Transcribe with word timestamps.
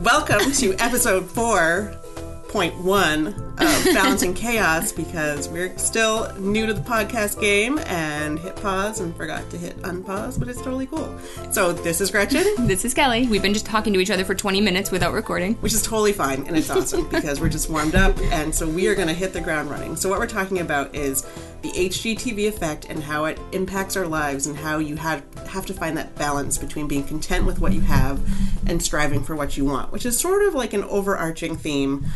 Welcome 0.00 0.52
to 0.52 0.74
episode 0.74 1.24
4.1 1.24 3.28
of 3.28 3.84
Balancing 3.94 4.34
Chaos 4.34 4.92
because 4.92 5.48
we're 5.48 5.76
still 5.78 6.32
new 6.38 6.66
to 6.66 6.74
the 6.74 6.80
podcast 6.82 7.40
game 7.40 7.78
and 7.86 8.38
hit 8.38 8.54
pause 8.56 9.00
and 9.00 9.16
forgot 9.16 9.48
to 9.50 9.56
hit 9.56 9.76
unpause, 9.82 10.38
but 10.38 10.48
it's 10.48 10.60
totally 10.60 10.86
cool. 10.86 11.12
So, 11.50 11.72
this 11.72 12.00
is 12.00 12.10
Gretchen, 12.10 12.44
This 12.66 12.84
is 12.84 12.92
Kelly. 12.94 13.26
We've 13.26 13.42
been 13.42 13.54
just 13.54 13.66
talking 13.66 13.92
to 13.94 14.00
each 14.00 14.10
other 14.10 14.24
for 14.24 14.34
20 14.34 14.60
minutes 14.60 14.90
without 14.90 15.12
recording. 15.14 15.54
which 15.54 15.72
is 15.72 15.82
totally 15.82 16.12
fine 16.12 16.46
and 16.46 16.56
it's 16.56 16.70
awesome 16.70 17.08
because 17.08 17.40
we're 17.40 17.48
just 17.48 17.70
warmed 17.70 17.94
up 17.94 18.16
and 18.30 18.54
so 18.54 18.68
we 18.68 18.86
are 18.88 18.94
going 18.94 19.08
to 19.08 19.14
hit 19.14 19.32
the 19.32 19.40
ground 19.40 19.70
running. 19.70 19.96
So, 19.96 20.08
what 20.10 20.18
we're 20.18 20.26
talking 20.26 20.60
about 20.60 20.94
is 20.94 21.26
the 21.66 21.88
HGTV 21.88 22.46
effect 22.46 22.86
and 22.88 23.02
how 23.02 23.24
it 23.24 23.40
impacts 23.50 23.96
our 23.96 24.06
lives 24.06 24.46
and 24.46 24.56
how 24.56 24.78
you 24.78 24.94
have, 24.96 25.24
have 25.48 25.66
to 25.66 25.74
find 25.74 25.96
that 25.96 26.14
balance 26.14 26.58
between 26.58 26.86
being 26.86 27.02
content 27.02 27.44
with 27.44 27.58
what 27.58 27.72
you 27.72 27.80
have 27.80 28.20
and 28.68 28.80
striving 28.80 29.24
for 29.24 29.34
what 29.34 29.56
you 29.56 29.64
want, 29.64 29.90
which 29.90 30.06
is 30.06 30.18
sort 30.18 30.42
of 30.46 30.54
like 30.54 30.72
an 30.72 30.84
overarching 30.84 31.56
theme 31.56 32.06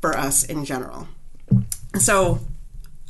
for 0.00 0.16
us 0.16 0.44
in 0.44 0.64
general. 0.64 1.08
So, 1.98 2.38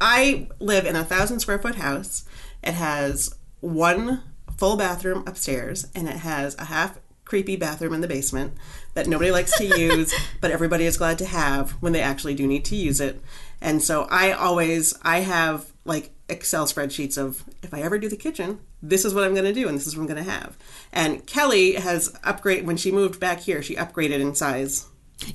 I 0.00 0.48
live 0.58 0.86
in 0.86 0.96
a 0.96 1.04
thousand 1.04 1.40
square 1.40 1.58
foot 1.58 1.74
house. 1.74 2.24
It 2.62 2.72
has 2.72 3.34
one 3.60 4.22
full 4.56 4.78
bathroom 4.78 5.24
upstairs, 5.26 5.86
and 5.94 6.08
it 6.08 6.16
has 6.16 6.56
a 6.58 6.64
half 6.64 6.98
creepy 7.26 7.56
bathroom 7.56 7.92
in 7.92 8.00
the 8.00 8.08
basement 8.08 8.54
that 8.94 9.06
nobody 9.06 9.30
likes 9.30 9.56
to 9.58 9.64
use, 9.78 10.14
but 10.40 10.50
everybody 10.50 10.86
is 10.86 10.96
glad 10.96 11.18
to 11.18 11.26
have 11.26 11.72
when 11.82 11.92
they 11.92 12.00
actually 12.00 12.34
do 12.34 12.46
need 12.46 12.64
to 12.64 12.76
use 12.76 13.00
it. 13.00 13.20
And 13.60 13.82
so 13.82 14.04
I 14.10 14.32
always 14.32 14.94
I 15.02 15.20
have 15.20 15.69
like 15.84 16.10
Excel 16.28 16.66
spreadsheets 16.66 17.16
of 17.18 17.44
if 17.62 17.72
I 17.74 17.80
ever 17.80 17.98
do 17.98 18.08
the 18.08 18.16
kitchen, 18.16 18.60
this 18.82 19.04
is 19.04 19.14
what 19.14 19.24
I'm 19.24 19.32
going 19.34 19.46
to 19.46 19.52
do, 19.52 19.66
and 19.68 19.76
this 19.76 19.86
is 19.86 19.96
what 19.96 20.02
I'm 20.02 20.08
going 20.08 20.24
to 20.24 20.30
have. 20.30 20.56
And 20.92 21.26
Kelly 21.26 21.72
has 21.74 22.14
upgrade 22.24 22.66
when 22.66 22.76
she 22.76 22.92
moved 22.92 23.18
back 23.20 23.40
here. 23.40 23.62
She 23.62 23.76
upgraded 23.76 24.20
in 24.20 24.34
size. 24.34 24.86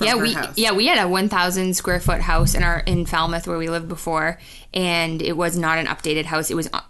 yeah, 0.02 0.16
we 0.16 0.34
house. 0.34 0.58
yeah 0.58 0.72
we 0.72 0.88
had 0.88 0.98
a 0.98 1.08
1,000 1.08 1.76
square 1.76 2.00
foot 2.00 2.22
house 2.22 2.56
in 2.56 2.64
our 2.64 2.80
in 2.80 3.06
Falmouth 3.06 3.48
where 3.48 3.58
we 3.58 3.70
lived 3.70 3.88
before, 3.88 4.40
and 4.74 5.22
it 5.22 5.38
was 5.38 5.58
not 5.58 5.78
an 5.78 5.86
updated 5.88 6.26
house. 6.26 6.50
It 6.52 6.56
was 6.56 6.70
uh, 6.74 6.82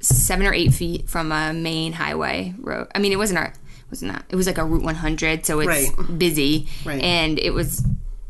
seven 0.00 0.46
or 0.46 0.52
eight 0.54 0.72
feet 0.74 1.08
from 1.08 1.30
a 1.32 1.52
main 1.52 1.92
highway 1.92 2.54
road. 2.58 2.88
I 2.94 2.98
mean, 2.98 3.12
it 3.12 3.16
wasn't 3.18 3.38
our 3.38 3.46
it 3.46 3.90
wasn't 3.90 4.12
that. 4.12 4.24
It 4.30 4.36
was 4.36 4.46
like 4.46 4.58
a 4.58 4.64
Route 4.64 4.82
100, 4.82 5.44
so 5.46 5.60
it's 5.60 5.68
Right. 5.68 6.18
busy, 6.18 6.66
Right. 6.84 7.02
and 7.02 7.38
it 7.38 7.50
was 7.52 7.84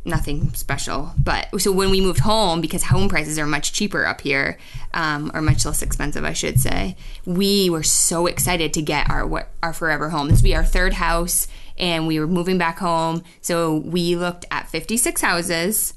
nothing 0.04 0.52
special. 0.54 1.12
But 1.16 1.60
so 1.60 1.70
when 1.72 1.90
we 1.90 2.00
moved 2.00 2.20
home, 2.20 2.60
because 2.60 2.84
home 2.84 3.08
prices 3.08 3.38
are 3.38 3.46
much 3.46 3.72
cheaper 3.72 4.04
up 4.06 4.20
here, 4.20 4.58
um, 4.94 5.30
or 5.34 5.40
much 5.42 5.64
less 5.64 5.82
expensive, 5.82 6.24
I 6.24 6.32
should 6.32 6.60
say, 6.60 6.96
we 7.24 7.70
were 7.70 7.82
so 7.84 8.26
excited 8.26 8.72
to 8.74 8.82
get 8.82 9.08
our 9.10 9.46
our 9.62 9.72
forever 9.72 10.10
home. 10.10 10.28
This 10.28 10.38
would 10.38 10.44
be 10.44 10.56
our 10.56 10.64
third 10.64 10.94
house, 10.94 11.46
and 11.78 12.06
we 12.06 12.18
were 12.18 12.26
moving 12.26 12.58
back 12.58 12.78
home. 12.78 13.22
So 13.40 13.76
we 13.76 14.16
looked 14.16 14.44
at 14.50 14.68
56 14.68 15.20
houses. 15.20 15.94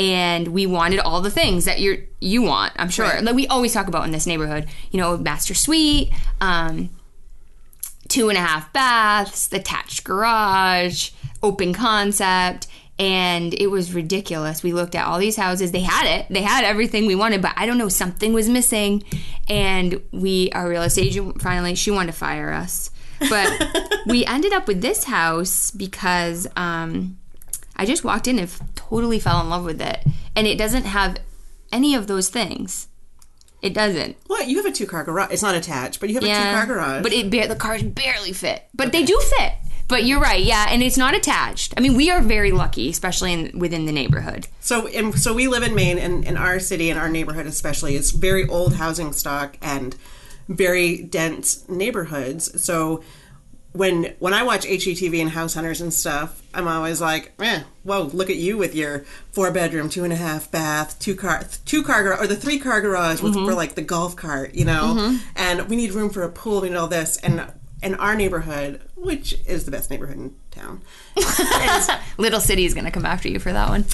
And 0.00 0.46
we 0.48 0.64
wanted 0.64 1.00
all 1.00 1.20
the 1.22 1.30
things 1.30 1.64
that 1.64 1.80
you 1.80 2.06
you 2.20 2.42
want. 2.42 2.72
I'm 2.76 2.88
sure, 2.88 3.06
Right. 3.06 3.24
like 3.24 3.34
we 3.34 3.48
always 3.48 3.72
talk 3.72 3.88
about 3.88 4.04
in 4.04 4.12
this 4.12 4.28
neighborhood. 4.28 4.68
You 4.92 5.00
know, 5.00 5.16
master 5.18 5.54
suite, 5.54 6.12
um, 6.40 6.90
two 8.06 8.28
and 8.28 8.38
a 8.38 8.40
half 8.40 8.72
baths, 8.72 9.52
attached 9.52 10.04
garage, 10.04 11.10
open 11.42 11.72
concept. 11.72 12.68
And 12.98 13.54
it 13.54 13.68
was 13.68 13.94
ridiculous. 13.94 14.62
We 14.62 14.72
looked 14.72 14.94
at 14.96 15.06
all 15.06 15.18
these 15.18 15.36
houses. 15.36 15.70
They 15.70 15.80
had 15.82 16.06
it. 16.18 16.26
They 16.30 16.42
had 16.42 16.64
everything 16.64 17.06
we 17.06 17.14
wanted, 17.14 17.40
but 17.42 17.52
I 17.56 17.64
don't 17.64 17.78
know, 17.78 17.88
something 17.88 18.32
was 18.32 18.48
missing. 18.48 19.04
And 19.48 20.02
we, 20.10 20.50
our 20.50 20.68
real 20.68 20.82
estate 20.82 21.06
agent, 21.06 21.40
finally, 21.40 21.76
she 21.76 21.90
wanted 21.92 22.12
to 22.12 22.18
fire 22.18 22.52
us. 22.52 22.90
But 23.30 23.50
we 24.06 24.24
ended 24.26 24.52
up 24.52 24.66
with 24.66 24.80
this 24.80 25.04
house 25.04 25.70
because 25.70 26.48
um, 26.56 27.18
I 27.76 27.86
just 27.86 28.02
walked 28.02 28.26
in 28.26 28.38
and 28.38 28.48
f- 28.48 28.60
totally 28.74 29.20
fell 29.20 29.40
in 29.40 29.48
love 29.48 29.64
with 29.64 29.80
it. 29.80 30.04
And 30.34 30.46
it 30.46 30.58
doesn't 30.58 30.84
have 30.84 31.18
any 31.72 31.94
of 31.94 32.08
those 32.08 32.28
things. 32.30 32.88
It 33.60 33.74
doesn't. 33.74 34.16
What 34.28 34.46
you 34.46 34.56
have 34.58 34.66
a 34.66 34.72
two 34.72 34.86
car 34.86 35.02
garage. 35.04 35.32
It's 35.32 35.42
not 35.42 35.54
attached, 35.54 35.98
but 36.00 36.08
you 36.08 36.14
have 36.16 36.24
a 36.24 36.26
two 36.26 36.32
car 36.32 36.66
garage. 36.66 37.02
But 37.02 37.12
it 37.12 37.30
ba- 37.30 37.48
the 37.48 37.56
cars 37.56 37.82
barely 37.82 38.32
fit. 38.32 38.64
But 38.74 38.92
they 38.92 39.04
do 39.04 39.18
fit. 39.36 39.52
But 39.88 40.04
you're 40.04 40.20
right, 40.20 40.44
yeah, 40.44 40.66
and 40.68 40.82
it's 40.82 40.98
not 40.98 41.14
attached. 41.14 41.72
I 41.76 41.80
mean, 41.80 41.96
we 41.96 42.10
are 42.10 42.20
very 42.20 42.52
lucky, 42.52 42.90
especially 42.90 43.32
in, 43.32 43.58
within 43.58 43.86
the 43.86 43.92
neighborhood. 43.92 44.46
So, 44.60 44.86
in, 44.86 45.14
so 45.14 45.32
we 45.32 45.48
live 45.48 45.62
in 45.62 45.74
Maine, 45.74 45.98
and 45.98 46.24
in 46.26 46.36
our 46.36 46.60
city, 46.60 46.90
in 46.90 46.98
our 46.98 47.08
neighborhood 47.08 47.46
especially, 47.46 47.96
it's 47.96 48.10
very 48.10 48.46
old 48.46 48.74
housing 48.74 49.14
stock 49.14 49.56
and 49.62 49.96
very 50.46 50.98
dense 50.98 51.66
neighborhoods. 51.70 52.62
So, 52.62 53.02
when 53.72 54.14
when 54.18 54.34
I 54.34 54.42
watch 54.42 54.66
HGTV 54.66 55.20
and 55.20 55.30
House 55.30 55.54
Hunters 55.54 55.80
and 55.80 55.92
stuff, 55.92 56.42
I'm 56.52 56.66
always 56.66 57.00
like, 57.00 57.32
eh, 57.38 57.62
whoa, 57.82 58.02
look 58.12 58.28
at 58.28 58.36
you 58.36 58.58
with 58.58 58.74
your 58.74 59.04
four 59.32 59.50
bedroom, 59.52 59.88
two 59.88 60.04
and 60.04 60.12
a 60.12 60.16
half 60.16 60.50
bath, 60.50 60.98
two 60.98 61.14
car, 61.14 61.44
two 61.64 61.82
car 61.82 62.02
garage, 62.02 62.20
or 62.20 62.26
the 62.26 62.36
three 62.36 62.58
car 62.58 62.80
garage 62.80 63.22
with, 63.22 63.34
for 63.34 63.54
like 63.54 63.74
the 63.74 63.82
golf 63.82 64.16
cart, 64.16 64.54
you 64.54 64.64
know. 64.64 65.18
And 65.36 65.68
we 65.68 65.76
need 65.76 65.92
room 65.92 66.10
for 66.10 66.22
a 66.22 66.28
pool, 66.28 66.62
we 66.62 66.70
need 66.70 66.76
all 66.76 66.88
this, 66.88 67.18
and 67.18 67.52
in 67.82 67.94
our 67.94 68.14
neighborhood, 68.16 68.80
which 68.96 69.34
is 69.46 69.64
the 69.64 69.70
best 69.70 69.90
neighborhood 69.90 70.16
in 70.16 70.34
town, 70.50 70.82
Little 72.18 72.40
City 72.40 72.64
is 72.64 72.74
going 72.74 72.84
to 72.84 72.90
come 72.90 73.06
after 73.06 73.28
you 73.28 73.38
for 73.38 73.52
that 73.52 73.68
one. 73.68 73.84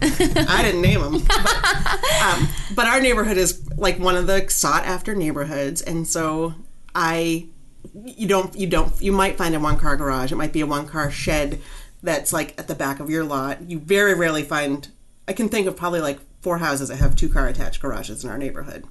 I 0.00 0.62
didn't 0.62 0.80
name 0.80 1.00
them. 1.00 1.22
But, 1.26 2.04
um, 2.22 2.48
but 2.74 2.86
our 2.86 3.00
neighborhood 3.00 3.36
is 3.36 3.68
like 3.76 3.98
one 3.98 4.16
of 4.16 4.26
the 4.26 4.48
sought 4.48 4.84
after 4.84 5.14
neighborhoods, 5.14 5.82
and 5.82 6.06
so 6.06 6.54
I, 6.94 7.48
you 7.94 8.26
don't, 8.26 8.54
you 8.56 8.66
don't, 8.66 9.00
you 9.00 9.12
might 9.12 9.36
find 9.36 9.54
a 9.54 9.60
one 9.60 9.78
car 9.78 9.96
garage. 9.96 10.32
It 10.32 10.36
might 10.36 10.52
be 10.52 10.62
a 10.62 10.66
one 10.66 10.86
car 10.86 11.10
shed 11.10 11.60
that's 12.02 12.32
like 12.32 12.58
at 12.58 12.68
the 12.68 12.74
back 12.74 13.00
of 13.00 13.10
your 13.10 13.24
lot. 13.24 13.62
You 13.68 13.78
very 13.78 14.14
rarely 14.14 14.42
find. 14.42 14.88
I 15.26 15.32
can 15.32 15.48
think 15.48 15.66
of 15.66 15.76
probably 15.76 16.00
like 16.00 16.18
four 16.42 16.58
houses 16.58 16.88
that 16.88 16.96
have 16.96 17.16
two 17.16 17.28
car 17.28 17.48
attached 17.48 17.80
garages 17.80 18.24
in 18.24 18.30
our 18.30 18.38
neighborhood. 18.38 18.84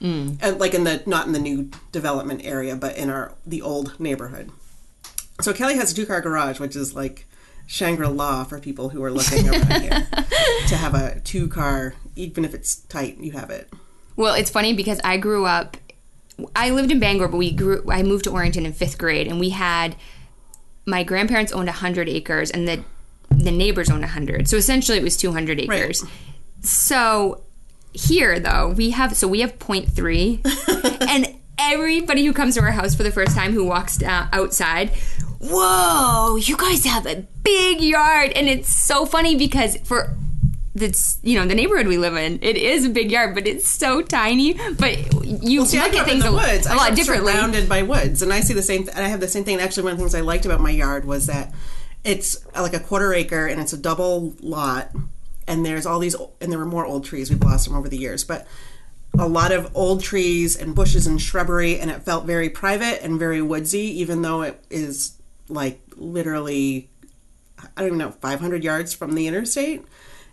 Mm. 0.00 0.38
And 0.40 0.58
like 0.58 0.74
in 0.74 0.84
the 0.84 1.02
not 1.06 1.26
in 1.26 1.32
the 1.32 1.38
new 1.38 1.70
development 1.92 2.42
area, 2.44 2.76
but 2.76 2.96
in 2.96 3.10
our 3.10 3.34
the 3.46 3.62
old 3.62 3.98
neighborhood. 4.00 4.50
So 5.40 5.52
Kelly 5.52 5.76
has 5.76 5.92
a 5.92 5.94
two 5.94 6.06
car 6.06 6.20
garage, 6.20 6.58
which 6.58 6.76
is 6.76 6.94
like 6.94 7.26
Shangri 7.66 8.08
La 8.08 8.44
for 8.44 8.58
people 8.58 8.88
who 8.88 9.02
are 9.04 9.10
looking 9.10 9.48
around 9.48 9.82
here 9.82 10.08
to 10.68 10.76
have 10.76 10.94
a 10.94 11.20
two 11.20 11.48
car, 11.48 11.94
even 12.16 12.44
if 12.44 12.54
it's 12.54 12.76
tight, 12.76 13.18
you 13.18 13.32
have 13.32 13.50
it. 13.50 13.70
Well, 14.16 14.34
it's 14.34 14.50
funny 14.50 14.74
because 14.74 15.00
I 15.04 15.16
grew 15.18 15.46
up. 15.46 15.76
I 16.56 16.70
lived 16.70 16.90
in 16.90 16.98
Bangor, 16.98 17.28
but 17.28 17.36
we 17.36 17.52
grew. 17.52 17.84
I 17.90 18.02
moved 18.02 18.24
to 18.24 18.30
Orrington 18.30 18.64
in 18.64 18.72
fifth 18.72 18.98
grade, 18.98 19.26
and 19.26 19.38
we 19.38 19.50
had 19.50 19.96
my 20.86 21.02
grandparents 21.04 21.52
owned 21.52 21.68
hundred 21.68 22.08
acres, 22.08 22.50
and 22.50 22.66
the 22.66 22.82
the 23.30 23.52
neighbors 23.52 23.90
owned 23.90 24.04
hundred. 24.04 24.48
So 24.48 24.56
essentially, 24.56 24.98
it 24.98 25.04
was 25.04 25.16
two 25.16 25.32
hundred 25.32 25.60
acres. 25.60 26.04
So 26.62 27.42
here, 27.92 28.38
though, 28.38 28.68
we 28.76 28.90
have 28.90 29.16
so 29.16 29.28
we 29.28 29.40
have 29.40 29.58
0.3, 29.58 31.06
and 31.08 31.34
everybody 31.58 32.24
who 32.24 32.32
comes 32.32 32.54
to 32.54 32.60
our 32.62 32.70
house 32.72 32.94
for 32.94 33.02
the 33.02 33.10
first 33.12 33.36
time 33.36 33.52
who 33.52 33.64
walks 33.64 33.96
down 33.98 34.28
outside. 34.32 34.90
Whoa, 35.40 36.36
you 36.36 36.56
guys 36.56 36.84
have 36.84 37.06
a 37.06 37.26
big 37.42 37.80
yard, 37.80 38.32
and 38.36 38.48
it's 38.48 38.68
so 38.68 39.06
funny 39.06 39.36
because 39.36 39.76
for 39.78 40.14
that's 40.74 41.18
you 41.22 41.38
know 41.38 41.46
the 41.46 41.54
neighborhood 41.54 41.86
we 41.86 41.98
live 41.98 42.14
in. 42.16 42.38
It 42.42 42.56
is 42.56 42.84
a 42.84 42.90
big 42.90 43.10
yard, 43.10 43.34
but 43.34 43.46
it's 43.46 43.66
so 43.68 44.02
tiny. 44.02 44.54
But 44.54 45.12
you 45.42 45.64
See, 45.66 45.78
I 45.78 45.84
look 45.84 45.94
at 45.94 46.00
up 46.02 46.08
in 46.08 46.20
things 46.20 46.24
the 46.24 46.30
a, 46.30 46.32
woods. 46.32 46.66
a 46.66 46.72
I 46.72 46.74
lot 46.76 46.94
differently. 46.94 47.32
Surrounded 47.32 47.68
by 47.68 47.82
woods, 47.82 48.22
and 48.22 48.32
I 48.32 48.40
see 48.40 48.54
the 48.54 48.62
same. 48.62 48.84
Th- 48.84 48.94
and 48.94 49.04
I 49.04 49.08
have 49.08 49.20
the 49.20 49.28
same 49.28 49.44
thing. 49.44 49.58
Actually, 49.60 49.84
one 49.84 49.92
of 49.92 49.98
the 49.98 50.04
things 50.04 50.14
I 50.14 50.20
liked 50.20 50.44
about 50.46 50.60
my 50.60 50.70
yard 50.70 51.04
was 51.06 51.26
that 51.26 51.52
it's 52.04 52.36
uh, 52.54 52.62
like 52.62 52.74
a 52.74 52.80
quarter 52.80 53.12
acre, 53.14 53.46
and 53.46 53.60
it's 53.60 53.72
a 53.72 53.78
double 53.78 54.34
lot. 54.40 54.90
And 55.50 55.66
there's 55.66 55.84
all 55.84 55.98
these, 55.98 56.14
and 56.40 56.52
there 56.52 56.60
were 56.60 56.64
more 56.64 56.86
old 56.86 57.04
trees. 57.04 57.28
We've 57.28 57.42
lost 57.42 57.66
them 57.66 57.76
over 57.76 57.88
the 57.88 57.98
years, 57.98 58.22
but 58.22 58.46
a 59.18 59.26
lot 59.26 59.50
of 59.50 59.76
old 59.76 60.00
trees 60.00 60.54
and 60.54 60.76
bushes 60.76 61.08
and 61.08 61.20
shrubbery, 61.20 61.80
and 61.80 61.90
it 61.90 62.04
felt 62.04 62.24
very 62.24 62.48
private 62.48 63.02
and 63.02 63.18
very 63.18 63.42
woodsy, 63.42 64.00
even 64.00 64.22
though 64.22 64.42
it 64.42 64.64
is 64.70 65.20
like 65.48 65.80
literally, 65.96 66.88
I 67.58 67.80
don't 67.80 67.88
even 67.88 67.98
know, 67.98 68.12
500 68.12 68.62
yards 68.62 68.94
from 68.94 69.16
the 69.16 69.26
interstate. 69.26 69.84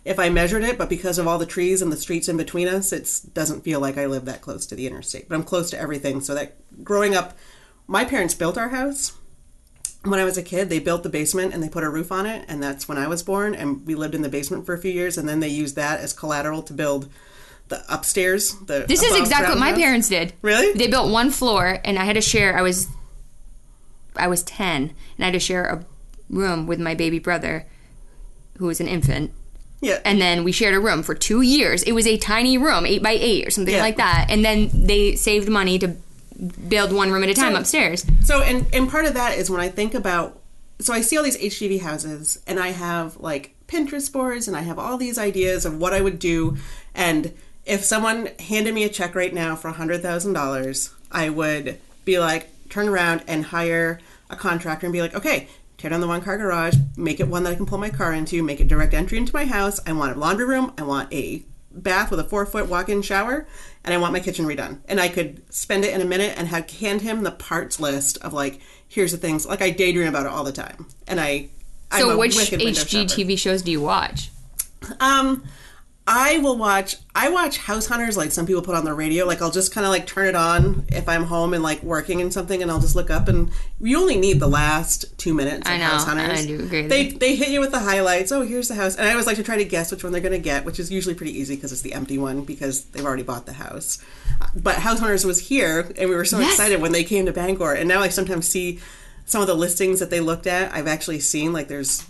If 0.04 0.20
I 0.20 0.28
measured 0.28 0.62
it, 0.62 0.78
but 0.78 0.88
because 0.88 1.18
of 1.18 1.26
all 1.26 1.38
the 1.38 1.46
trees 1.46 1.82
and 1.82 1.90
the 1.90 1.96
streets 1.96 2.28
in 2.28 2.36
between 2.36 2.68
us, 2.68 2.92
it 2.92 3.34
doesn't 3.34 3.64
feel 3.64 3.80
like 3.80 3.98
I 3.98 4.06
live 4.06 4.24
that 4.26 4.40
close 4.40 4.66
to 4.66 4.76
the 4.76 4.86
interstate. 4.86 5.28
But 5.28 5.34
I'm 5.34 5.42
close 5.42 5.68
to 5.70 5.80
everything. 5.80 6.20
So 6.20 6.36
that 6.36 6.54
growing 6.84 7.16
up, 7.16 7.36
my 7.88 8.04
parents 8.04 8.36
built 8.36 8.56
our 8.56 8.68
house. 8.68 9.17
When 10.04 10.20
I 10.20 10.24
was 10.24 10.38
a 10.38 10.42
kid, 10.42 10.68
they 10.70 10.78
built 10.78 11.02
the 11.02 11.08
basement 11.08 11.52
and 11.52 11.62
they 11.62 11.68
put 11.68 11.82
a 11.84 11.90
roof 11.90 12.12
on 12.12 12.24
it, 12.24 12.44
and 12.48 12.62
that's 12.62 12.88
when 12.88 12.98
I 12.98 13.08
was 13.08 13.22
born. 13.22 13.54
And 13.54 13.84
we 13.86 13.94
lived 13.94 14.14
in 14.14 14.22
the 14.22 14.28
basement 14.28 14.64
for 14.64 14.72
a 14.74 14.78
few 14.78 14.92
years, 14.92 15.18
and 15.18 15.28
then 15.28 15.40
they 15.40 15.48
used 15.48 15.76
that 15.76 16.00
as 16.00 16.12
collateral 16.12 16.62
to 16.62 16.72
build 16.72 17.08
the 17.68 17.82
upstairs. 17.92 18.54
The 18.66 18.84
This 18.88 19.02
is 19.02 19.16
exactly 19.18 19.50
what 19.50 19.58
my 19.58 19.70
house. 19.70 19.78
parents 19.78 20.08
did. 20.08 20.32
Really? 20.40 20.72
They 20.72 20.86
built 20.86 21.10
one 21.10 21.30
floor, 21.30 21.80
and 21.84 21.98
I 21.98 22.04
had 22.04 22.14
to 22.14 22.20
share. 22.22 22.56
I 22.56 22.62
was, 22.62 22.86
I 24.16 24.28
was 24.28 24.42
ten, 24.44 24.82
and 25.16 25.20
I 25.20 25.24
had 25.24 25.32
to 25.32 25.40
share 25.40 25.64
a 25.64 25.84
room 26.30 26.66
with 26.66 26.78
my 26.80 26.94
baby 26.94 27.18
brother, 27.18 27.66
who 28.58 28.66
was 28.66 28.80
an 28.80 28.88
infant. 28.88 29.32
Yeah. 29.80 30.00
And 30.04 30.20
then 30.20 30.42
we 30.44 30.52
shared 30.52 30.74
a 30.74 30.80
room 30.80 31.02
for 31.02 31.14
two 31.14 31.40
years. 31.40 31.82
It 31.82 31.92
was 31.92 32.06
a 32.06 32.16
tiny 32.16 32.56
room, 32.56 32.86
eight 32.86 33.02
by 33.02 33.12
eight 33.12 33.46
or 33.46 33.50
something 33.50 33.74
Yeah. 33.74 33.80
like 33.82 33.96
that. 33.98 34.26
And 34.30 34.44
then 34.44 34.70
they 34.72 35.14
saved 35.14 35.48
money 35.48 35.78
to 35.80 35.94
build 36.68 36.92
one 36.92 37.10
room 37.10 37.22
at 37.22 37.28
a 37.28 37.34
time 37.34 37.54
So- 37.54 37.60
upstairs. 37.60 38.06
So, 38.24 38.42
and 38.42 38.66
and 38.72 38.88
part 38.88 39.04
of 39.04 39.14
that 39.14 39.38
is 39.38 39.50
when 39.50 39.60
I 39.60 39.68
think 39.68 39.94
about 39.94 40.40
so 40.80 40.92
I 40.92 41.00
see 41.00 41.16
all 41.16 41.24
these 41.24 41.36
HGV 41.36 41.80
houses 41.80 42.40
and 42.46 42.60
I 42.60 42.68
have 42.68 43.16
like 43.16 43.56
Pinterest 43.66 44.12
boards 44.12 44.46
and 44.46 44.56
I 44.56 44.60
have 44.60 44.78
all 44.78 44.96
these 44.96 45.18
ideas 45.18 45.64
of 45.66 45.76
what 45.76 45.92
I 45.92 46.00
would 46.00 46.18
do. 46.20 46.56
And 46.94 47.34
if 47.66 47.84
someone 47.84 48.28
handed 48.38 48.74
me 48.74 48.84
a 48.84 48.88
check 48.88 49.14
right 49.16 49.34
now 49.34 49.56
for 49.56 49.70
$100,000, 49.72 50.90
I 51.10 51.28
would 51.30 51.78
be 52.04 52.18
like, 52.18 52.48
turn 52.68 52.88
around 52.88 53.22
and 53.26 53.46
hire 53.46 54.00
a 54.30 54.36
contractor 54.36 54.86
and 54.86 54.92
be 54.92 55.00
like, 55.02 55.14
okay, 55.14 55.48
tear 55.78 55.90
down 55.90 56.00
the 56.00 56.06
one 56.06 56.20
car 56.20 56.38
garage, 56.38 56.76
make 56.96 57.18
it 57.20 57.28
one 57.28 57.42
that 57.42 57.50
I 57.50 57.56
can 57.56 57.66
pull 57.66 57.78
my 57.78 57.90
car 57.90 58.12
into, 58.12 58.42
make 58.42 58.60
it 58.60 58.68
direct 58.68 58.94
entry 58.94 59.18
into 59.18 59.34
my 59.34 59.46
house. 59.46 59.80
I 59.86 59.92
want 59.92 60.16
a 60.16 60.18
laundry 60.18 60.46
room. 60.46 60.72
I 60.78 60.82
want 60.82 61.12
a 61.12 61.42
bath 61.72 62.10
with 62.10 62.20
a 62.20 62.24
four 62.24 62.46
foot 62.46 62.68
walk 62.68 62.88
in 62.88 63.02
shower, 63.02 63.46
and 63.88 63.94
I 63.94 63.96
want 63.96 64.12
my 64.12 64.20
kitchen 64.20 64.44
redone. 64.44 64.80
And 64.86 65.00
I 65.00 65.08
could 65.08 65.42
spend 65.48 65.82
it 65.82 65.94
in 65.94 66.02
a 66.02 66.04
minute 66.04 66.34
and 66.36 66.46
have 66.48 66.70
hand 66.70 67.00
him 67.00 67.22
the 67.22 67.30
parts 67.30 67.80
list 67.80 68.18
of 68.18 68.34
like, 68.34 68.60
here's 68.86 69.12
the 69.12 69.16
things. 69.16 69.46
Like 69.46 69.62
I 69.62 69.70
daydream 69.70 70.08
about 70.08 70.26
it 70.26 70.32
all 70.32 70.44
the 70.44 70.52
time, 70.52 70.86
and 71.06 71.18
I. 71.18 71.48
So 71.96 72.18
which 72.18 72.34
shopper. 72.34 72.56
HGTV 72.62 73.38
shows 73.38 73.62
do 73.62 73.70
you 73.70 73.80
watch? 73.80 74.30
Um, 75.00 75.42
I 76.10 76.38
will 76.38 76.56
watch. 76.56 76.96
I 77.14 77.28
watch 77.28 77.58
House 77.58 77.86
Hunters 77.86 78.16
like 78.16 78.32
some 78.32 78.46
people 78.46 78.62
put 78.62 78.74
on 78.74 78.86
the 78.86 78.94
radio. 78.94 79.26
Like 79.26 79.42
I'll 79.42 79.50
just 79.50 79.74
kind 79.74 79.84
of 79.84 79.90
like 79.90 80.06
turn 80.06 80.26
it 80.26 80.34
on 80.34 80.84
if 80.88 81.06
I'm 81.06 81.24
home 81.24 81.52
and 81.52 81.62
like 81.62 81.82
working 81.82 82.22
and 82.22 82.32
something, 82.32 82.62
and 82.62 82.70
I'll 82.70 82.80
just 82.80 82.96
look 82.96 83.10
up. 83.10 83.28
And 83.28 83.50
you 83.78 83.98
only 84.00 84.16
need 84.16 84.40
the 84.40 84.48
last 84.48 85.18
two 85.18 85.34
minutes. 85.34 85.68
Of 85.68 85.74
I 85.74 85.76
know, 85.76 85.84
House 85.84 86.04
Hunters. 86.06 86.40
I 86.40 86.46
do 86.46 86.60
agree 86.60 86.86
They 86.86 87.08
they 87.10 87.36
hit 87.36 87.48
you 87.50 87.60
with 87.60 87.72
the 87.72 87.78
highlights. 87.80 88.32
Oh, 88.32 88.40
here's 88.40 88.68
the 88.68 88.74
house, 88.74 88.96
and 88.96 89.06
I 89.06 89.10
always 89.10 89.26
like 89.26 89.36
to 89.36 89.42
try 89.42 89.58
to 89.58 89.64
guess 89.66 89.90
which 89.90 90.02
one 90.02 90.12
they're 90.12 90.22
going 90.22 90.32
to 90.32 90.38
get, 90.38 90.64
which 90.64 90.80
is 90.80 90.90
usually 90.90 91.14
pretty 91.14 91.38
easy 91.38 91.56
because 91.56 91.72
it's 91.72 91.82
the 91.82 91.92
empty 91.92 92.16
one 92.16 92.40
because 92.42 92.84
they've 92.86 93.04
already 93.04 93.22
bought 93.22 93.44
the 93.44 93.52
house. 93.52 94.02
But 94.56 94.76
House 94.76 95.00
Hunters 95.00 95.26
was 95.26 95.48
here, 95.48 95.92
and 95.98 96.08
we 96.08 96.16
were 96.16 96.24
so 96.24 96.38
Yes. 96.38 96.52
excited 96.52 96.80
when 96.80 96.92
they 96.92 97.04
came 97.04 97.26
to 97.26 97.32
Bangor, 97.32 97.74
and 97.74 97.86
now 97.86 98.00
I 98.00 98.08
sometimes 98.08 98.48
see 98.48 98.80
some 99.26 99.42
of 99.42 99.46
the 99.46 99.54
listings 99.54 100.00
that 100.00 100.08
they 100.08 100.20
looked 100.20 100.46
at. 100.46 100.72
I've 100.72 100.86
actually 100.86 101.20
seen 101.20 101.52
like 101.52 101.68
there's 101.68 102.02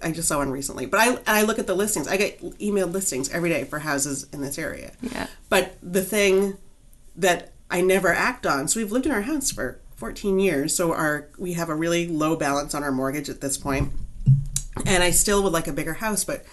I 0.00 0.12
just 0.12 0.28
saw 0.28 0.38
one 0.38 0.50
recently, 0.50 0.86
but 0.86 1.00
I 1.00 1.18
I 1.26 1.42
look 1.42 1.58
at 1.58 1.66
the 1.66 1.74
listings. 1.74 2.08
I 2.08 2.16
get 2.16 2.40
emailed 2.58 2.92
listings 2.92 3.30
every 3.30 3.50
day 3.50 3.64
for 3.64 3.80
houses 3.80 4.26
in 4.32 4.40
this 4.40 4.58
area. 4.58 4.92
Yeah. 5.00 5.26
But 5.48 5.76
the 5.82 6.02
thing 6.02 6.56
that 7.16 7.52
I 7.70 7.80
never 7.80 8.12
act 8.12 8.46
on. 8.46 8.68
So 8.68 8.80
we've 8.80 8.92
lived 8.92 9.06
in 9.06 9.12
our 9.12 9.22
house 9.22 9.50
for 9.50 9.80
14 9.96 10.38
years. 10.38 10.74
So 10.74 10.92
our 10.92 11.28
we 11.38 11.54
have 11.54 11.68
a 11.68 11.74
really 11.74 12.06
low 12.06 12.36
balance 12.36 12.74
on 12.74 12.82
our 12.82 12.92
mortgage 12.92 13.30
at 13.30 13.40
this 13.40 13.56
point. 13.56 13.92
And 14.86 15.02
I 15.02 15.10
still 15.10 15.42
would 15.42 15.52
like 15.52 15.68
a 15.68 15.72
bigger 15.72 15.94
house, 15.94 16.24
but 16.24 16.44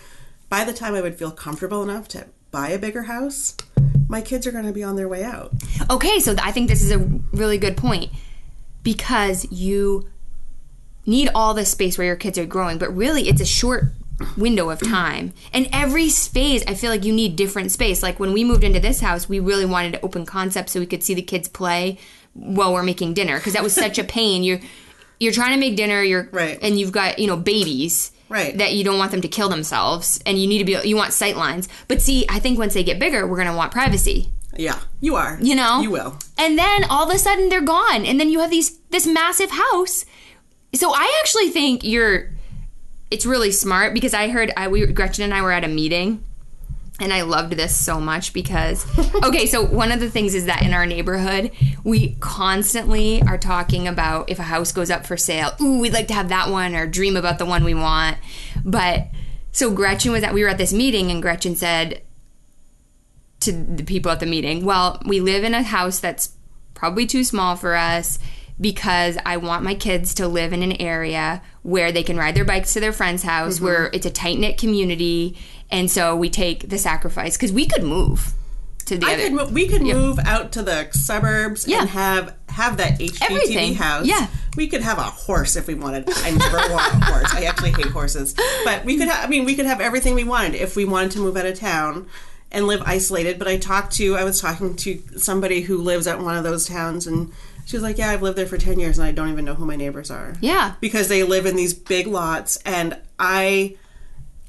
by 0.49 0.63
the 0.63 0.73
time 0.73 0.93
I 0.93 1.01
would 1.01 1.17
feel 1.17 1.31
comfortable 1.31 1.83
enough 1.83 2.07
to 2.09 2.27
buy 2.51 2.69
a 2.69 2.77
bigger 2.77 3.03
house, 3.03 3.55
my 4.07 4.21
kids 4.21 4.45
are 4.45 4.51
going 4.51 4.65
to 4.65 4.73
be 4.73 4.83
on 4.83 4.95
their 4.95 5.07
way 5.07 5.23
out. 5.23 5.53
Okay, 5.89 6.19
so 6.19 6.35
I 6.41 6.51
think 6.51 6.67
this 6.67 6.81
is 6.81 6.91
a 6.91 6.99
really 7.31 7.57
good 7.57 7.77
point 7.77 8.11
because 8.83 9.49
you 9.51 10.09
need 11.09 11.29
all 11.35 11.53
this 11.53 11.71
space 11.71 11.97
where 11.97 12.07
your 12.07 12.15
kids 12.15 12.37
are 12.37 12.45
growing, 12.45 12.77
but 12.77 12.95
really 12.95 13.27
it's 13.27 13.41
a 13.41 13.45
short 13.45 13.85
window 14.37 14.69
of 14.69 14.79
time. 14.81 15.33
And 15.53 15.67
every 15.71 16.09
space, 16.09 16.63
I 16.67 16.73
feel 16.73 16.89
like 16.89 17.05
you 17.05 17.13
need 17.13 17.35
different 17.35 17.71
space. 17.71 18.03
Like 18.03 18.19
when 18.19 18.33
we 18.33 18.43
moved 18.43 18.63
into 18.63 18.79
this 18.79 18.99
house, 18.99 19.29
we 19.29 19.39
really 19.39 19.65
wanted 19.65 19.93
to 19.93 20.01
open 20.01 20.25
concept 20.25 20.69
so 20.69 20.79
we 20.79 20.85
could 20.85 21.03
see 21.03 21.13
the 21.13 21.21
kids 21.21 21.47
play 21.47 21.97
while 22.33 22.73
we're 22.73 22.83
making 22.83 23.13
dinner 23.13 23.37
because 23.37 23.53
that 23.53 23.63
was 23.63 23.73
such 23.73 23.97
a 23.97 24.03
pain. 24.03 24.43
You're 24.43 24.59
you're 25.19 25.33
trying 25.33 25.51
to 25.53 25.59
make 25.59 25.75
dinner, 25.75 26.01
you're 26.01 26.29
Right. 26.31 26.57
and 26.61 26.79
you've 26.79 26.91
got, 26.93 27.19
you 27.19 27.27
know, 27.27 27.35
babies. 27.37 28.11
Right. 28.29 28.55
That 28.57 28.73
you 28.73 28.83
don't 28.83 28.99
want 28.99 29.11
them 29.11 29.21
to 29.21 29.27
kill 29.27 29.49
themselves 29.49 30.21
and 30.25 30.37
you 30.37 30.47
need 30.47 30.59
to 30.59 30.65
be 30.65 30.87
you 30.87 30.95
want 30.95 31.13
sight 31.13 31.35
lines. 31.35 31.67
But 31.87 32.01
see, 32.01 32.25
I 32.29 32.39
think 32.39 32.59
once 32.59 32.73
they 32.75 32.83
get 32.83 32.99
bigger, 32.99 33.25
we're 33.25 33.37
going 33.37 33.47
to 33.47 33.55
want 33.57 33.71
privacy. 33.71 34.29
Yeah, 34.55 34.79
you 34.99 35.15
are. 35.15 35.37
You 35.41 35.55
know? 35.55 35.79
You 35.81 35.89
will. 35.91 36.17
And 36.37 36.57
then 36.57 36.83
all 36.89 37.09
of 37.09 37.15
a 37.15 37.17
sudden 37.17 37.49
they're 37.49 37.61
gone. 37.61 38.05
And 38.05 38.19
then 38.19 38.29
you 38.29 38.39
have 38.41 38.49
these 38.51 38.77
this 38.89 39.07
massive 39.07 39.49
house. 39.51 40.05
So 40.75 40.93
I 40.93 41.19
actually 41.21 41.49
think 41.49 41.83
you're 41.83 42.29
it's 43.11 43.25
really 43.25 43.51
smart 43.51 43.93
because 43.93 44.13
I 44.13 44.29
heard 44.29 44.51
I 44.55 44.67
we 44.67 44.85
Gretchen 44.87 45.23
and 45.23 45.33
I 45.33 45.41
were 45.41 45.51
at 45.51 45.63
a 45.63 45.67
meeting 45.67 46.23
and 46.99 47.13
I 47.13 47.21
loved 47.21 47.53
this 47.53 47.75
so 47.75 47.99
much 47.99 48.33
because 48.33 48.85
okay, 49.23 49.45
so 49.45 49.63
one 49.63 49.91
of 49.91 49.99
the 49.99 50.09
things 50.09 50.35
is 50.35 50.45
that 50.45 50.61
in 50.61 50.73
our 50.73 50.85
neighborhood, 50.85 51.51
we 51.83 52.15
constantly 52.19 53.21
are 53.23 53.37
talking 53.37 53.87
about 53.87 54.29
if 54.29 54.39
a 54.39 54.43
house 54.43 54.71
goes 54.71 54.91
up 54.91 55.05
for 55.05 55.17
sale, 55.17 55.51
ooh, 55.61 55.79
we'd 55.79 55.93
like 55.93 56.07
to 56.09 56.13
have 56.13 56.29
that 56.29 56.49
one 56.49 56.75
or 56.75 56.85
dream 56.85 57.15
about 57.15 57.39
the 57.39 57.45
one 57.45 57.63
we 57.63 57.73
want. 57.73 58.17
But 58.63 59.07
so 59.51 59.71
Gretchen 59.71 60.11
was 60.11 60.23
at 60.23 60.33
we 60.33 60.43
were 60.43 60.49
at 60.49 60.57
this 60.57 60.73
meeting 60.73 61.09
and 61.09 61.21
Gretchen 61.21 61.55
said 61.55 62.01
to 63.39 63.53
the 63.53 63.83
people 63.83 64.11
at 64.11 64.19
the 64.19 64.25
meeting, 64.25 64.65
well, 64.65 65.01
we 65.05 65.21
live 65.21 65.43
in 65.43 65.53
a 65.53 65.63
house 65.63 65.99
that's 65.99 66.33
probably 66.73 67.05
too 67.05 67.23
small 67.23 67.55
for 67.55 67.75
us 67.75 68.19
because 68.59 69.17
I 69.25 69.37
want 69.37 69.63
my 69.63 69.75
kids 69.75 70.13
to 70.15 70.27
live 70.27 70.53
in 70.53 70.63
an 70.63 70.73
area 70.81 71.41
where 71.63 71.91
they 71.91 72.03
can 72.03 72.17
ride 72.17 72.35
their 72.35 72.45
bikes 72.45 72.73
to 72.73 72.79
their 72.79 72.93
friend's 72.93 73.23
house, 73.23 73.55
Mm-hmm. 73.55 73.65
where 73.65 73.89
it's 73.93 74.05
a 74.05 74.11
tight 74.11 74.37
knit 74.39 74.57
community, 74.57 75.37
and 75.71 75.89
so 75.89 76.15
we 76.15 76.29
take 76.29 76.69
the 76.69 76.77
sacrifice 76.77 77.37
because 77.37 77.51
we 77.53 77.65
could 77.67 77.83
move 77.83 78.33
to 78.85 78.97
the 78.97 79.05
I 79.05 79.13
other. 79.13 79.23
could, 79.23 79.33
mo- 79.33 79.49
we 79.49 79.67
could 79.67 79.81
move 79.83 80.17
out 80.19 80.51
to 80.53 80.63
the 80.63 80.89
suburbs 80.91 81.67
Yeah. 81.67 81.81
and 81.81 81.89
have 81.89 82.35
have 82.49 82.77
that 82.77 82.99
HGTV 82.99 83.21
Everything. 83.21 83.75
house. 83.75 84.05
Yeah. 84.07 84.27
we 84.57 84.67
could 84.67 84.81
have 84.81 84.97
a 84.97 85.03
horse 85.03 85.55
if 85.55 85.67
we 85.67 85.75
wanted. 85.75 86.09
I 86.09 86.31
never 86.31 86.57
want 86.73 86.93
a 86.93 87.05
horse. 87.05 87.33
I 87.33 87.43
actually 87.43 87.71
hate 87.71 87.85
horses, 87.91 88.33
but 88.65 88.83
we 88.85 88.97
could. 88.97 89.07
Ha- 89.07 89.21
I 89.23 89.27
mean, 89.27 89.45
we 89.45 89.55
could 89.55 89.67
have 89.67 89.79
everything 89.79 90.15
we 90.15 90.23
wanted 90.23 90.55
if 90.55 90.75
we 90.75 90.83
wanted 90.85 91.11
to 91.11 91.19
move 91.19 91.37
out 91.37 91.45
of 91.45 91.57
town 91.59 92.07
and 92.51 92.65
live 92.65 92.81
isolated. 92.83 93.37
But 93.37 93.47
I 93.47 93.57
talked 93.57 93.93
to. 93.97 94.15
I 94.17 94.23
was 94.23 94.41
talking 94.41 94.75
to 94.77 95.01
somebody 95.17 95.61
who 95.61 95.77
lives 95.77 96.07
at 96.07 96.19
one 96.19 96.35
of 96.35 96.43
those 96.43 96.65
towns, 96.65 97.05
and 97.05 97.31
she 97.69 97.75
was 97.77 97.83
like, 97.83 97.99
"Yeah, 97.99 98.09
I've 98.09 98.23
lived 98.23 98.35
there 98.35 98.47
for 98.47 98.57
ten 98.57 98.79
years, 98.79 98.97
and 98.97 99.07
I 99.07 99.11
don't 99.11 99.29
even 99.29 99.45
know 99.45 99.53
who 99.53 99.65
my 99.65 99.75
neighbors 99.75 100.09
are." 100.09 100.33
yeah. 100.41 100.73
because 100.81 101.07
they 101.07 101.21
live 101.21 101.45
in 101.45 101.55
these 101.55 101.73
big 101.73 102.07
lots 102.07 102.57
and 102.65 102.97
I 103.19 103.77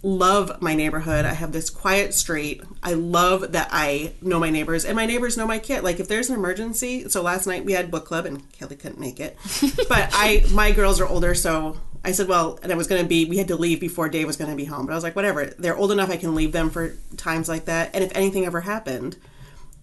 love 0.02 0.62
my 0.62 0.74
neighborhood. 0.74 1.26
I 1.26 1.34
have 1.34 1.52
this 1.52 1.68
quiet 1.68 2.14
street. 2.14 2.62
I 2.82 2.94
love 2.94 3.52
that 3.52 3.68
I 3.70 4.14
know 4.22 4.40
my 4.40 4.48
neighbors 4.48 4.86
and 4.86 4.96
my 4.96 5.04
neighbors 5.04 5.36
know 5.36 5.46
my 5.46 5.58
kid. 5.58 5.84
Like 5.84 6.00
if 6.00 6.08
there's 6.08 6.30
an 6.30 6.36
emergency, 6.36 7.10
so 7.10 7.20
last 7.20 7.46
night 7.46 7.66
we 7.66 7.74
had 7.74 7.90
book 7.90 8.06
club 8.06 8.24
and 8.24 8.50
Kelly 8.52 8.76
couldn't 8.76 8.98
make 8.98 9.20
it. 9.20 9.36
but 9.90 10.08
I 10.12 10.46
my 10.50 10.72
girls 10.72 10.98
are 10.98 11.06
older 11.06 11.34
so 11.34 11.76
I 12.02 12.12
said, 12.12 12.28
well, 12.28 12.58
and 12.62 12.72
I 12.72 12.76
was 12.76 12.86
going 12.86 13.02
to 13.02 13.06
be, 13.06 13.26
we 13.26 13.36
had 13.36 13.48
to 13.48 13.56
leave 13.56 13.78
before 13.78 14.08
Dave 14.08 14.26
was 14.26 14.38
going 14.38 14.50
to 14.50 14.56
be 14.56 14.64
home. 14.64 14.86
But 14.86 14.92
I 14.92 14.94
was 14.94 15.04
like, 15.04 15.14
whatever. 15.14 15.44
They're 15.44 15.76
old 15.76 15.92
enough 15.92 16.08
I 16.08 16.16
can 16.16 16.34
leave 16.34 16.52
them 16.52 16.70
for 16.70 16.96
times 17.18 17.46
like 17.46 17.66
that. 17.66 17.90
And 17.92 18.02
if 18.02 18.10
anything 18.16 18.46
ever 18.46 18.62
happened, 18.62 19.18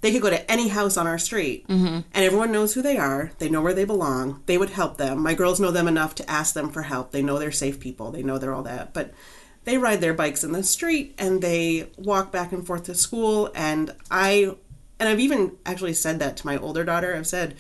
they 0.02 0.12
could 0.12 0.22
go 0.22 0.30
to 0.30 0.52
any 0.52 0.68
house 0.68 0.98
on 0.98 1.08
our 1.08 1.18
street 1.18 1.68
mm-hmm. 1.68 1.86
and 1.86 2.06
everyone 2.14 2.52
knows 2.52 2.74
who 2.74 2.82
they 2.82 2.98
are. 2.98 3.32
They 3.40 3.50
know 3.50 3.62
where 3.62 3.74
they 3.74 3.86
belong. 3.86 4.44
They 4.46 4.58
would 4.58 4.70
help 4.70 4.98
them. 4.98 5.20
My 5.20 5.34
girls 5.34 5.60
know 5.60 5.72
them 5.72 5.88
enough 5.88 6.16
to 6.16 6.30
ask 6.30 6.54
them 6.54 6.70
for 6.70 6.84
help. 6.84 7.12
They 7.12 7.24
know 7.24 7.40
they're 7.40 7.52
safe 7.52 7.80
people. 7.80 8.12
They 8.12 8.24
know 8.24 8.38
they're 8.38 8.54
all 8.54 8.64
that. 8.64 8.94
But 8.94 9.14
they 9.64 9.78
ride 9.78 10.02
their 10.02 10.14
bikes 10.14 10.44
in 10.44 10.52
the 10.52 10.64
street 10.64 11.16
and 11.18 11.42
they 11.42 11.90
walk 11.98 12.32
back 12.32 12.52
and 12.52 12.66
forth 12.66 12.84
to 12.86 12.96
school. 12.96 13.52
And 13.56 13.94
i 14.12 14.56
and 15.00 15.08
i've 15.08 15.20
even 15.20 15.56
actually 15.66 15.94
said 15.94 16.20
that 16.20 16.38
to 16.38 16.46
my 16.46 16.58
older 16.58 16.84
daughter. 16.84 17.16
I've 17.16 17.28
said 17.28 17.56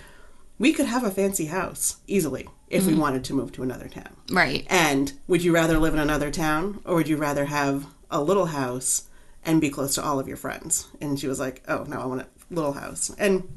we 0.59 0.73
could 0.73 0.85
have 0.85 1.03
a 1.03 1.11
fancy 1.11 1.47
house 1.47 1.97
easily 2.07 2.47
if 2.67 2.85
we 2.85 2.91
mm-hmm. 2.91 3.01
wanted 3.01 3.23
to 3.25 3.33
move 3.33 3.51
to 3.53 3.63
another 3.63 3.87
town. 3.87 4.15
Right. 4.31 4.65
and 4.69 5.13
would 5.27 5.43
you 5.43 5.53
rather 5.53 5.79
live 5.79 5.93
in 5.93 5.99
another 5.99 6.29
town 6.29 6.81
or 6.85 6.95
would 6.95 7.07
you 7.07 7.17
rather 7.17 7.45
have 7.45 7.87
a 8.11 8.21
little 8.21 8.47
house 8.47 9.07
and 9.45 9.61
be 9.61 9.69
close 9.69 9.95
to 9.95 10.03
all 10.03 10.19
of 10.19 10.27
your 10.27 10.37
friends? 10.37 10.87
And 11.01 11.19
she 11.19 11.27
was 11.27 11.39
like, 11.39 11.63
oh, 11.67 11.83
no, 11.87 11.99
I 11.99 12.05
want 12.05 12.21
a 12.21 12.27
little 12.49 12.73
house. 12.73 13.11
And 13.17 13.47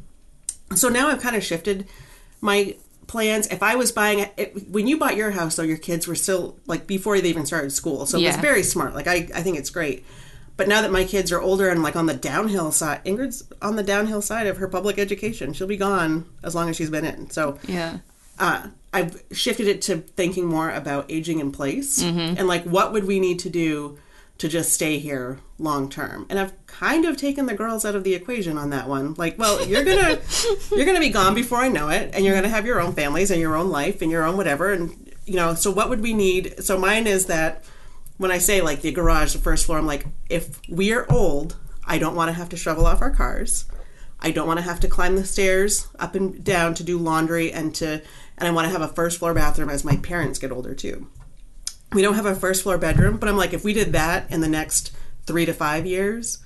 so 0.75 0.89
now 0.89 1.09
I've 1.09 1.21
kind 1.21 1.37
of 1.37 1.43
shifted 1.45 1.89
my 2.41 2.77
plans. 3.07 3.47
If 3.49 3.63
I 3.63 3.75
was 3.75 3.91
buying 3.93 4.21
it, 4.37 4.69
when 4.71 4.87
you 4.87 4.99
bought 4.99 5.17
your 5.17 5.33
house, 5.33 5.57
though, 5.57 5.63
your 5.65 5.77
kids 5.79 6.07
were 6.07 6.15
still 6.15 6.57
like 6.67 6.87
before 6.87 7.21
they 7.21 7.29
even 7.29 7.47
started 7.47 7.73
school. 7.73 8.07
So 8.07 8.19
it 8.19 8.27
was 8.27 8.37
very 8.43 8.63
smart. 8.63 8.95
Like, 8.95 9.07
I, 9.09 9.29
I 9.35 9.43
think 9.43 9.59
it's 9.59 9.71
great. 9.71 10.05
But 10.57 10.69
now 10.69 10.83
that 10.83 10.93
my 10.93 11.05
kids 11.05 11.33
are 11.33 11.41
older 11.41 11.71
and 11.71 11.83
like 11.83 11.97
on 11.97 12.05
the 12.07 12.15
downhill 12.15 12.71
side, 12.71 13.03
Ingrid's 13.05 13.43
on 13.63 13.77
the 13.77 13.83
downhill 13.83 14.21
side 14.23 14.47
of 14.47 14.59
her 14.59 14.69
public 14.69 14.99
education. 14.99 15.55
She'll 15.55 15.67
be 15.67 15.79
gone 15.79 16.27
as 16.45 16.55
long 16.55 16.69
as 16.69 16.77
she's 16.77 16.91
been 16.91 17.07
in. 17.07 17.31
So 17.31 17.59
Yeah. 17.67 17.99
uh, 18.39 18.69
I've 18.93 19.23
shifted 19.33 19.69
it 19.69 19.81
to 19.83 19.99
thinking 19.99 20.45
more 20.47 20.69
about 20.71 21.07
aging 21.09 21.39
in 21.41 21.51
place 21.53 22.03
and 22.03 22.47
like 22.47 22.65
what 22.65 22.93
would 22.93 23.07
we 23.07 23.21
need 23.21 23.39
to 23.41 23.49
do 23.49 23.99
to 24.41 24.49
just 24.49 24.73
stay 24.73 24.99
here 24.99 25.39
long 25.59 25.91
term. 25.91 26.25
And 26.31 26.39
I've 26.39 26.67
kind 26.67 27.05
of 27.05 27.19
taken 27.19 27.45
the 27.45 27.53
girls 27.53 27.85
out 27.85 27.95
of 27.95 28.05
the 28.05 28.15
equation 28.15 28.57
on 28.57 28.71
that 28.71 28.89
one. 28.89 29.13
Like, 29.19 29.39
well, 29.39 29.65
you're 29.67 29.85
gonna 29.85 30.19
you're 30.75 30.87
gonna 30.87 30.99
be 30.99 31.11
gone 31.11 31.35
before 31.35 31.59
I 31.59 31.69
know 31.69 31.91
it, 31.91 32.11
and 32.15 32.25
you're 32.25 32.35
gonna 32.35 32.49
have 32.49 32.65
your 32.65 32.81
own 32.81 32.95
families 32.95 33.31
and 33.31 33.39
your 33.39 33.55
own 33.55 33.69
life 33.69 34.01
and 34.01 34.11
your 34.11 34.25
own 34.25 34.39
whatever. 34.39 34.73
And 34.73 35.13
you 35.27 35.37
know, 35.37 35.53
so 35.53 35.71
what 35.71 35.91
would 35.91 36.01
we 36.01 36.15
need? 36.15 36.65
So 36.65 36.79
mine 36.79 37.07
is 37.07 37.27
that 37.27 37.65
when 38.17 38.31
I 38.31 38.39
say 38.39 38.63
like 38.63 38.81
the 38.81 38.93
garage, 38.93 39.35
the 39.35 39.41
first 39.41 39.67
floor, 39.67 39.77
I'm 39.77 39.87
like, 39.87 40.07
if 40.31 40.59
we 40.71 40.95
are 40.95 41.07
old, 41.13 41.57
I 41.87 41.99
don't 41.99 42.17
want 42.17 42.31
to 42.31 42.33
have 42.33 42.49
to 42.49 42.57
shovel 42.57 42.87
off 42.87 43.03
our 43.03 43.11
cars. 43.11 43.67
I 44.21 44.31
don't 44.31 44.47
want 44.47 44.59
to 44.59 44.65
have 44.65 44.81
to 44.81 44.89
climb 44.89 45.17
the 45.17 45.25
stairs 45.25 45.89
up 45.99 46.15
and 46.15 46.43
down 46.43 46.73
to 46.75 46.83
do 46.83 46.97
laundry 46.97 47.53
and 47.53 47.75
to 47.75 48.01
and 48.39 48.49
I 48.49 48.53
want 48.53 48.67
to 48.67 48.73
have 48.73 48.81
a 48.81 48.89
first 48.89 49.19
floor 49.19 49.35
bathroom 49.35 49.69
as 49.69 49.85
my 49.85 49.97
parents 49.97 50.39
get 50.39 50.51
older 50.51 50.75
too. 50.75 51.09
We 51.93 52.03
don't 52.03 52.15
have 52.15 52.27
a 52.27 52.35
first 52.35 52.63
floor 52.63 52.79
bedroom, 52.79 53.17
but 53.17 53.29
I'm 53.29 53.37
like 53.37 53.53
if 53.53 53.65
we 53.65 53.73
did 53.73 53.93
that 53.93 54.31
in 54.31 54.41
the 54.41 54.49
next 54.49 54.93
3 55.27 55.45
to 55.47 55.53
5 55.53 55.87
years, 55.87 56.39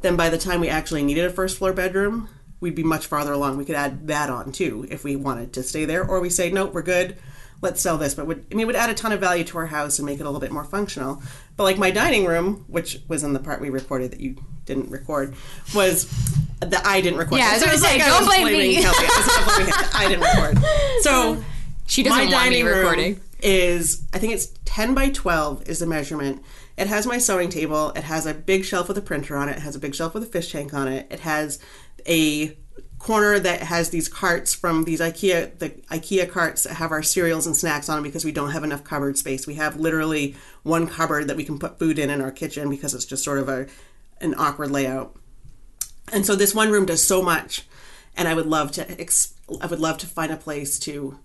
then 0.00 0.16
by 0.16 0.28
the 0.28 0.38
time 0.38 0.60
we 0.60 0.68
actually 0.68 1.02
needed 1.02 1.24
a 1.24 1.30
first 1.30 1.58
floor 1.58 1.72
bedroom, 1.72 2.28
we'd 2.60 2.74
be 2.74 2.82
much 2.82 3.06
farther 3.06 3.32
along. 3.32 3.56
We 3.56 3.64
could 3.64 3.76
add 3.76 4.08
that 4.08 4.28
on 4.30 4.50
too 4.52 4.86
if 4.90 5.04
we 5.04 5.14
wanted 5.16 5.52
to 5.54 5.62
stay 5.62 5.84
there 5.84 6.04
or 6.04 6.20
we 6.20 6.30
say 6.30 6.50
nope, 6.50 6.72
we're 6.74 6.82
good. 6.82 7.16
let's 7.60 7.80
sell 7.80 7.98
this, 7.98 8.14
but 8.14 8.26
would 8.26 8.44
I 8.50 8.54
mean 8.54 8.62
it 8.62 8.66
would 8.66 8.76
add 8.76 8.90
a 8.90 8.94
ton 8.94 9.12
of 9.12 9.20
value 9.20 9.44
to 9.44 9.58
our 9.58 9.66
house 9.66 9.98
and 9.98 10.06
make 10.06 10.18
it 10.20 10.22
a 10.22 10.26
little 10.26 10.40
bit 10.40 10.52
more 10.52 10.64
functional. 10.64 11.22
But 11.56 11.64
like 11.64 11.78
my 11.78 11.90
dining 11.90 12.24
room, 12.26 12.64
which 12.68 13.00
was 13.08 13.22
in 13.24 13.32
the 13.32 13.40
part 13.40 13.60
we 13.60 13.70
recorded 13.70 14.10
that 14.12 14.20
you 14.20 14.36
didn't 14.64 14.90
record, 14.90 15.34
was 15.74 16.06
that 16.60 16.84
I 16.86 17.00
didn't 17.00 17.18
record. 17.18 17.38
Yeah, 17.38 17.50
I 17.50 17.72
was 17.72 17.82
say, 17.82 18.00
I 18.00 18.08
don't 18.08 18.18
was 18.20 18.28
blame 18.28 18.46
me. 18.46 18.74
Kelly. 18.76 18.94
I 18.98 19.44
was 19.46 19.56
blaming. 19.56 19.74
I 19.94 20.08
didn't 20.08 20.24
record. 20.24 20.58
So 21.02 21.42
She 21.86 22.02
doesn't 22.02 22.16
my 22.16 22.32
want 22.32 22.50
me 22.50 22.56
dining 22.60 22.66
room 22.66 22.78
recording. 22.78 23.20
Is 23.40 24.06
I 24.12 24.18
think 24.18 24.32
it's 24.32 24.52
10 24.64 24.94
by 24.94 25.10
12 25.10 25.68
is 25.68 25.78
the 25.78 25.86
measurement. 25.86 26.42
It 26.76 26.86
has 26.86 27.06
my 27.06 27.18
sewing 27.18 27.50
table. 27.50 27.90
It 27.90 28.04
has 28.04 28.26
a 28.26 28.34
big 28.34 28.64
shelf 28.64 28.88
with 28.88 28.98
a 28.98 29.02
printer 29.02 29.36
on 29.36 29.48
it. 29.48 29.56
It 29.56 29.62
has 29.62 29.76
a 29.76 29.80
big 29.80 29.94
shelf 29.94 30.14
with 30.14 30.22
a 30.22 30.26
fish 30.26 30.52
tank 30.52 30.74
on 30.74 30.88
it. 30.88 31.06
It 31.10 31.20
has 31.20 31.58
a 32.06 32.56
corner 32.98 33.38
that 33.38 33.62
has 33.62 33.90
these 33.90 34.08
carts 34.08 34.54
from 34.54 34.84
these 34.84 35.00
IKEA 35.00 35.56
the 35.58 35.70
IKEA 35.90 36.28
carts 36.28 36.64
that 36.64 36.74
have 36.74 36.90
our 36.90 37.02
cereals 37.02 37.46
and 37.46 37.56
snacks 37.56 37.88
on 37.88 37.96
them 37.96 38.02
because 38.02 38.24
we 38.24 38.32
don't 38.32 38.50
have 38.50 38.64
enough 38.64 38.84
cupboard 38.84 39.16
space. 39.16 39.46
We 39.46 39.54
have 39.54 39.76
literally 39.76 40.34
one 40.62 40.86
cupboard 40.86 41.28
that 41.28 41.36
we 41.36 41.44
can 41.44 41.58
put 41.58 41.78
food 41.78 41.98
in 41.98 42.10
in 42.10 42.20
our 42.20 42.32
kitchen 42.32 42.68
because 42.68 42.94
it's 42.94 43.04
just 43.04 43.24
sort 43.24 43.38
of 43.38 43.48
a 43.48 43.66
an 44.20 44.34
awkward 44.36 44.70
layout. 44.70 45.16
And 46.12 46.26
so 46.26 46.34
this 46.34 46.54
one 46.54 46.70
room 46.70 46.86
does 46.86 47.06
so 47.06 47.22
much, 47.22 47.66
and 48.16 48.26
I 48.26 48.34
would 48.34 48.46
love 48.46 48.72
to 48.72 49.00
ex- 49.00 49.34
I 49.60 49.66
would 49.66 49.80
love 49.80 49.98
to 49.98 50.06
find 50.06 50.32
a 50.32 50.36
place 50.36 50.78
to 50.80 51.18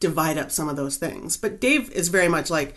divide 0.00 0.38
up 0.38 0.50
some 0.50 0.68
of 0.68 0.76
those 0.76 0.96
things. 0.96 1.36
But 1.36 1.60
Dave 1.60 1.90
is 1.90 2.08
very 2.08 2.28
much 2.28 2.50
like, 2.50 2.76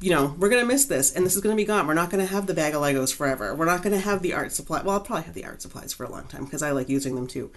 you 0.00 0.10
know, 0.10 0.36
we're 0.38 0.48
gonna 0.48 0.64
miss 0.64 0.84
this, 0.84 1.12
and 1.12 1.26
this 1.26 1.34
is 1.34 1.42
gonna 1.42 1.56
be 1.56 1.64
gone. 1.64 1.86
We're 1.86 1.94
not 1.94 2.10
gonna 2.10 2.26
have 2.26 2.46
the 2.46 2.54
bag 2.54 2.74
of 2.74 2.82
Legos 2.82 3.14
forever. 3.14 3.54
We're 3.54 3.64
not 3.64 3.82
gonna 3.82 3.98
have 3.98 4.22
the 4.22 4.34
art 4.34 4.52
supply. 4.52 4.82
Well, 4.82 4.94
I'll 4.94 5.00
probably 5.00 5.24
have 5.24 5.34
the 5.34 5.44
art 5.44 5.62
supplies 5.62 5.92
for 5.92 6.04
a 6.04 6.10
long 6.10 6.24
time 6.24 6.44
because 6.44 6.62
I 6.62 6.70
like 6.70 6.88
using 6.88 7.16
them 7.16 7.26
too. 7.26 7.50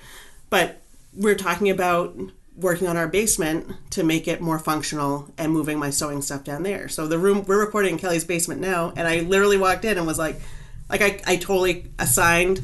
But 0.50 0.82
we're 1.14 1.36
talking 1.36 1.70
about 1.70 2.18
working 2.56 2.88
on 2.88 2.98
our 2.98 3.08
basement 3.08 3.72
to 3.92 4.04
make 4.04 4.28
it 4.28 4.42
more 4.42 4.60
functional 4.60 5.32
and 5.38 5.52
moving 5.52 5.78
my 5.78 5.90
sewing 5.90 6.22
stuff 6.22 6.44
down 6.44 6.64
there. 6.64 6.88
So 6.88 7.08
the 7.08 7.20
room 7.20 7.44
we're 7.46 7.60
recording 7.60 7.94
in 7.94 8.00
Kelly's 8.00 8.26
basement 8.26 8.62
now, 8.62 8.94
and 8.96 9.08
I 9.08 9.20
literally 9.20 9.58
walked 9.58 9.86
in 9.86 9.98
and 9.98 10.08
was 10.08 10.18
like. 10.20 10.40
Like 10.94 11.02
I, 11.02 11.34
I 11.34 11.36
totally 11.38 11.88
assigned 11.98 12.62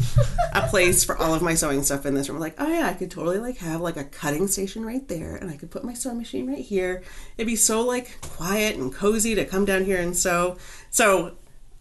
a 0.53 0.67
place 0.67 1.03
for 1.03 1.17
all 1.17 1.33
of 1.33 1.41
my 1.41 1.55
sewing 1.55 1.81
stuff 1.81 2.05
in 2.05 2.13
this 2.13 2.29
room. 2.29 2.39
Like, 2.39 2.53
oh 2.59 2.67
yeah, 2.71 2.86
I 2.86 2.93
could 2.93 3.09
totally 3.09 3.39
like 3.39 3.57
have 3.57 3.81
like 3.81 3.98
a 3.98 4.03
cutting 4.03 4.48
station 4.48 4.86
right 4.86 5.05
there, 5.07 5.36
and 5.36 5.50
I 5.50 5.57
could 5.57 5.71
put 5.71 5.83
my 5.83 5.95
sewing 5.95 6.19
machine 6.19 6.48
right 6.48 6.63
here. 6.63 7.01
It'd 7.38 7.48
be 7.48 7.55
so 7.55 7.81
like 7.81 8.21
quiet 8.21 8.75
and 8.75 8.93
cozy 8.93 9.33
to 9.33 9.45
come 9.45 9.65
down 9.65 9.83
here 9.83 10.00
and 10.00 10.15
sew. 10.15 10.57
So 10.91 11.38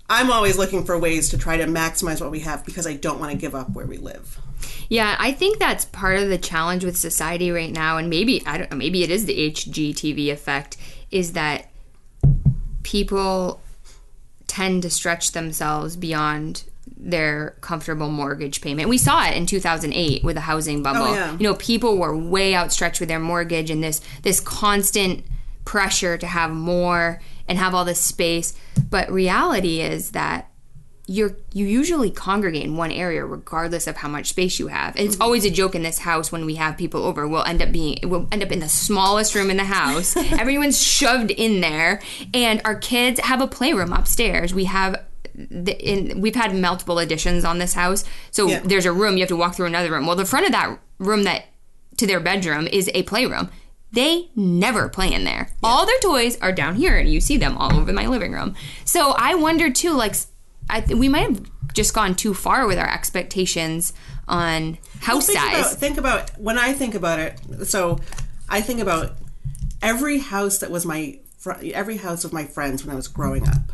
I'm 0.08 0.32
always 0.32 0.56
looking 0.56 0.84
for 0.84 0.98
ways 0.98 1.28
to 1.28 1.38
try 1.38 1.58
to 1.58 1.66
maximize 1.66 2.18
what 2.18 2.30
we 2.30 2.40
have 2.40 2.64
because 2.64 2.86
I 2.86 2.94
don't 2.94 3.20
want 3.20 3.30
to 3.30 3.36
give 3.36 3.54
up 3.54 3.68
where 3.72 3.86
we 3.86 3.98
live. 3.98 4.40
Yeah, 4.88 5.16
I 5.18 5.32
think 5.32 5.58
that's 5.58 5.84
part 5.84 6.18
of 6.18 6.30
the 6.30 6.38
challenge 6.38 6.82
with 6.82 6.96
society 6.96 7.50
right 7.50 7.70
now, 7.70 7.98
and 7.98 8.08
maybe 8.08 8.42
I 8.46 8.56
don't. 8.56 8.72
Maybe 8.74 9.02
it 9.02 9.10
is 9.10 9.26
the 9.26 9.50
HGTV 9.50 10.32
effect. 10.32 10.78
Is 11.10 11.34
that 11.34 11.68
people 12.84 13.60
tend 14.58 14.82
to 14.82 14.90
stretch 14.90 15.30
themselves 15.30 15.94
beyond 15.94 16.64
their 16.96 17.54
comfortable 17.60 18.10
mortgage 18.10 18.60
payment. 18.60 18.88
We 18.88 18.98
saw 18.98 19.24
it 19.24 19.36
in 19.36 19.46
2008 19.46 20.24
with 20.24 20.34
the 20.34 20.40
housing 20.40 20.80
oh, 20.80 20.82
bubble. 20.82 21.02
Oh, 21.02 21.14
yeah. 21.14 21.32
You 21.32 21.44
know, 21.44 21.54
people 21.54 21.96
were 21.96 22.16
way 22.16 22.56
outstretched 22.56 22.98
with 22.98 23.08
their 23.08 23.20
mortgage 23.20 23.70
and 23.70 23.84
this 23.84 24.00
this 24.22 24.40
constant 24.40 25.24
pressure 25.64 26.18
to 26.18 26.26
have 26.26 26.50
more 26.50 27.20
and 27.46 27.56
have 27.56 27.72
all 27.72 27.84
this 27.84 28.00
space. 28.00 28.52
But 28.90 29.12
reality 29.12 29.80
is 29.80 30.10
that 30.10 30.47
you're 31.10 31.34
you 31.54 31.64
usually 31.64 32.10
congregate 32.10 32.64
in 32.64 32.76
one 32.76 32.92
area 32.92 33.24
regardless 33.24 33.86
of 33.86 33.96
how 33.96 34.08
much 34.08 34.28
space 34.28 34.58
you 34.58 34.66
have. 34.66 34.94
It's 34.94 35.14
mm-hmm. 35.14 35.22
always 35.22 35.46
a 35.46 35.50
joke 35.50 35.74
in 35.74 35.82
this 35.82 36.00
house 36.00 36.30
when 36.30 36.44
we 36.44 36.56
have 36.56 36.76
people 36.76 37.02
over. 37.02 37.26
We'll 37.26 37.44
end 37.44 37.62
up 37.62 37.72
being 37.72 37.98
we'll 38.04 38.28
end 38.30 38.42
up 38.42 38.52
in 38.52 38.60
the 38.60 38.68
smallest 38.68 39.34
room 39.34 39.50
in 39.50 39.56
the 39.56 39.64
house. 39.64 40.16
Everyone's 40.38 40.80
shoved 40.80 41.30
in 41.30 41.62
there, 41.62 42.02
and 42.34 42.60
our 42.66 42.74
kids 42.74 43.20
have 43.20 43.40
a 43.40 43.46
playroom 43.46 43.92
upstairs. 43.92 44.54
We 44.54 44.66
have. 44.66 45.02
The, 45.40 45.78
in, 45.78 46.20
we've 46.20 46.34
had 46.34 46.52
multiple 46.52 46.98
additions 46.98 47.44
on 47.44 47.58
this 47.58 47.74
house, 47.74 48.04
so 48.32 48.48
Yeah. 48.48 48.58
there's 48.64 48.86
a 48.86 48.92
room 48.92 49.16
you 49.16 49.20
have 49.20 49.28
to 49.28 49.36
walk 49.36 49.54
through 49.54 49.66
another 49.66 49.92
room. 49.92 50.04
Well, 50.04 50.16
the 50.16 50.24
front 50.24 50.46
of 50.46 50.52
that 50.52 50.80
room 50.98 51.22
that 51.22 51.44
to 51.96 52.08
their 52.08 52.18
bedroom 52.18 52.66
is 52.66 52.90
a 52.92 53.04
playroom. 53.04 53.48
They 53.92 54.30
never 54.34 54.88
play 54.88 55.12
in 55.12 55.22
there. 55.22 55.50
All 55.62 55.86
their 55.86 55.98
toys 56.00 56.38
are 56.40 56.50
down 56.50 56.74
here, 56.74 56.98
and 56.98 57.08
you 57.08 57.20
see 57.20 57.36
them 57.36 57.56
all 57.56 57.72
over 57.76 57.92
my 57.92 58.08
living 58.08 58.32
room. 58.32 58.56
So 58.84 59.14
I 59.16 59.36
wonder 59.36 59.70
too, 59.70 59.92
like, 59.92 60.16
I 60.70 60.80
th- 60.80 60.98
we 60.98 61.08
might 61.08 61.22
have 61.30 61.50
just 61.74 61.94
gone 61.94 62.14
too 62.14 62.34
far 62.34 62.66
with 62.66 62.78
our 62.78 62.88
expectations 62.88 63.92
on 64.26 64.78
house 65.00 65.26
think 65.26 65.38
size. 65.38 65.60
About, 65.66 65.72
think 65.78 65.98
about 65.98 66.30
when 66.38 66.58
I 66.58 66.72
think 66.72 66.94
about 66.94 67.18
it. 67.18 67.40
So 67.66 67.98
I 68.48 68.60
think 68.60 68.80
about 68.80 69.16
every 69.82 70.18
house 70.18 70.58
that 70.58 70.70
was 70.70 70.84
my 70.86 71.18
fr- 71.38 71.52
every 71.72 71.96
house 71.98 72.24
of 72.24 72.32
my 72.32 72.44
friends 72.44 72.84
when 72.84 72.92
I 72.92 72.96
was 72.96 73.08
growing 73.08 73.48
up. 73.48 73.72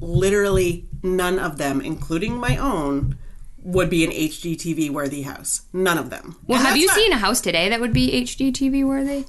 Literally 0.00 0.86
none 1.02 1.38
of 1.38 1.58
them, 1.58 1.80
including 1.80 2.36
my 2.38 2.56
own, 2.56 3.16
would 3.62 3.90
be 3.90 4.04
an 4.04 4.10
HGTV 4.10 4.90
worthy 4.90 5.22
house. 5.22 5.62
None 5.72 5.98
of 5.98 6.10
them. 6.10 6.36
well, 6.46 6.58
have 6.62 6.76
you 6.76 6.86
not- 6.86 6.96
seen 6.96 7.12
a 7.12 7.18
house 7.18 7.40
today 7.40 7.68
that 7.68 7.80
would 7.80 7.92
be 7.92 8.10
HGTV 8.22 8.84
worthy? 8.84 9.24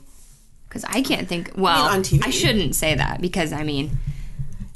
Because 0.68 0.86
I 0.86 1.02
can't 1.02 1.28
think. 1.28 1.52
Well, 1.56 1.88
on 1.90 2.02
TV? 2.02 2.26
I 2.26 2.30
shouldn't 2.30 2.76
say 2.76 2.96
that 2.96 3.20
because 3.22 3.52
I 3.52 3.64
mean, 3.64 4.00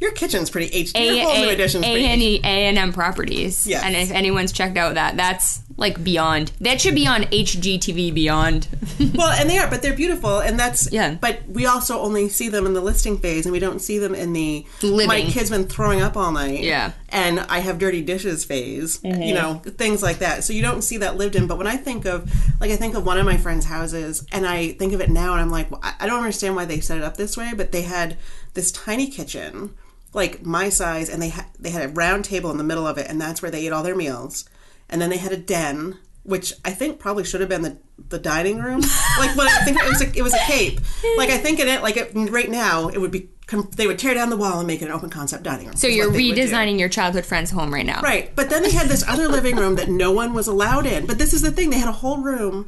your 0.05 0.13
kitchen's 0.13 0.49
pretty 0.49 0.83
HD? 0.83 0.95
A 0.95 1.15
Your 1.17 1.25
whole 1.25 1.35
new 1.35 1.55
pretty 1.55 2.21
E 2.21 2.39
A 2.43 2.67
and 2.67 2.77
M 2.77 2.93
properties. 2.93 3.67
Yes. 3.67 3.83
And 3.83 3.95
if 3.95 4.11
anyone's 4.11 4.51
checked 4.51 4.77
out 4.77 4.95
that, 4.95 5.17
that's 5.17 5.61
like 5.77 6.01
beyond. 6.03 6.53
That 6.61 6.79
should 6.79 6.95
be 6.95 7.05
on 7.05 7.23
HGTV 7.23 8.13
Beyond. 8.13 8.67
well, 9.15 9.31
and 9.31 9.49
they 9.49 9.57
are, 9.57 9.69
but 9.69 9.81
they're 9.81 9.95
beautiful, 9.95 10.39
and 10.39 10.57
that's 10.57 10.91
Yeah. 10.91 11.15
But 11.19 11.47
we 11.47 11.65
also 11.65 11.99
only 11.99 12.29
see 12.29 12.47
them 12.47 12.65
in 12.65 12.73
the 12.73 12.81
listing 12.81 13.17
phase, 13.17 13.45
and 13.45 13.51
we 13.51 13.59
don't 13.59 13.79
see 13.79 13.99
them 13.99 14.15
in 14.15 14.33
the 14.33 14.65
Living. 14.81 15.07
My 15.07 15.21
kid's 15.21 15.49
been 15.49 15.67
throwing 15.67 16.01
up 16.01 16.15
all 16.15 16.31
night. 16.31 16.63
Yeah. 16.63 16.93
and 17.09 17.39
I 17.41 17.59
have 17.59 17.79
dirty 17.79 18.01
dishes 18.01 18.45
phase. 18.45 18.99
You 19.03 19.11
mm-hmm. 19.11 19.35
know, 19.35 19.61
things 19.65 20.01
like 20.01 20.19
that. 20.19 20.43
So 20.43 20.53
you 20.53 20.61
don't 20.61 20.81
see 20.81 20.97
that 20.97 21.17
lived 21.17 21.35
in. 21.35 21.47
But 21.47 21.57
when 21.57 21.67
I 21.67 21.77
think 21.77 22.05
of, 22.05 22.31
like, 22.59 22.71
I 22.71 22.75
think 22.75 22.95
of 22.95 23.05
one 23.05 23.17
of 23.17 23.25
my 23.25 23.37
friends' 23.37 23.65
houses, 23.65 24.25
and 24.31 24.45
I 24.45 24.73
think 24.73 24.93
of 24.93 25.01
it 25.01 25.09
now, 25.09 25.33
and 25.33 25.41
I'm 25.41 25.51
like, 25.51 25.71
well, 25.71 25.81
I 25.83 26.07
don't 26.07 26.19
understand 26.19 26.55
why 26.55 26.65
they 26.65 26.79
set 26.79 26.97
it 26.97 27.03
up 27.03 27.17
this 27.17 27.35
way, 27.37 27.53
but 27.55 27.71
they 27.71 27.83
had 27.83 28.17
this 28.53 28.71
tiny 28.71 29.07
kitchen. 29.07 29.73
Like 30.15 30.45
my 30.45 30.69
size, 30.69 31.09
and 31.09 31.21
they 31.21 31.29
had 31.29 31.45
they 31.59 31.69
had 31.69 31.89
a 31.89 31.93
round 31.93 32.25
table 32.25 32.49
in 32.49 32.57
the 32.57 32.63
middle 32.63 32.87
of 32.87 32.97
it, 32.97 33.07
and 33.09 33.19
that's 33.19 33.41
where 33.41 33.51
they 33.51 33.67
ate 33.67 33.73
all 33.73 33.83
their 33.83 33.95
meals. 33.95 34.45
And 34.89 35.01
then 35.01 35.09
they 35.09 35.17
had 35.17 35.31
a 35.31 35.37
den, 35.37 35.99
which 36.23 36.53
I 36.63 36.71
think 36.71 36.99
probably 36.99 37.23
should 37.23 37.41
have 37.41 37.49
been 37.49 37.63
the, 37.63 37.77
the 38.09 38.19
dining 38.19 38.59
room. 38.59 38.81
Like 39.17 39.35
when 39.37 39.47
I 39.47 39.63
think 39.63 39.77
it 39.81 39.87
was 39.87 40.01
a, 40.01 40.17
it 40.17 40.21
was 40.23 40.33
a 40.33 40.39
cape. 40.45 40.81
Like 41.17 41.29
I 41.29 41.37
think 41.37 41.59
in 41.59 41.69
it, 41.69 41.81
like 41.81 41.95
it, 41.95 42.11
right 42.13 42.49
now, 42.49 42.89
it 42.89 42.99
would 42.99 43.11
be 43.11 43.29
they 43.75 43.87
would 43.87 43.97
tear 43.99 44.13
down 44.13 44.29
the 44.29 44.37
wall 44.37 44.59
and 44.59 44.67
make 44.67 44.81
it 44.81 44.85
an 44.85 44.91
open 44.91 45.09
concept 45.09 45.43
dining 45.43 45.67
room. 45.67 45.75
So 45.77 45.87
you're 45.87 46.07
what 46.09 46.17
they 46.17 46.27
would 46.29 46.35
do. 46.35 46.47
redesigning 46.47 46.79
your 46.79 46.89
childhood 46.89 47.25
friend's 47.25 47.51
home 47.51 47.73
right 47.73 47.85
now. 47.85 48.01
Right. 48.01 48.35
But 48.35 48.49
then 48.49 48.63
they 48.63 48.71
had 48.71 48.87
this 48.87 49.07
other 49.07 49.27
living 49.27 49.55
room 49.55 49.75
that 49.75 49.87
no 49.87 50.11
one 50.11 50.33
was 50.33 50.47
allowed 50.47 50.85
in. 50.85 51.05
But 51.05 51.17
this 51.17 51.33
is 51.33 51.41
the 51.41 51.51
thing, 51.51 51.69
they 51.69 51.77
had 51.79 51.87
a 51.89 51.93
whole 51.93 52.17
room 52.17 52.65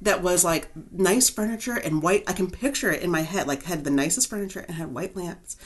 that 0.00 0.22
was 0.22 0.44
like 0.44 0.68
nice 0.92 1.28
furniture 1.28 1.76
and 1.76 2.02
white 2.02 2.22
I 2.28 2.32
can 2.32 2.50
picture 2.50 2.92
it 2.92 3.02
in 3.02 3.10
my 3.10 3.22
head, 3.22 3.48
like 3.48 3.64
had 3.64 3.84
the 3.84 3.90
nicest 3.90 4.30
furniture 4.30 4.60
and 4.60 4.76
had 4.76 4.94
white 4.94 5.16
lamps. 5.16 5.56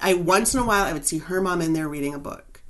I 0.00 0.14
once 0.14 0.54
in 0.54 0.60
a 0.60 0.66
while 0.66 0.84
I 0.84 0.92
would 0.92 1.06
see 1.06 1.18
her 1.18 1.40
mom 1.40 1.60
in 1.60 1.72
there 1.72 1.88
reading 1.88 2.14
a 2.14 2.18
book. 2.18 2.62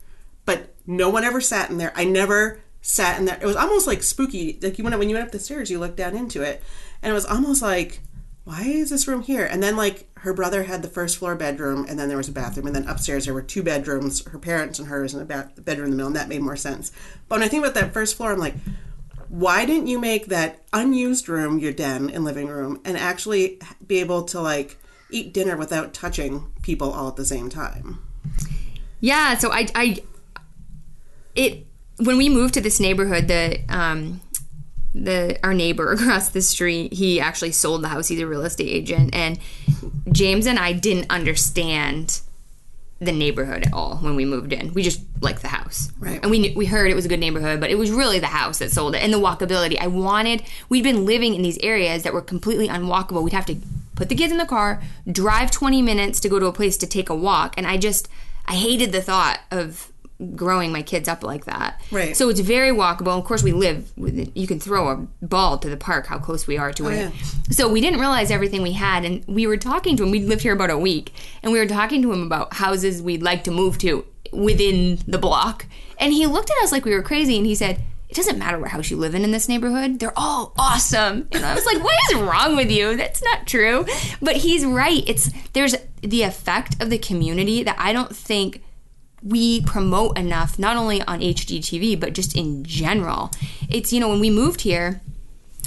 But 0.44 0.74
no 0.86 1.08
one 1.08 1.24
ever 1.24 1.40
sat 1.40 1.70
in 1.70 1.78
there. 1.78 1.92
I 1.94 2.04
never 2.04 2.60
sat 2.82 3.18
in 3.18 3.24
there. 3.24 3.38
It 3.40 3.46
was 3.46 3.56
almost 3.56 3.86
like 3.86 4.02
spooky. 4.02 4.58
Like 4.60 4.78
you 4.78 4.84
went 4.84 4.98
when 4.98 5.08
you 5.08 5.14
went 5.14 5.26
up 5.26 5.32
the 5.32 5.38
stairs, 5.38 5.70
you 5.70 5.78
looked 5.78 5.96
down 5.96 6.16
into 6.16 6.42
it, 6.42 6.62
and 7.02 7.10
it 7.10 7.14
was 7.14 7.26
almost 7.26 7.62
like, 7.62 8.00
why 8.44 8.62
is 8.62 8.90
this 8.90 9.06
room 9.06 9.22
here? 9.22 9.44
And 9.44 9.62
then 9.62 9.76
like 9.76 10.08
her 10.18 10.32
brother 10.32 10.64
had 10.64 10.82
the 10.82 10.88
first 10.88 11.18
floor 11.18 11.34
bedroom, 11.34 11.86
and 11.88 11.98
then 11.98 12.08
there 12.08 12.16
was 12.16 12.28
a 12.28 12.32
bathroom, 12.32 12.66
and 12.66 12.74
then 12.74 12.88
upstairs 12.88 13.24
there 13.24 13.34
were 13.34 13.42
two 13.42 13.62
bedrooms, 13.62 14.26
her 14.26 14.38
parents 14.38 14.78
and 14.78 14.88
hers, 14.88 15.14
and 15.14 15.22
a 15.22 15.26
ba- 15.26 15.52
bedroom 15.62 15.86
in 15.86 15.90
the 15.92 15.96
middle, 15.96 16.08
and 16.08 16.16
that 16.16 16.28
made 16.28 16.42
more 16.42 16.56
sense. 16.56 16.90
But 17.28 17.38
when 17.38 17.44
I 17.44 17.48
think 17.48 17.64
about 17.64 17.74
that 17.74 17.92
first 17.92 18.16
floor, 18.16 18.32
I'm 18.32 18.38
like, 18.38 18.54
why 19.28 19.64
didn't 19.64 19.86
you 19.86 19.98
make 19.98 20.26
that 20.26 20.64
unused 20.72 21.28
room 21.28 21.58
your 21.58 21.72
den 21.72 22.10
and 22.10 22.24
living 22.24 22.48
room, 22.48 22.80
and 22.84 22.96
actually 22.96 23.60
be 23.86 24.00
able 24.00 24.24
to 24.24 24.40
like 24.40 24.76
eat 25.12 25.32
dinner 25.32 25.56
without 25.56 25.92
touching 25.94 26.52
people 26.62 26.92
all 26.92 27.08
at 27.08 27.16
the 27.16 27.24
same 27.24 27.48
time? 27.48 27.98
Yeah, 29.00 29.36
so 29.38 29.50
I, 29.52 29.66
I, 29.74 30.02
it 31.34 31.66
when 31.98 32.16
we 32.16 32.28
moved 32.28 32.54
to 32.54 32.60
this 32.60 32.80
neighborhood, 32.80 33.28
the 33.28 33.60
um, 33.68 34.20
the 34.94 35.38
our 35.42 35.54
neighbor 35.54 35.92
across 35.92 36.30
the 36.30 36.42
street, 36.42 36.92
he 36.92 37.20
actually 37.20 37.52
sold 37.52 37.82
the 37.82 37.88
house. 37.88 38.08
He's 38.08 38.20
a 38.20 38.26
real 38.26 38.42
estate 38.42 38.68
agent, 38.68 39.14
and 39.14 39.38
James 40.10 40.46
and 40.46 40.58
I 40.58 40.72
didn't 40.72 41.10
understand 41.10 42.20
the 43.00 43.12
neighborhood 43.12 43.66
at 43.66 43.72
all 43.72 43.96
when 43.96 44.14
we 44.14 44.26
moved 44.26 44.52
in. 44.52 44.74
We 44.74 44.82
just 44.82 45.00
liked 45.22 45.40
the 45.40 45.48
house, 45.48 45.90
Right. 45.98 46.20
And 46.20 46.30
we 46.30 46.38
knew, 46.38 46.52
we 46.54 46.66
heard 46.66 46.90
it 46.90 46.94
was 46.94 47.06
a 47.06 47.08
good 47.08 47.18
neighborhood, 47.20 47.58
but 47.58 47.70
it 47.70 47.76
was 47.76 47.90
really 47.90 48.18
the 48.18 48.26
house 48.26 48.58
that 48.58 48.70
sold 48.70 48.94
it 48.94 49.02
and 49.02 49.10
the 49.10 49.18
walkability. 49.18 49.80
I 49.80 49.86
wanted. 49.86 50.42
We'd 50.68 50.84
been 50.84 51.06
living 51.06 51.34
in 51.34 51.40
these 51.40 51.56
areas 51.62 52.02
that 52.02 52.12
were 52.12 52.20
completely 52.20 52.68
unwalkable. 52.68 53.22
We'd 53.22 53.32
have 53.32 53.46
to 53.46 53.56
put 54.00 54.08
the 54.08 54.14
kids 54.14 54.32
in 54.32 54.38
the 54.38 54.46
car, 54.46 54.82
drive 55.12 55.50
twenty 55.50 55.82
minutes 55.82 56.20
to 56.20 56.28
go 56.30 56.38
to 56.38 56.46
a 56.46 56.52
place 56.52 56.78
to 56.78 56.86
take 56.86 57.10
a 57.10 57.14
walk, 57.14 57.54
and 57.58 57.66
I 57.66 57.76
just 57.76 58.08
I 58.46 58.54
hated 58.54 58.92
the 58.92 59.02
thought 59.02 59.40
of 59.50 59.92
growing 60.34 60.72
my 60.72 60.82
kids 60.82 61.06
up 61.06 61.22
like 61.22 61.44
that. 61.44 61.78
Right. 61.90 62.16
So 62.16 62.30
it's 62.30 62.40
very 62.40 62.70
walkable. 62.70 63.18
Of 63.18 63.24
course, 63.24 63.42
we 63.42 63.52
live. 63.52 63.92
With, 63.98 64.32
you 64.34 64.46
can 64.46 64.58
throw 64.58 64.88
a 64.88 64.96
ball 65.24 65.58
to 65.58 65.68
the 65.68 65.76
park. 65.76 66.06
How 66.06 66.18
close 66.18 66.46
we 66.46 66.56
are 66.56 66.72
to 66.72 66.86
oh, 66.86 66.88
it. 66.88 66.96
Oh, 66.96 67.00
yeah. 67.00 67.10
So 67.50 67.68
we 67.68 67.82
didn't 67.82 68.00
realize 68.00 68.30
everything 68.30 68.62
we 68.62 68.72
had, 68.72 69.04
and 69.04 69.22
we 69.26 69.46
were 69.46 69.58
talking 69.58 69.98
to 69.98 70.02
him. 70.02 70.10
We 70.10 70.20
lived 70.20 70.42
here 70.42 70.54
about 70.54 70.70
a 70.70 70.78
week, 70.78 71.12
and 71.42 71.52
we 71.52 71.58
were 71.58 71.66
talking 71.66 72.00
to 72.00 72.10
him 72.10 72.22
about 72.22 72.54
houses 72.54 73.02
we'd 73.02 73.22
like 73.22 73.44
to 73.44 73.50
move 73.50 73.76
to 73.78 74.06
within 74.32 74.98
the 75.06 75.18
block. 75.18 75.66
And 75.98 76.14
he 76.14 76.26
looked 76.26 76.50
at 76.50 76.64
us 76.64 76.72
like 76.72 76.86
we 76.86 76.94
were 76.94 77.02
crazy, 77.02 77.36
and 77.36 77.44
he 77.44 77.54
said. 77.54 77.82
It 78.10 78.16
doesn't 78.16 78.38
matter 78.40 78.58
what 78.58 78.70
house 78.70 78.90
you 78.90 78.96
live 78.96 79.14
in 79.14 79.22
in 79.22 79.30
this 79.30 79.48
neighborhood. 79.48 80.00
They're 80.00 80.18
all 80.18 80.52
awesome. 80.58 81.28
And 81.30 81.44
I 81.44 81.54
was 81.54 81.64
like, 81.64 81.80
what 81.80 81.94
is 82.10 82.18
wrong 82.18 82.56
with 82.56 82.68
you? 82.68 82.96
That's 82.96 83.22
not 83.22 83.46
true. 83.46 83.86
But 84.20 84.38
he's 84.38 84.66
right. 84.66 85.04
It's 85.06 85.30
there's 85.52 85.76
the 86.00 86.22
effect 86.22 86.82
of 86.82 86.90
the 86.90 86.98
community 86.98 87.62
that 87.62 87.76
I 87.78 87.92
don't 87.92 88.14
think 88.14 88.64
we 89.22 89.60
promote 89.60 90.18
enough, 90.18 90.58
not 90.58 90.76
only 90.76 91.02
on 91.02 91.20
HGTV, 91.20 92.00
but 92.00 92.14
just 92.14 92.36
in 92.36 92.64
general. 92.64 93.30
It's, 93.68 93.92
you 93.92 94.00
know, 94.00 94.08
when 94.08 94.20
we 94.20 94.30
moved 94.30 94.62
here, 94.62 95.00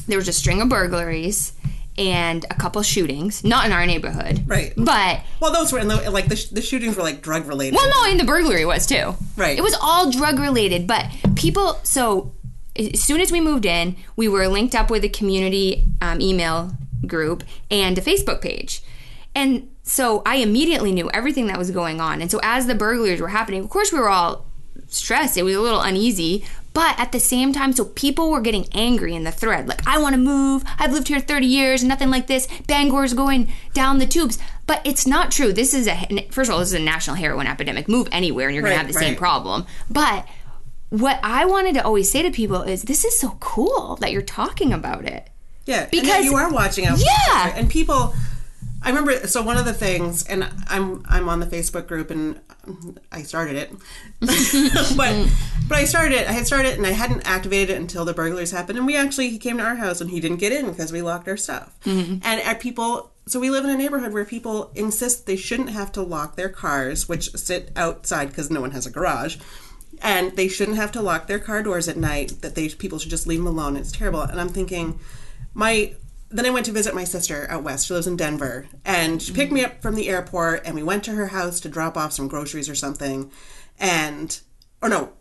there 0.07 0.17
was 0.17 0.27
a 0.27 0.33
string 0.33 0.61
of 0.61 0.67
burglaries 0.67 1.53
and 1.97 2.43
a 2.49 2.55
couple 2.55 2.81
shootings, 2.81 3.43
not 3.43 3.65
in 3.65 3.71
our 3.71 3.85
neighborhood. 3.85 4.43
Right. 4.47 4.73
But, 4.75 5.21
Well, 5.39 5.51
those 5.53 5.71
were 5.71 5.79
in 5.79 5.87
the 5.87 6.09
like 6.09 6.27
the, 6.27 6.35
sh- 6.35 6.47
the 6.49 6.61
shootings 6.61 6.95
were 6.95 7.03
like 7.03 7.21
drug 7.21 7.45
related. 7.45 7.75
well, 7.75 7.89
no, 7.89 8.09
and 8.11 8.19
the 8.19 8.23
burglary 8.25 8.65
was 8.65 8.85
too. 8.87 9.15
Right. 9.37 9.57
It 9.57 9.61
was 9.61 9.75
all 9.81 10.09
drug 10.11 10.39
related, 10.39 10.87
but 10.87 11.05
people, 11.35 11.79
so 11.83 12.33
as 12.75 13.01
soon 13.03 13.21
as 13.21 13.31
we 13.31 13.39
moved 13.41 13.65
in, 13.65 13.95
we 14.15 14.27
were 14.27 14.47
linked 14.47 14.73
up 14.73 14.89
with 14.89 15.03
a 15.03 15.09
community 15.09 15.85
um, 16.01 16.19
email 16.19 16.71
group 17.05 17.43
and 17.69 17.97
a 17.97 18.01
Facebook 18.01 18.41
page. 18.41 18.81
And 19.35 19.69
so 19.83 20.21
I 20.25 20.37
immediately 20.37 20.91
knew 20.91 21.09
everything 21.11 21.47
that 21.47 21.57
was 21.57 21.69
going 21.69 21.99
on. 22.01 22.21
And 22.21 22.31
so 22.31 22.39
as 22.41 22.65
the 22.67 22.75
burglaries 22.75 23.19
were 23.21 23.27
happening, 23.27 23.63
of 23.63 23.69
course, 23.69 23.91
we 23.91 23.99
were 23.99 24.09
all 24.09 24.45
stressed. 24.87 25.37
It 25.37 25.43
was 25.43 25.55
a 25.55 25.61
little 25.61 25.81
uneasy. 25.81 26.45
But 26.73 26.99
at 26.99 27.11
the 27.11 27.19
same 27.19 27.53
time, 27.53 27.71
so 27.73 27.85
people 27.85 28.31
were 28.31 28.41
getting 28.41 28.67
angry 28.73 29.13
in 29.13 29.23
the 29.23 29.31
thread. 29.31 29.67
Like, 29.67 29.87
I 29.87 29.99
want 29.99 30.13
to 30.15 30.19
move. 30.19 30.63
I've 30.79 30.91
lived 30.91 31.07
here 31.07 31.19
30 31.19 31.45
years, 31.45 31.83
nothing 31.83 32.09
like 32.09 32.25
this. 32.27 32.47
Bangor's 32.67 33.13
going 33.13 33.51
down 33.73 33.99
the 33.99 34.07
tubes. 34.07 34.39
But 34.65 34.81
it's 34.83 35.05
not 35.05 35.31
true. 35.31 35.53
This 35.53 35.73
is 35.73 35.87
a, 35.87 36.27
first 36.31 36.49
of 36.49 36.53
all, 36.55 36.59
this 36.61 36.69
is 36.69 36.79
a 36.79 36.79
national 36.79 37.15
heroin 37.17 37.45
epidemic. 37.45 37.87
Move 37.87 38.07
anywhere 38.11 38.47
and 38.47 38.55
you're 38.55 38.63
going 38.63 38.71
Right, 38.71 38.81
to 38.81 38.85
have 38.87 38.93
the 38.93 38.99
same 38.99 39.15
problem. 39.15 39.65
But 39.89 40.27
what 40.89 41.19
I 41.21 41.45
wanted 41.45 41.73
to 41.75 41.83
always 41.85 42.09
say 42.11 42.23
to 42.23 42.31
people 42.31 42.61
is 42.63 42.83
this 42.83 43.05
is 43.05 43.19
so 43.19 43.37
cool 43.39 43.95
that 43.97 44.11
you're 44.11 44.21
talking 44.21 44.73
about 44.73 45.05
it. 45.05 45.29
Yeah, 45.65 45.87
Because- 45.91 46.25
you 46.25 46.35
are 46.35 46.51
watching 46.51 46.85
out. 46.87 46.97
Yeah. 46.99 47.53
and 47.55 47.69
people. 47.69 48.15
I 48.81 48.89
remember. 48.89 49.27
So 49.27 49.41
one 49.41 49.57
of 49.57 49.63
the 49.65 49.73
things, 49.73 50.25
and 50.25 50.49
I'm 50.67 51.03
I'm 51.07 51.29
on 51.29 51.39
the 51.39 51.45
Facebook 51.45 51.87
group, 51.87 52.11
and 52.11 52.39
I 53.11 53.23
started 53.23 53.55
it, 53.57 53.71
but 54.97 55.29
but 55.67 55.77
I 55.77 55.85
started 55.85 56.15
it. 56.15 56.27
I 56.27 56.31
had 56.31 56.47
started 56.47 56.69
it, 56.69 56.77
and 56.77 56.87
I 56.87 56.91
hadn't 56.91 57.27
activated 57.27 57.71
it 57.71 57.77
until 57.77 58.05
the 58.05 58.13
burglars 58.13 58.51
happened. 58.51 58.77
And 58.77 58.87
we 58.87 58.95
actually 58.95 59.29
he 59.29 59.37
came 59.37 59.57
to 59.57 59.63
our 59.63 59.75
house, 59.75 59.99
and 59.99 60.09
he 60.09 60.19
didn't 60.19 60.37
get 60.37 60.53
in 60.53 60.67
because 60.69 60.91
we 60.91 61.01
locked 61.01 61.27
our 61.27 61.37
stuff. 61.37 61.73
Mm-hmm. 61.85 62.19
And 62.23 62.41
at 62.41 62.59
people. 62.59 63.09
So 63.25 63.39
we 63.39 63.49
live 63.49 63.63
in 63.63 63.69
a 63.69 63.77
neighborhood 63.77 64.11
where 64.11 64.25
people 64.25 64.69
insist 64.75 65.27
they 65.27 65.37
shouldn't 65.37 65.69
have 65.69 65.93
to 65.93 66.01
lock 66.01 66.35
their 66.35 66.49
cars, 66.49 67.07
which 67.07 67.33
sit 67.37 67.71
outside 67.73 68.27
because 68.27 68.51
no 68.51 68.59
one 68.59 68.71
has 68.71 68.85
a 68.85 68.91
garage 68.91 69.37
and 70.01 70.35
they 70.35 70.49
shouldn't 70.49 70.77
have 70.77 70.91
to 70.91 71.01
lock 71.01 71.27
their 71.27 71.39
car 71.39 71.63
doors 71.63 71.87
at 71.87 71.95
night 71.95 72.41
that 72.41 72.55
they 72.55 72.67
people 72.67 72.99
should 72.99 73.09
just 73.09 73.25
leave 73.25 73.39
them 73.39 73.47
alone 73.47 73.77
it's 73.77 73.91
terrible 73.91 74.21
and 74.21 74.41
i'm 74.41 74.49
thinking 74.49 74.99
my 75.53 75.93
then 76.33 76.45
i 76.45 76.49
went 76.49 76.65
to 76.65 76.71
visit 76.71 76.93
my 76.95 77.03
sister 77.03 77.45
out 77.49 77.63
west. 77.63 77.87
She 77.87 77.93
lives 77.93 78.07
in 78.07 78.15
denver. 78.17 78.67
And 78.83 79.21
she 79.21 79.31
picked 79.33 79.51
me 79.51 79.63
up 79.63 79.81
from 79.81 79.95
the 79.95 80.09
airport 80.09 80.63
and 80.65 80.75
we 80.75 80.83
went 80.83 81.03
to 81.05 81.11
her 81.11 81.27
house 81.27 81.59
to 81.61 81.69
drop 81.69 81.95
off 81.95 82.11
some 82.13 82.27
groceries 82.27 82.67
or 82.69 82.75
something. 82.75 83.31
And 83.79 84.39
or 84.81 84.89
no 84.89 85.13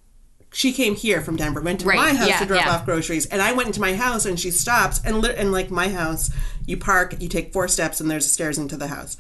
she 0.54 0.70
came 0.72 0.94
here 0.94 1.22
from 1.22 1.36
denver 1.36 1.62
went 1.62 1.80
to 1.80 1.86
Right, 1.86 1.96
my 1.96 2.12
house 2.14 2.28
yeah, 2.28 2.38
to 2.40 2.46
drop 2.46 2.64
yeah. 2.66 2.72
off 2.74 2.84
groceries. 2.84 3.26
And 3.26 3.40
i 3.40 3.52
went 3.52 3.68
into 3.68 3.80
my 3.80 3.94
house 3.94 4.26
and 4.26 4.38
she 4.38 4.50
stops 4.50 5.00
and 5.04 5.24
and 5.24 5.52
like 5.52 5.70
my 5.70 5.88
house 5.88 6.30
you 6.66 6.76
park 6.76 7.16
you 7.20 7.28
take 7.28 7.52
four 7.52 7.68
steps 7.68 8.00
and 8.00 8.10
there's 8.10 8.30
stairs 8.30 8.58
into 8.58 8.76
the 8.76 8.88
house. 8.88 9.16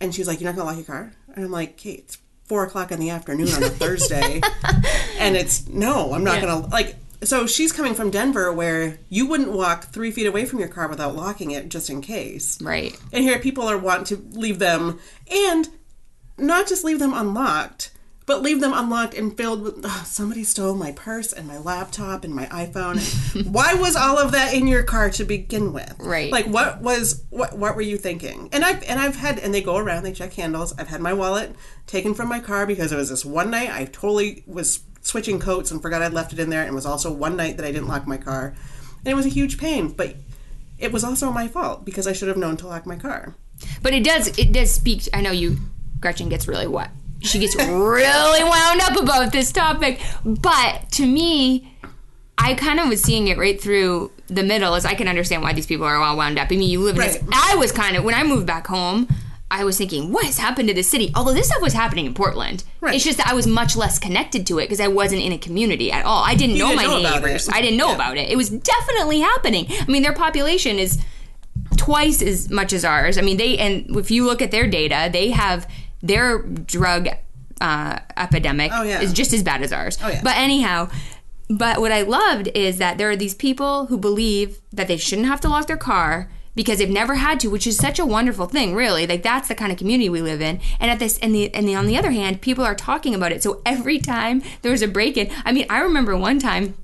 And 0.00 0.14
she's 0.14 0.26
like 0.28 0.40
you're 0.40 0.50
not 0.50 0.56
gonna 0.56 0.68
lock 0.68 0.76
your 0.76 0.86
car? 0.86 1.12
And 1.34 1.44
i'm 1.44 1.50
like 1.52 1.76
kate 1.76 1.98
it's 2.00 2.18
four 2.44 2.64
o'clock 2.64 2.90
in 2.92 2.98
the 3.00 3.10
afternoon 3.10 3.48
on 3.54 3.62
a 3.62 3.68
thursday. 3.70 4.40
And 5.18 5.36
it's 5.36 5.68
no 5.68 6.12
i'm 6.14 6.24
not 6.24 6.36
Yeah. 6.36 6.46
gonna 6.46 6.66
like 6.68 6.96
so 7.24 7.46
she's 7.46 7.72
coming 7.72 7.94
from 7.94 8.10
denver 8.10 8.52
where 8.52 8.98
you 9.08 9.26
wouldn't 9.26 9.52
walk 9.52 9.84
three 9.86 10.10
feet 10.10 10.26
away 10.26 10.44
from 10.44 10.58
your 10.58 10.68
car 10.68 10.88
without 10.88 11.14
locking 11.14 11.50
it 11.50 11.68
just 11.68 11.88
in 11.90 12.00
case. 12.00 12.60
Right. 12.60 12.96
and 13.12 13.22
here 13.24 13.38
people 13.38 13.64
are 13.68 13.78
wanting 13.78 14.16
to 14.16 14.38
leave 14.38 14.58
them 14.58 14.98
and 15.30 15.68
not 16.38 16.66
just 16.68 16.84
leave 16.84 16.98
them 16.98 17.14
unlocked 17.14 17.92
but 18.24 18.40
leave 18.40 18.60
them 18.60 18.72
unlocked 18.72 19.14
and 19.14 19.36
filled 19.36 19.62
with 19.62 19.84
"Ugh, 19.84 20.06
somebody 20.06 20.44
stole 20.44 20.76
my 20.76 20.92
purse 20.92 21.32
and 21.32 21.46
my 21.48 21.58
laptop 21.58 22.22
and 22.24 22.32
my 22.32 22.46
iphone. 22.46 23.00
Why 23.52 23.74
was 23.74 23.96
all 23.96 24.16
of 24.16 24.30
that 24.30 24.54
in 24.54 24.68
your 24.68 24.84
car 24.84 25.10
to 25.10 25.24
begin 25.24 25.72
with? 25.72 25.96
Right. 25.98 26.30
like 26.30 26.46
what 26.46 26.80
was 26.80 27.24
what 27.30 27.58
what 27.58 27.74
were 27.74 27.82
you 27.82 27.96
thinking? 27.98 28.48
And 28.52 28.64
i've 28.64 28.82
and 28.84 29.00
i've 29.00 29.16
had 29.16 29.40
and 29.40 29.52
they 29.52 29.60
go 29.60 29.76
around 29.76 30.04
they 30.04 30.12
check 30.12 30.34
handles. 30.34 30.72
I've 30.78 30.86
had 30.88 31.00
my 31.00 31.12
wallet 31.12 31.54
taken 31.88 32.14
from 32.14 32.28
my 32.28 32.38
car 32.38 32.64
because 32.64 32.92
it 32.92 32.96
was 32.96 33.10
this 33.10 33.24
one 33.24 33.50
night. 33.50 33.70
I 33.70 33.86
totally 33.86 34.44
was 34.46 34.80
switching 35.02 35.38
coats 35.38 35.70
and 35.70 35.82
forgot 35.82 36.00
i'd 36.02 36.12
left 36.12 36.32
it 36.32 36.38
in 36.38 36.48
there 36.50 36.60
and 36.60 36.70
it 36.70 36.74
was 36.74 36.86
also 36.86 37.12
one 37.12 37.36
night 37.36 37.56
that 37.56 37.66
i 37.66 37.70
didn't 37.72 37.88
lock 37.88 38.06
my 38.06 38.16
car 38.16 38.54
and 38.98 39.06
it 39.06 39.14
was 39.14 39.26
a 39.26 39.30
huge 39.30 39.58
pain 39.58 39.88
but 39.88 40.16
it 40.78 40.92
was 40.92 41.04
also 41.04 41.30
my 41.30 41.46
fault 41.46 41.84
because 41.84 42.06
i 42.06 42.12
should 42.12 42.28
have 42.28 42.36
known 42.36 42.56
to 42.56 42.66
lock 42.66 42.86
my 42.86 42.96
car 42.96 43.34
But 43.82 43.92
it 43.94 44.02
does 44.04 44.36
it 44.38 44.52
does 44.52 44.72
speak 44.72 45.08
I 45.12 45.20
know 45.20 45.30
you 45.30 45.56
Gretchen 46.00 46.28
gets 46.28 46.48
really 46.48 46.66
what 46.66 46.90
she 47.20 47.38
gets 47.38 47.54
really 47.56 48.44
wound 48.54 48.80
up 48.80 48.96
about 49.00 49.32
this 49.32 49.52
topic. 49.52 50.00
But 50.24 50.90
to 50.92 51.06
me, 51.06 51.76
I 52.36 52.54
kind 52.54 52.80
of 52.80 52.88
was 52.88 53.02
seeing 53.02 53.28
it 53.28 53.38
right 53.38 53.60
through 53.60 54.10
the 54.26 54.42
middle 54.42 54.74
as 54.74 54.84
I 54.84 54.94
can 54.94 55.06
understand 55.08 55.42
why 55.42 55.52
these 55.52 55.66
people 55.66 55.86
are 55.86 55.96
all 55.96 56.16
wound 56.16 56.38
up. 56.38 56.48
I 56.50 56.56
mean, 56.56 56.68
you 56.68 56.80
live 56.80 56.96
in 56.96 57.02
this 57.02 57.22
i 57.32 57.54
was 57.56 57.70
kind 57.70 57.96
of 57.96 58.04
when 58.04 58.14
I 58.14 58.24
moved 58.24 58.46
back 58.46 58.66
home. 58.66 59.08
I 59.60 59.64
was 59.64 59.76
thinking, 59.78 60.10
what 60.12 60.24
has 60.24 60.38
happened 60.38 60.68
to 60.68 60.74
the 60.74 60.82
city? 60.82 61.12
Although 61.14 61.34
this 61.34 61.46
stuff 61.48 61.60
was 61.62 61.74
happening 61.74 62.06
in 62.06 62.14
Portland, 62.14 62.64
Right. 62.80 62.94
it's 62.94 63.04
just 63.04 63.18
that 63.18 63.26
I 63.28 63.34
was 63.34 63.46
much 63.46 63.76
less 63.76 63.98
connected 63.98 64.46
to 64.48 64.58
it 64.58 64.64
because 64.64 64.80
I 64.80 64.88
wasn't 64.88 65.22
in 65.22 65.32
a 65.32 65.38
community 65.38 65.92
at 65.92 66.04
all. 66.06 66.24
I 66.24 66.34
didn't 66.34 66.56
know 66.58 66.68
didn't 66.68 66.86
my 66.86 67.00
know 67.02 67.10
neighbors. 67.10 67.48
I 67.52 67.60
didn't 67.60 67.76
know 67.76 67.88
Yeah. 67.90 67.94
about 67.96 68.16
it. 68.16 68.30
It 68.30 68.36
was 68.36 68.48
definitely 68.50 69.20
happening. 69.20 69.66
I 69.70 69.84
mean, 69.90 70.02
their 70.02 70.14
population 70.14 70.78
is 70.78 70.98
twice 71.76 72.22
as 72.22 72.50
much 72.50 72.72
as 72.72 72.84
ours. 72.84 73.18
I 73.18 73.20
mean, 73.20 73.36
they 73.36 73.58
and 73.58 73.94
if 73.96 74.10
you 74.10 74.24
look 74.24 74.40
at 74.42 74.50
their 74.50 74.66
data, 74.66 75.10
they 75.12 75.30
have 75.30 75.68
their 76.02 76.42
drug 76.42 77.08
uh, 77.60 77.98
epidemic 78.16 78.72
Oh, 78.74 78.82
yeah. 78.82 79.00
is 79.00 79.12
just 79.12 79.32
as 79.32 79.42
bad 79.42 79.62
as 79.62 79.72
ours. 79.72 79.96
Oh, 80.02 80.08
yeah. 80.08 80.20
But 80.24 80.36
anyhow, 80.36 80.88
but 81.48 81.80
what 81.80 81.92
I 81.92 82.02
loved 82.02 82.48
is 82.54 82.78
that 82.78 82.98
there 82.98 83.08
are 83.10 83.16
these 83.16 83.34
people 83.34 83.86
who 83.86 83.98
believe 83.98 84.60
that 84.72 84.88
they 84.88 84.96
shouldn't 84.96 85.28
have 85.28 85.40
to 85.42 85.48
lock 85.48 85.66
their 85.66 85.76
car 85.76 86.30
because 86.54 86.78
they've 86.78 86.90
never 86.90 87.14
had 87.16 87.40
to, 87.40 87.48
which 87.48 87.66
is 87.66 87.76
such 87.76 87.98
a 87.98 88.06
wonderful 88.06 88.46
thing, 88.46 88.74
really. 88.74 89.06
Like 89.06 89.22
that's 89.22 89.48
the 89.48 89.54
kind 89.54 89.72
of 89.72 89.78
community 89.78 90.08
we 90.08 90.22
live 90.22 90.40
in. 90.40 90.60
And 90.78 90.90
at 90.90 90.98
this, 90.98 91.18
and 91.18 91.34
the, 91.34 91.52
and 91.54 91.66
the, 91.66 91.74
on 91.74 91.86
the 91.86 91.96
other 91.96 92.10
hand, 92.10 92.40
people 92.40 92.64
are 92.64 92.74
talking 92.74 93.14
about 93.14 93.32
it. 93.32 93.42
So 93.42 93.62
every 93.64 93.98
time 93.98 94.42
there's 94.62 94.82
a 94.82 94.88
break 94.88 95.16
in, 95.16 95.30
I 95.44 95.52
mean, 95.52 95.66
I 95.70 95.80
remember 95.80 96.16
one 96.16 96.38
time 96.38 96.74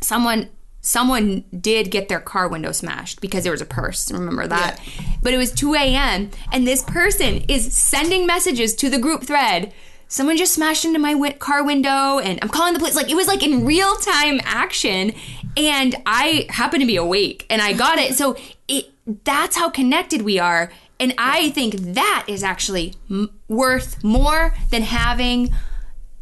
someone 0.00 0.48
someone 0.84 1.44
did 1.58 1.92
get 1.92 2.08
their 2.08 2.18
car 2.18 2.48
window 2.48 2.72
smashed 2.72 3.20
because 3.20 3.44
there 3.44 3.52
was 3.52 3.60
a 3.60 3.66
purse 3.66 4.10
remember 4.10 4.48
that 4.48 4.80
but 5.22 5.32
it 5.32 5.36
was 5.36 5.52
2 5.52 5.74
a.m 5.74 6.28
and 6.50 6.66
this 6.66 6.82
person 6.82 7.36
is 7.46 7.72
sending 7.72 8.26
messages 8.26 8.74
to 8.74 8.90
the 8.90 8.98
group 8.98 9.22
thread 9.22 9.72
someone 10.08 10.36
just 10.36 10.52
smashed 10.52 10.84
into 10.84 10.98
my 10.98 11.30
car 11.38 11.64
window 11.64 12.18
and 12.18 12.40
i'm 12.42 12.48
calling 12.48 12.72
the 12.72 12.80
police 12.80 12.96
like 12.96 13.08
it 13.08 13.14
was 13.14 13.28
like 13.28 13.44
in 13.44 13.64
real 13.64 13.94
time 13.96 14.40
action 14.42 15.12
and 15.56 15.94
i 16.04 16.46
happened 16.50 16.80
to 16.80 16.86
be 16.86 16.96
awake 16.96 17.46
and 17.48 17.62
i 17.62 17.72
got 17.72 17.98
it 17.98 18.16
so 18.16 18.36
that's 19.24 19.56
how 19.56 19.68
connected 19.70 20.22
we 20.22 20.38
are. 20.38 20.70
And 21.00 21.12
i 21.18 21.50
think 21.50 21.74
that 21.94 22.24
is 22.28 22.44
actually 22.44 22.94
m- 23.10 23.30
worth 23.48 24.04
more 24.04 24.54
than 24.70 24.82
having 24.82 25.52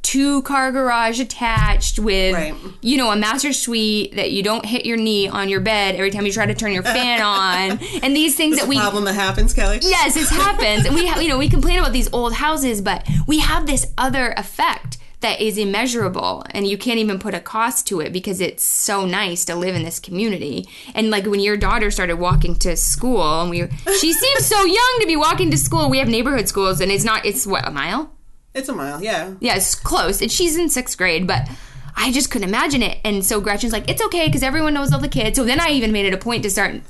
two 0.02 0.40
car 0.42 0.72
garage 0.72 1.20
attached 1.20 1.98
with 1.98 2.32
Right. 2.34 2.54
you 2.80 2.96
know 2.96 3.10
a 3.10 3.16
master 3.16 3.52
suite 3.52 4.16
that 4.16 4.30
you 4.30 4.42
don't 4.42 4.64
hit 4.64 4.86
your 4.86 4.96
knee 4.96 5.28
on 5.28 5.50
your 5.50 5.60
bed 5.60 5.96
every 5.96 6.10
time 6.10 6.24
you 6.24 6.32
try 6.32 6.46
to 6.46 6.54
turn 6.54 6.72
your 6.72 6.82
fan 6.82 7.20
on. 7.42 7.78
And 8.02 8.16
these 8.16 8.34
things 8.36 8.58
that 8.58 8.66
we 8.66 8.78
problem 8.78 9.04
that 9.04 9.14
happens 9.14 9.52
kelly. 9.52 9.80
Yes 9.82 10.14
this 10.14 10.30
happens. 10.30 10.86
And 10.86 10.94
we 10.94 11.04
have 11.06 11.20
you 11.22 11.28
know 11.28 11.36
we 11.36 11.50
complain 11.50 11.78
about 11.78 11.92
these 11.92 12.10
old 12.14 12.32
houses 12.32 12.80
but 12.80 13.06
we 13.26 13.40
have 13.40 13.66
this 13.66 13.86
other 13.98 14.32
effect 14.38 14.96
that 15.20 15.40
is 15.40 15.58
immeasurable 15.58 16.44
and 16.50 16.66
you 16.66 16.78
can't 16.78 16.98
even 16.98 17.18
put 17.18 17.34
a 17.34 17.40
cost 17.40 17.86
to 17.86 18.00
it 18.00 18.12
because 18.12 18.40
it's 18.40 18.64
so 18.64 19.04
nice 19.04 19.44
to 19.44 19.54
live 19.54 19.74
in 19.74 19.82
this 19.82 20.00
community 20.00 20.66
and 20.94 21.10
like 21.10 21.26
when 21.26 21.40
your 21.40 21.56
daughter 21.56 21.90
started 21.90 22.16
walking 22.16 22.56
to 22.56 22.76
school 22.76 23.42
and 23.42 23.50
we 23.50 23.68
she 23.98 24.12
seems 24.24 24.46
so 24.46 24.64
young 24.64 24.96
to 25.00 25.06
be 25.06 25.16
walking 25.16 25.50
to 25.50 25.58
school 25.58 25.90
we 25.90 25.98
have 25.98 26.08
neighborhood 26.08 26.48
schools 26.48 26.80
and 26.80 26.90
it's 26.90 27.04
not 27.04 27.24
it's 27.26 27.46
what 27.46 27.66
a 27.66 27.70
mile 27.70 28.10
it's 28.54 28.68
a 28.68 28.74
mile 28.74 29.02
yeah 29.02 29.34
yeah, 29.40 29.56
it's 29.56 29.74
close. 29.74 30.20
And 30.20 30.30
she's 30.30 30.56
in 30.56 30.68
sixth 30.68 30.96
grade, 30.98 31.26
but 31.26 31.48
I 31.96 32.12
just 32.12 32.30
couldn't 32.30 32.48
imagine 32.48 32.82
it. 32.82 32.98
And 33.04 33.24
so 33.24 33.40
Gretchen's 33.40 33.72
like, 33.72 33.88
it's 33.88 34.02
okay 34.06 34.26
because 34.26 34.42
everyone 34.42 34.74
knows 34.74 34.92
all 34.92 35.00
the 35.00 35.08
kids. 35.08 35.36
So 35.36 35.44
then 35.44 35.60
I 35.60 35.70
even 35.70 35.92
made 35.92 36.06
it 36.06 36.14
a 36.14 36.18
point 36.18 36.42
to 36.44 36.50
start 36.50 36.80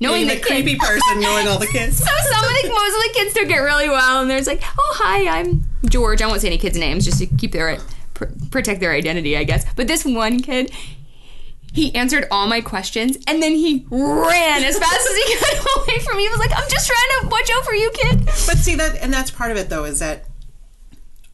knowing 0.00 0.26
being 0.26 0.28
the 0.28 0.34
the 0.34 0.40
creepy 0.40 0.76
person 0.76 1.20
knowing 1.20 1.46
all 1.46 1.58
the 1.58 1.66
kids 1.72 1.98
So 1.98 2.04
some 2.04 2.44
of 2.44 2.50
the 2.50 2.68
most 2.68 2.94
of 2.96 3.02
the 3.02 3.10
kids 3.14 3.34
took 3.34 3.48
it 3.48 3.60
really 3.60 3.88
well, 3.88 4.22
and 4.22 4.30
there's 4.30 4.46
like, 4.46 4.62
oh 4.78 4.94
hi, 4.98 5.40
I'm 5.40 5.63
George. 5.90 6.22
I 6.22 6.26
won't 6.26 6.40
say 6.40 6.48
any 6.48 6.58
kids' 6.58 6.78
names 6.78 7.04
just 7.04 7.18
to 7.18 7.26
keep 7.26 7.52
their 7.52 7.78
pr- 8.14 8.26
protect 8.50 8.80
their 8.80 8.92
identity, 8.92 9.36
I 9.36 9.44
guess. 9.44 9.64
But 9.74 9.88
this 9.88 10.04
one 10.04 10.40
kid, 10.40 10.70
he 11.72 11.94
answered 11.94 12.26
all 12.30 12.46
my 12.46 12.60
questions 12.60 13.18
and 13.26 13.42
then 13.42 13.52
he 13.52 13.86
ran 13.90 14.62
as 14.62 14.78
fast 14.78 15.08
as 15.10 15.16
he 15.16 15.34
could 15.38 15.66
away 15.76 15.98
from 16.04 16.16
me. 16.16 16.24
He 16.24 16.28
was 16.28 16.38
like, 16.38 16.52
I'm 16.52 16.68
just 16.68 16.86
trying 16.86 17.22
to 17.22 17.28
watch 17.28 17.50
for 17.64 17.74
you, 17.74 17.90
kid. 17.92 18.26
But 18.26 18.58
see 18.58 18.74
that, 18.76 18.96
and 19.02 19.12
that's 19.12 19.30
part 19.30 19.50
of 19.50 19.56
it 19.56 19.68
though, 19.68 19.84
is 19.84 19.98
that 19.98 20.26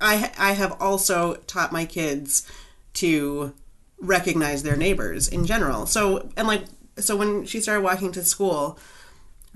I 0.01 0.33
I 0.39 0.53
have 0.53 0.81
also 0.81 1.35
taught 1.47 1.73
my 1.73 1.85
kids 1.85 2.51
to 2.95 3.55
recognize 4.01 4.63
their 4.63 4.77
neighbors 4.77 5.29
in 5.29 5.45
general. 5.45 5.87
So 5.87 6.31
and 6.37 6.49
like 6.49 6.65
so 6.97 7.17
when 7.17 7.45
she 7.45 7.61
started 7.61 7.83
walking 7.83 8.13
to 8.13 8.25
school, 8.25 8.79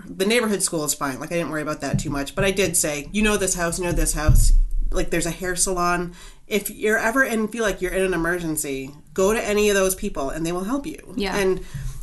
the 0.04 0.26
neighborhood 0.26 0.62
school 0.62 0.84
is 0.84 0.94
fine. 0.94 1.20
Like 1.20 1.32
I 1.32 1.36
didn't 1.36 1.50
worry 1.50 1.62
about 1.62 1.80
that 1.80 1.98
too 1.98 2.10
much. 2.10 2.34
But 2.34 2.44
I 2.44 2.50
did 2.50 2.76
say, 2.76 3.08
you 3.12 3.22
know 3.22 3.36
this 3.36 3.54
house, 3.54 3.78
you 3.78 3.84
know 3.84 3.92
this 3.92 4.14
house. 4.14 4.52
Like 4.94 5.10
there's 5.10 5.26
a 5.26 5.30
hair 5.30 5.56
salon. 5.56 6.14
If 6.46 6.70
you're 6.70 6.98
ever 6.98 7.22
and 7.22 7.50
feel 7.50 7.62
like 7.62 7.80
you're 7.80 7.92
in 7.92 8.02
an 8.02 8.14
emergency, 8.14 8.90
go 9.12 9.32
to 9.32 9.42
any 9.42 9.68
of 9.68 9.74
those 9.74 9.94
people 9.94 10.30
and 10.30 10.44
they 10.44 10.52
will 10.52 10.64
help 10.64 10.86
you. 10.86 11.14
Yeah. 11.16 11.36
And 11.36 11.60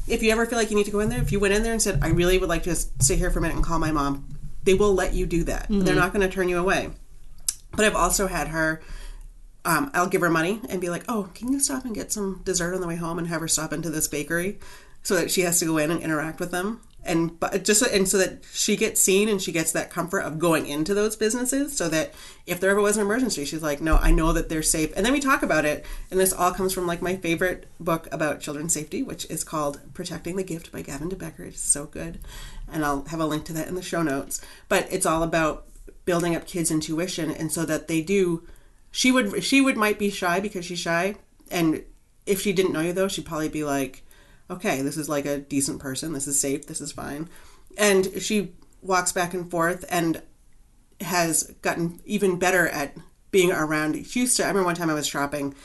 if 0.08 0.22
you 0.24 0.32
ever 0.32 0.46
feel 0.46 0.58
like 0.58 0.70
you 0.70 0.76
need 0.76 0.86
to 0.86 0.92
go 0.92 1.00
in 1.00 1.10
there, 1.10 1.22
if 1.22 1.32
you 1.32 1.40
went 1.40 1.54
in 1.54 1.64
there 1.64 1.74
and 1.74 1.82
said, 1.82 2.00
I 2.02 2.10
really 2.10 2.38
would 2.38 2.50
like 2.50 2.64
to 2.64 2.72
just 2.72 3.02
sit 3.02 3.18
here 3.18 3.30
for 3.30 3.40
a 3.40 3.42
minute 3.42 3.56
and 3.56 3.64
call 3.64 3.80
my 3.80 3.92
mom, 3.92 4.28
they 4.64 4.74
will 4.74 4.94
let 4.94 5.14
you 5.14 5.26
do 5.26 5.44
that. 5.46 5.68
They're 5.70 5.96
not 5.96 6.14
going 6.14 6.28
to 6.28 6.34
turn 6.34 6.50
you 6.50 6.60
away. 6.60 6.90
But 7.72 7.86
I've 7.86 7.96
also 7.96 8.28
had 8.28 8.50
her. 8.50 8.82
Um, 9.64 9.92
I'll 9.94 10.08
give 10.08 10.22
her 10.22 10.30
money 10.30 10.60
and 10.70 10.82
be 10.82 10.90
like, 10.90 11.06
"Oh, 11.08 11.30
can 11.34 11.54
you 11.54 11.60
stop 11.60 11.86
and 11.86 11.96
get 11.96 12.12
some 12.12 12.42
dessert 12.44 12.74
on 12.74 12.82
the 12.82 12.88
way 12.88 12.96
home?" 12.96 13.18
And 13.18 13.28
have 13.28 13.42
her 13.42 13.48
stop 13.48 13.72
into 13.72 13.90
this 13.90 14.08
bakery, 14.08 14.60
so 15.04 15.16
that 15.16 15.32
she 15.32 15.42
has 15.42 15.60
to 15.60 15.66
go 15.66 15.78
in 15.78 15.92
and 15.92 16.02
interact 16.02 16.40
with 16.40 16.52
them, 16.52 16.82
and 17.04 17.40
but 17.40 17.64
just 17.64 17.80
so, 17.80 17.88
and 17.92 18.08
so 18.08 18.18
that 18.18 18.44
she 18.54 18.76
gets 18.76 19.02
seen 19.02 19.28
and 19.28 19.42
she 19.42 19.52
gets 19.52 19.72
that 19.72 19.90
comfort 19.90 20.20
of 20.20 20.38
going 20.38 20.68
into 20.68 20.94
those 20.94 21.16
businesses, 21.16 21.76
so 21.76 21.90
that 21.90 22.14
if 22.46 22.60
there 22.60 22.70
ever 22.70 22.82
was 22.82 22.98
an 22.98 23.02
emergency, 23.02 23.44
she's 23.46 23.64
like, 23.64 23.82
"No, 23.82 23.96
I 23.98 24.12
know 24.12 24.34
that 24.34 24.50
they're 24.50 24.62
safe." 24.62 24.92
And 24.96 25.06
then 25.06 25.14
we 25.14 25.20
talk 25.20 25.42
about 25.42 25.66
it, 25.66 25.86
and 26.12 26.20
this 26.20 26.34
all 26.34 26.52
comes 26.52 26.74
from 26.74 26.86
like 26.86 27.02
my 27.02 27.16
favorite 27.16 27.68
book 27.80 28.08
about 28.12 28.42
children's 28.42 28.74
safety, 28.74 29.02
which 29.02 29.26
is 29.32 29.44
called 29.44 29.80
"Protecting 29.94 30.36
the 30.36 30.44
Gift" 30.44 30.72
by 30.72 30.82
Gavin 30.82 31.10
de 31.10 31.16
Becker. 31.16 31.44
It's 31.44 31.62
so 31.62 31.86
good, 31.86 32.20
and 32.72 32.86
I'll 32.86 33.06
have 33.06 33.20
a 33.20 33.26
link 33.26 33.46
to 33.46 33.54
that 33.54 33.68
in 33.68 33.76
the 33.76 33.82
show 33.82 34.04
notes. 34.04 34.42
But 34.70 34.88
it's 34.92 35.06
all 35.06 35.24
about 35.24 35.66
building 36.06 36.36
up 36.36 36.46
kids' 36.46 36.72
intuition, 36.72 37.32
and 37.32 37.52
so 37.52 37.66
that 37.66 37.88
they 37.88 38.02
do. 38.02 38.44
She 38.92 39.12
would 39.12 39.44
she 39.44 39.62
would 39.62 39.78
might 39.78 39.98
be 39.98 40.12
shy 40.12 40.40
because 40.40 40.66
she's 40.66 40.80
shy, 40.80 41.16
and 41.50 41.84
if 42.26 42.42
she 42.42 42.54
didn't 42.54 42.74
know 42.74 42.82
you 42.82 42.94
though, 42.94 43.08
she'd 43.08 43.26
probably 43.26 43.50
be 43.50 43.64
like, 43.64 44.04
"Okay, 44.52 44.82
this 44.82 44.98
is 44.98 45.10
like 45.10 45.26
a 45.26 45.40
decent 45.40 45.80
person. 45.80 46.14
This 46.14 46.28
is 46.28 46.40
safe. 46.40 46.68
This 46.68 46.82
is 46.82 46.92
fine," 46.92 47.30
and 47.78 48.22
she 48.22 48.54
walks 48.82 49.12
back 49.12 49.34
and 49.34 49.50
forth 49.50 49.86
and 49.90 50.22
has 51.00 51.54
gotten 51.62 52.00
even 52.06 52.38
better 52.38 52.68
at 52.68 52.96
being 53.32 53.52
around. 53.52 53.94
To. 53.94 54.44
I 54.44 54.48
remember 54.48 54.64
one 54.64 54.76
time 54.76 54.90
I 54.90 54.94
was 54.94 55.08
shopping 55.08 55.56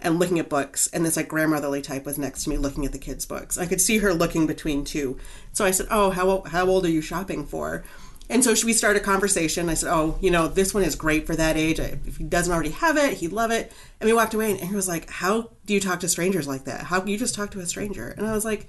and 0.00 0.18
looking 0.18 0.38
at 0.38 0.48
books, 0.48 0.88
and 0.88 1.06
this 1.06 1.16
like 1.16 1.28
grandmotherly 1.28 1.80
type 1.80 2.04
was 2.04 2.18
next 2.18 2.44
to 2.44 2.50
me 2.50 2.56
looking 2.56 2.84
at 2.84 2.92
the 2.92 2.98
kids' 2.98 3.24
books. 3.24 3.56
I 3.56 3.66
could 3.66 3.80
see 3.80 3.98
her 3.98 4.12
looking 4.12 4.46
between 4.46 4.84
two. 4.84 5.16
So 5.52 5.64
I 5.64 5.70
said, 5.70 5.86
"Oh, 5.90 6.10
how 6.10 6.42
how 6.42 6.66
old 6.66 6.84
are 6.84 6.90
you 6.90 7.00
shopping 7.00 7.46
for?" 7.46 7.84
And 8.30 8.42
so 8.42 8.54
should 8.54 8.66
we 8.66 8.72
start 8.72 8.96
a 8.96 9.00
conversation. 9.00 9.68
I 9.68 9.74
said, 9.74 9.92
"Oh, 9.92 10.18
you 10.20 10.30
know, 10.30 10.48
this 10.48 10.72
one 10.72 10.84
is 10.84 10.94
great 10.94 11.26
for 11.26 11.36
that 11.36 11.56
age. 11.56 11.78
If 11.78 12.16
he 12.16 12.24
doesn't 12.24 12.52
already 12.52 12.70
have 12.70 12.96
it, 12.96 13.14
he'd 13.14 13.32
love 13.32 13.50
it." 13.50 13.72
And 14.00 14.08
we 14.08 14.14
walked 14.14 14.34
away, 14.34 14.50
and 14.50 14.60
he 14.60 14.74
was 14.74 14.88
like, 14.88 15.10
"How 15.10 15.50
do 15.66 15.74
you 15.74 15.80
talk 15.80 16.00
to 16.00 16.08
strangers 16.08 16.48
like 16.48 16.64
that? 16.64 16.84
How 16.84 17.04
you 17.04 17.18
just 17.18 17.34
talk 17.34 17.50
to 17.52 17.60
a 17.60 17.66
stranger?" 17.66 18.08
And 18.08 18.26
I 18.26 18.32
was 18.32 18.44
like, 18.44 18.68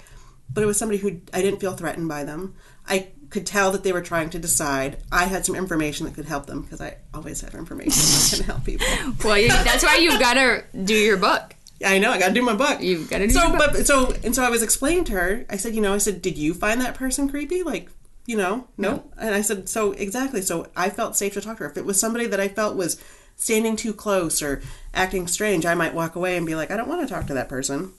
"But 0.54 0.63
it 0.63 0.68
was 0.68 0.78
somebody 0.78 1.00
who 1.00 1.22
I 1.34 1.42
didn't 1.42 1.60
feel 1.60 1.74
threatened 1.74 2.10
by 2.10 2.24
them. 2.24 2.56
I 2.88 3.10
could 3.30 3.46
tell 3.48 3.72
that 3.72 3.84
they 3.84 3.92
were 3.92 4.02
trying 4.02 4.30
to 4.32 4.39
decide. 4.39 4.98
I 5.12 5.26
had 5.26 5.46
some 5.46 5.56
information 5.56 6.06
that 6.06 6.13
could 6.13 6.26
help 6.26 6.46
them 6.46 6.62
because 6.62 6.82
I 6.82 6.98
always 7.13 7.42
have 7.42 7.56
information 7.56 8.02
that 8.02 8.36
can 8.36 8.46
help 8.46 8.63
people. 8.63 8.88
Well, 9.24 9.38
you, 9.38 9.48
that's 9.48 9.84
why 9.84 9.96
you've 9.96 10.20
got 10.20 10.36
to 10.36 10.63
do 10.84 10.94
your 10.94 11.18
book. 11.18 11.56
Yeah, 11.80 11.89
I 11.89 11.98
know. 11.98 12.12
I 12.12 12.20
got 12.20 12.28
to 12.28 12.34
do 12.34 12.44
my 12.44 12.54
book. 12.54 12.82
You've 12.82 13.10
gotta 13.10 13.28
do 13.28 13.34
so, 13.34 13.48
your 13.48 13.58
book. 13.58 13.72
but 13.74 13.88
so 13.88 14.13
and 14.24 14.36
so 14.36 14.44
I 14.44 14.50
was 14.50 14.62
explaining 14.62 15.06
to 15.06 15.13
her. 15.13 15.46
I 15.50 15.58
said, 15.58 15.74
you 15.74 15.82
know, 15.82 15.94
I 15.94 15.98
said, 15.98 16.22
did 16.22 16.38
you 16.38 16.54
find 16.54 16.80
that 16.82 16.94
person 16.96 17.28
creepy? 17.28 17.63
Like, 17.63 17.89
you 18.26 18.38
know, 18.38 18.68
no. 18.78 19.04
And 19.18 19.36
I 19.36 19.42
said, 19.42 19.68
so 19.68 19.92
exactly. 19.92 20.42
So 20.42 20.68
I 20.76 20.90
felt 20.90 21.16
safe 21.16 21.34
to 21.34 21.42
talk 21.42 21.58
to 21.58 21.64
her. 21.64 21.70
If 21.70 21.78
it 21.78 21.86
was 21.86 22.00
somebody 22.00 22.26
that 22.28 22.40
I 22.40 22.48
felt 22.48 22.76
was 22.76 23.02
standing 23.36 23.76
too 23.76 23.94
close 23.94 24.42
or 24.42 24.62
acting 24.94 25.28
strange, 25.28 25.66
I 25.66 25.74
might 25.74 25.94
walk 25.94 26.16
away 26.16 26.38
and 26.38 26.46
be 26.46 26.56
like, 26.56 26.72
I 26.72 26.78
don't 26.78 26.88
want 26.88 27.02
to 27.02 27.14
talk 27.14 27.28
to 27.28 27.34
that 27.34 27.50
person. 27.50 27.94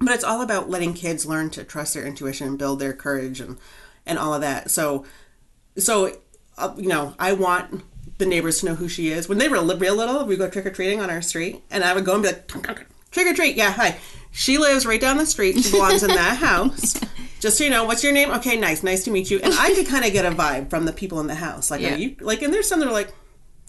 But 0.00 0.14
it's 0.14 0.24
all 0.24 0.42
about 0.42 0.70
letting 0.70 0.94
kids 0.94 1.26
learn 1.26 1.50
to 1.50 1.64
trust 1.64 1.94
their 1.94 2.06
intuition 2.06 2.48
and 2.48 2.58
build 2.58 2.78
their 2.78 2.92
courage 2.92 3.40
and 3.40 3.58
and 4.06 4.18
all 4.18 4.32
of 4.32 4.40
that. 4.40 4.70
So, 4.70 5.04
so 5.76 6.16
uh, 6.56 6.74
you 6.76 6.88
know, 6.88 7.14
I 7.18 7.32
want 7.32 7.82
the 8.18 8.26
neighbors 8.26 8.60
to 8.60 8.66
know 8.66 8.74
who 8.74 8.88
she 8.88 9.08
is. 9.08 9.28
When 9.28 9.38
they 9.38 9.48
were 9.48 9.62
real 9.76 9.96
little, 9.96 10.24
we 10.24 10.36
go 10.36 10.48
trick 10.48 10.66
or 10.66 10.70
treating 10.70 11.00
on 11.00 11.10
our 11.10 11.22
street, 11.22 11.62
and 11.70 11.84
I 11.84 11.94
would 11.94 12.04
go 12.04 12.14
and 12.14 12.22
be 12.22 12.28
like, 12.28 12.48
trick 13.10 13.26
or 13.26 13.34
treat, 13.34 13.56
yeah, 13.56 13.72
hi. 13.72 13.98
She 14.32 14.58
lives 14.58 14.86
right 14.86 15.00
down 15.00 15.18
the 15.18 15.26
street. 15.26 15.58
She 15.60 15.70
belongs 15.70 16.02
in 16.02 16.08
that 16.08 16.36
house. 16.38 17.00
Just 17.40 17.58
so 17.58 17.64
you 17.64 17.70
know, 17.70 17.84
what's 17.84 18.02
your 18.02 18.12
name? 18.12 18.30
Okay, 18.30 18.56
nice, 18.56 18.82
nice 18.82 19.04
to 19.04 19.10
meet 19.10 19.30
you. 19.30 19.38
And 19.42 19.54
I 19.54 19.72
could 19.74 19.86
kind 19.94 20.04
of 20.04 20.12
get 20.12 20.24
a 20.24 20.30
vibe 20.30 20.70
from 20.70 20.84
the 20.86 20.92
people 20.92 21.20
in 21.20 21.26
the 21.28 21.34
house, 21.34 21.70
like, 21.70 21.80
Yeah. 21.80 21.94
are 21.94 21.96
you 21.96 22.16
like? 22.20 22.42
And 22.42 22.52
there's 22.52 22.68
some 22.68 22.80
that 22.80 22.88
are 22.88 22.92
like, 22.92 23.12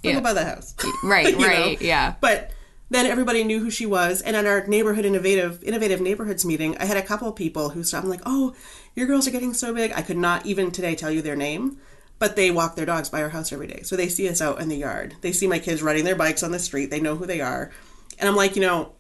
Yeah. 0.04 0.14
go 0.14 0.22
by 0.22 0.34
the 0.34 0.44
house, 0.46 0.74
Right, 1.04 1.28
You 1.30 1.38
know? 1.40 1.48
right, 1.48 1.82
yeah. 1.82 2.16
But 2.20 2.52
then 2.90 3.06
everybody 3.06 3.44
knew 3.44 3.60
who 3.60 3.70
she 3.70 3.86
was, 3.86 4.22
and 4.22 4.36
at 4.36 4.48
our 4.48 4.66
neighborhood 4.66 5.06
innovative 5.06 5.64
innovative 5.64 6.02
neighborhoods 6.02 6.44
meeting, 6.44 6.76
I 6.80 6.86
had 6.86 6.98
a 6.98 7.04
couple 7.04 7.28
of 7.28 7.36
people 7.36 7.70
who 7.70 7.84
stopped 7.84 8.04
and 8.06 8.10
like, 8.12 8.24
"Oh, 8.26 8.56
your 8.96 9.06
girls 9.06 9.28
are 9.28 9.32
getting 9.32 9.54
so 9.54 9.72
big." 9.74 9.92
I 9.94 10.02
could 10.02 10.18
not 10.18 10.48
even 10.48 10.72
today 10.72 10.96
tell 10.96 11.12
you 11.12 11.22
their 11.22 11.36
name, 11.36 11.78
but 12.18 12.36
they 12.36 12.50
walk 12.50 12.76
their 12.76 12.88
dogs 12.88 13.08
by 13.10 13.22
our 13.22 13.30
house 13.30 13.54
every 13.54 13.68
day, 13.68 13.82
so 13.84 13.96
they 13.96 14.10
see 14.10 14.28
us 14.28 14.42
out 14.42 14.60
in 14.60 14.70
the 14.70 14.78
yard. 14.78 15.14
They 15.22 15.32
see 15.32 15.46
my 15.46 15.60
kids 15.60 15.84
riding 15.84 16.04
their 16.04 16.16
bikes 16.16 16.42
on 16.42 16.52
the 16.52 16.58
street. 16.58 16.90
They 16.90 17.00
know 17.00 17.16
who 17.16 17.28
they 17.28 17.42
are, 17.42 17.70
and 18.18 18.28
I'm 18.28 18.36
like, 18.36 18.56
you 18.56 18.64
know, 18.64 18.94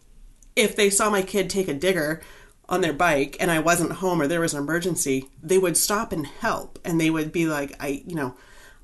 if 0.56 0.76
they 0.76 0.92
saw 0.92 1.10
my 1.10 1.24
kid 1.24 1.50
take 1.50 1.68
a 1.68 1.74
digger 1.74 2.22
on 2.70 2.82
their 2.82 2.94
bike 2.94 3.36
and 3.40 3.52
I 3.52 3.60
wasn't 3.60 3.92
home 3.94 4.22
or 4.22 4.28
there 4.28 4.40
was 4.40 4.54
an 4.54 4.62
emergency, 4.64 5.26
they 5.44 5.58
would 5.58 5.76
stop 5.76 6.12
and 6.14 6.26
help, 6.26 6.80
and 6.86 7.00
they 7.02 7.10
would 7.10 7.32
be 7.32 7.46
like, 7.46 7.76
"I, 7.80 8.04
you 8.08 8.16
know." 8.16 8.36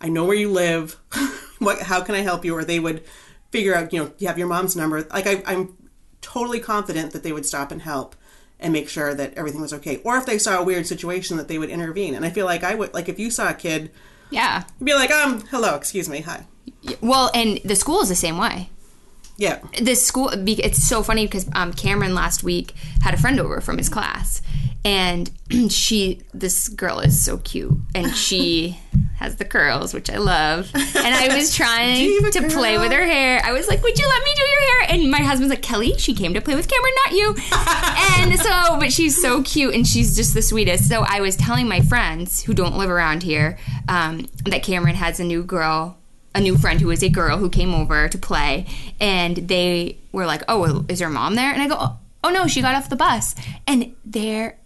I 0.02 0.10
know 0.10 0.26
where 0.26 0.36
you 0.36 0.52
live. 0.52 0.98
what? 1.60 1.84
How 1.84 2.02
can 2.02 2.16
I 2.16 2.20
help 2.20 2.44
you? 2.44 2.54
Or 2.56 2.66
they 2.66 2.82
would 2.82 3.02
figure 3.50 3.74
out, 3.74 3.94
you 3.94 4.04
know, 4.04 4.12
you 4.18 4.28
have 4.28 4.38
your 4.38 4.46
mom's 4.48 4.76
number. 4.76 5.04
Like 5.04 5.26
I, 5.26 5.42
I'm 5.48 5.78
totally 6.22 6.60
confident 6.60 7.14
that 7.14 7.24
they 7.24 7.32
would 7.32 7.46
stop 7.46 7.72
and 7.72 7.82
help 7.82 8.14
and 8.60 8.74
make 8.74 8.90
sure 8.90 9.14
that 9.16 9.34
everything 9.36 9.62
was 9.62 9.72
okay. 9.74 10.02
Or 10.04 10.18
if 10.18 10.26
they 10.26 10.38
saw 10.38 10.60
a 10.60 10.64
weird 10.64 10.86
situation, 10.86 11.38
that 11.38 11.48
they 11.48 11.58
would 11.58 11.70
intervene. 11.70 12.14
And 12.14 12.26
I 12.26 12.30
feel 12.30 12.46
like 12.46 12.62
I 12.62 12.76
would, 12.76 12.94
like 12.94 13.08
if 13.08 13.18
you 13.20 13.32
saw 13.32 13.50
a 13.50 13.54
kid, 13.54 13.90
Yeah. 14.32 14.66
you'd 14.80 14.86
be 14.86 14.94
like, 14.94 15.12
um, 15.12 15.42
hello, 15.50 15.76
excuse 15.76 16.10
me, 16.10 16.20
hi. 16.20 16.46
Well, 17.00 17.32
and 17.34 17.60
the 17.64 17.76
school 17.78 18.02
is 18.02 18.10
the 18.10 18.16
same 18.16 18.38
way. 18.38 18.70
Yeah. 19.38 19.60
the 19.82 19.96
school 19.96 20.30
it's 20.34 20.88
so 20.88 21.04
funny 21.04 21.26
because 21.26 21.46
um, 21.54 21.74
cameron 21.74 22.16
last 22.16 22.44
week 22.44 22.74
had 23.02 23.14
a 23.14 23.18
friend 23.18 23.40
over 23.40 23.60
from 23.60 23.78
his 23.78 23.90
class 23.90 24.42
and 24.86 25.32
she 25.70 26.22
this 26.34 26.70
girl 26.70 27.00
is 27.00 27.24
so 27.24 27.38
cute 27.40 27.74
and 27.94 28.16
she 28.16 28.80
has 29.18 29.36
the 29.38 29.46
curls 29.46 29.94
which 29.94 30.10
i 30.10 30.18
love. 30.18 30.70
And 30.74 31.14
i 31.14 31.36
was 31.36 31.54
trying 31.62 32.06
you 32.06 32.22
have 32.22 32.36
a 32.36 32.40
to 32.40 32.50
play 32.50 32.78
with 32.78 32.92
her 32.92 33.04
hair. 33.06 33.42
I 33.44 33.52
was 33.52 33.68
like 33.68 33.82
would 33.84 33.98
you 33.98 34.08
let 34.08 34.24
me 34.24 34.32
do 34.36 34.42
your 34.42 34.62
hair? 34.62 34.96
And 34.96 35.12
my 35.12 35.22
husband's 35.22 35.50
like 35.50 35.64
kelly 35.64 35.98
she 35.98 36.14
came 36.14 36.34
to 36.34 36.42
play 36.42 36.56
with 36.56 36.70
cameron 36.70 36.94
not 37.06 37.14
you. 37.14 37.36
And 38.18 38.40
so 38.40 38.78
but 38.80 38.94
she's 38.94 39.22
so 39.22 39.44
cute 39.44 39.74
and 39.74 39.86
she's 39.86 40.16
just 40.16 40.34
the 40.34 40.42
sweetest. 40.42 40.88
So 40.88 41.04
i 41.08 41.20
was 41.20 41.36
telling 41.36 41.68
my 41.68 41.82
friends 41.82 42.44
who 42.44 42.54
don't 42.54 42.78
live 42.78 42.90
around 42.90 43.24
here 43.24 43.58
um, 43.90 44.28
that 44.46 44.64
cameron 44.64 44.96
has 44.96 45.20
a 45.20 45.24
new 45.24 45.44
girl 45.44 45.98
a 46.36 46.42
new 46.42 46.58
friend 46.58 46.82
who 46.82 46.88
was 46.88 47.02
a 47.02 47.10
girl 47.10 47.38
who 47.38 47.50
came 47.50 47.74
over 47.74 48.08
to 48.10 48.18
play 48.18 48.68
and 49.00 49.38
they 49.38 49.98
were 50.12 50.26
like 50.28 50.44
oh 50.48 50.86
is 50.88 51.00
her 51.00 51.10
mom 51.10 51.36
there? 51.36 51.52
And 51.52 51.62
i 51.62 51.68
go 51.68 51.98
oh, 52.24 52.30
no 52.30 52.46
she 52.48 52.62
got 52.62 52.76
off 52.76 52.90
the 52.90 52.96
bus. 52.96 53.34
And 53.66 53.96
there 54.04 54.58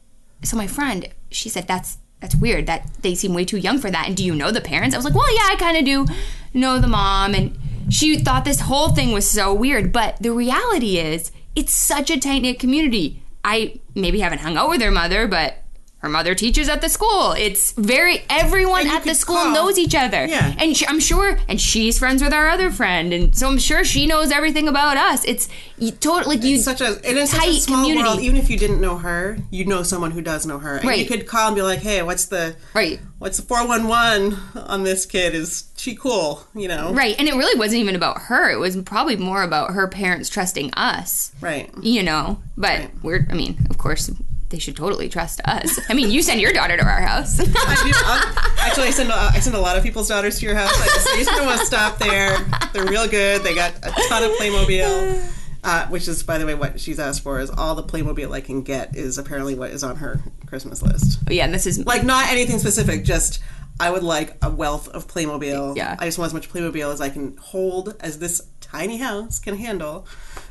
so 0.44 0.58
my 0.58 0.68
friend 0.68 1.08
she 1.32 1.48
said 1.48 1.68
that's 1.68 2.00
that's 2.20 2.36
weird 2.36 2.66
that 2.66 2.90
they 3.02 3.16
seem 3.16 3.34
way 3.34 3.46
too 3.46 3.58
young 3.58 3.78
for 3.80 3.90
that 3.90 4.08
and 4.08 4.18
do 4.18 4.26
you 4.26 4.36
know 4.36 4.52
the 4.52 4.60
parents? 4.60 4.96
I 4.96 4.98
was 4.98 5.06
like 5.06 5.16
well 5.16 5.34
yeah 5.34 5.48
i 5.52 5.56
kind 5.58 5.78
of 5.78 5.86
do 5.86 6.06
know 6.54 6.80
the 6.80 6.88
mom 6.88 7.34
and 7.36 7.58
she 7.90 8.18
thought 8.18 8.46
this 8.46 8.62
whole 8.62 8.90
thing 8.90 9.12
was 9.12 9.30
so 9.30 9.54
weird 9.54 9.94
but 9.94 10.18
the 10.22 10.32
reality 10.32 10.98
is 10.98 11.32
it's 11.56 11.74
such 11.74 12.10
a 12.10 12.20
tight-knit 12.20 12.60
community. 12.60 13.22
I 13.44 13.80
maybe 13.96 14.20
haven't 14.20 14.40
hung 14.40 14.58
out 14.58 14.70
with 14.70 14.82
her 14.82 14.92
mother 14.92 15.28
but 15.28 15.64
her 16.00 16.10
mother 16.10 16.34
teaches 16.34 16.70
at 16.70 16.82
the 16.82 16.90
school. 16.90 17.34
It's 17.34 17.72
very 17.74 18.24
everyone 18.30 18.88
at 18.88 19.04
the 19.04 19.14
school 19.14 19.36
call. 19.36 19.52
knows 19.54 19.78
each 19.78 19.94
other. 19.96 20.26
Yeah. 20.26 20.56
And 20.58 20.76
sh- 20.76 20.84
I'm 20.88 21.00
sure, 21.00 21.38
and 21.48 21.60
she's 21.60 22.00
friends 22.00 22.24
with 22.24 22.34
our 22.34 22.48
other 22.48 22.72
friend, 22.72 23.12
and 23.14 23.36
so 23.36 23.48
I'm 23.48 23.58
sure 23.60 23.84
she 23.84 24.06
knows 24.06 24.32
everything 24.32 24.68
about 24.68 24.96
us. 24.98 25.26
It's 25.26 25.50
you, 25.78 25.92
totally 25.92 26.38
like 26.38 26.46
you. 26.46 26.56
It's 26.56 26.64
such 26.66 26.82
a 26.82 26.94
it 27.10 27.18
is 27.18 27.32
such 27.32 27.48
a 27.48 27.54
small 27.56 27.80
community. 27.84 28.04
world. 28.08 28.20
Even 28.22 28.38
if 28.38 28.50
you 28.50 28.58
didn't 28.58 28.80
know 28.82 28.98
her, 28.98 29.38
you 29.52 29.66
know 29.66 29.84
someone 29.84 30.12
who 30.12 30.22
does 30.22 30.46
know 30.46 30.60
her. 30.60 30.78
And 30.78 30.86
Right. 30.88 31.00
you 31.00 31.06
could 31.06 31.28
call 31.28 31.48
and 31.48 31.56
be 31.56 31.62
like, 31.62 31.80
"Hey, 31.80 32.02
what's 32.02 32.26
the 32.26 32.56
right. 32.74 33.00
what's 33.20 33.38
the 33.38 33.44
four 33.44 33.68
one 33.68 33.88
one 33.88 34.38
on 34.56 34.84
this 34.84 35.06
kid? 35.06 35.36
Is 35.36 35.66
she 35.76 35.96
cool? 35.96 36.46
You 36.56 36.68
know? 36.70 36.94
Right. 36.94 37.16
And 37.20 37.28
it 37.28 37.34
really 37.36 37.58
wasn't 37.60 37.82
even 37.82 37.96
about 37.96 38.24
her. 38.24 38.50
It 38.50 38.58
was 38.60 38.78
probably 38.84 39.16
more 39.18 39.44
about 39.44 39.72
her 39.72 39.88
parents 39.88 40.30
trusting 40.30 40.74
us. 40.76 41.32
Right. 41.42 41.70
You 41.82 42.04
know, 42.04 42.40
but 42.58 42.90
we're, 43.04 43.26
I 43.30 43.34
mean, 43.34 43.58
of 43.70 43.78
course, 43.78 44.10
they 44.50 44.60
should 44.60 44.76
totally 44.76 45.10
trust 45.10 45.42
us. 45.46 45.80
I 45.90 45.94
mean, 45.94 46.10
you 46.12 46.22
send 46.22 46.42
your 46.42 46.52
daughter 46.54 46.76
to 46.76 46.84
our 46.84 47.02
house. 47.02 47.40
I 47.40 47.44
do, 47.46 48.62
actually, 48.62 48.88
I 48.88 48.92
send 48.92 49.12
I 49.12 49.40
send 49.40 49.56
a 49.56 49.60
lot 49.60 49.78
of 49.78 49.84
people's 49.84 50.08
daughters 50.08 50.40
to 50.40 50.46
your 50.46 50.56
house. 50.56 50.74
I 50.74 50.86
just, 50.88 51.08
I 51.08 51.16
just 51.18 51.30
don't 51.30 51.46
want 51.46 51.60
to 51.60 51.66
stop 51.66 51.98
there. 52.00 52.38
They're 52.74 52.86
real 52.86 53.08
good. 53.08 53.44
They 53.44 53.54
got 53.54 53.74
a 53.84 53.92
ton 54.08 54.24
of 54.24 54.32
Playmobil, 54.32 55.32
uh, 55.64 55.88
which 55.88 56.08
is, 56.08 56.24
by 56.24 56.38
the 56.38 56.46
way, 56.46 56.56
what 56.56 56.80
she's 56.80 57.00
asked 57.00 57.22
for. 57.22 57.40
Is 57.40 57.50
all 57.50 57.76
the 57.76 57.84
Playmobil 57.84 58.32
I 58.34 58.42
can 58.42 58.62
get 58.64 58.96
is 58.96 59.18
apparently 59.18 59.56
what 59.56 59.72
is 59.72 59.84
on 59.84 59.98
her 59.98 60.20
Christmas 60.48 60.82
list. 60.82 61.20
yeah, 61.30 61.46
and 61.46 61.54
this 61.54 61.68
is 61.68 61.86
Like 61.86 62.04
not 62.04 62.30
anything 62.30 62.58
specific, 62.60 63.04
just 63.04 63.42
I 63.80 63.92
would 63.92 64.04
like 64.04 64.36
a 64.42 64.50
wealth 64.50 64.88
of 64.90 65.08
Playmobil. 65.08 65.78
Yeah. 65.78 65.96
I 66.00 66.06
just 66.06 66.18
want 66.18 66.30
as 66.30 66.34
much 66.34 66.52
Playmobil 66.52 66.92
as 66.92 67.02
I 67.02 67.10
can 67.10 67.38
hold 67.38 67.96
as 68.00 68.20
this 68.20 68.42
tiny 68.62 68.98
house 68.98 69.40
can 69.40 69.56
handle. 69.56 70.06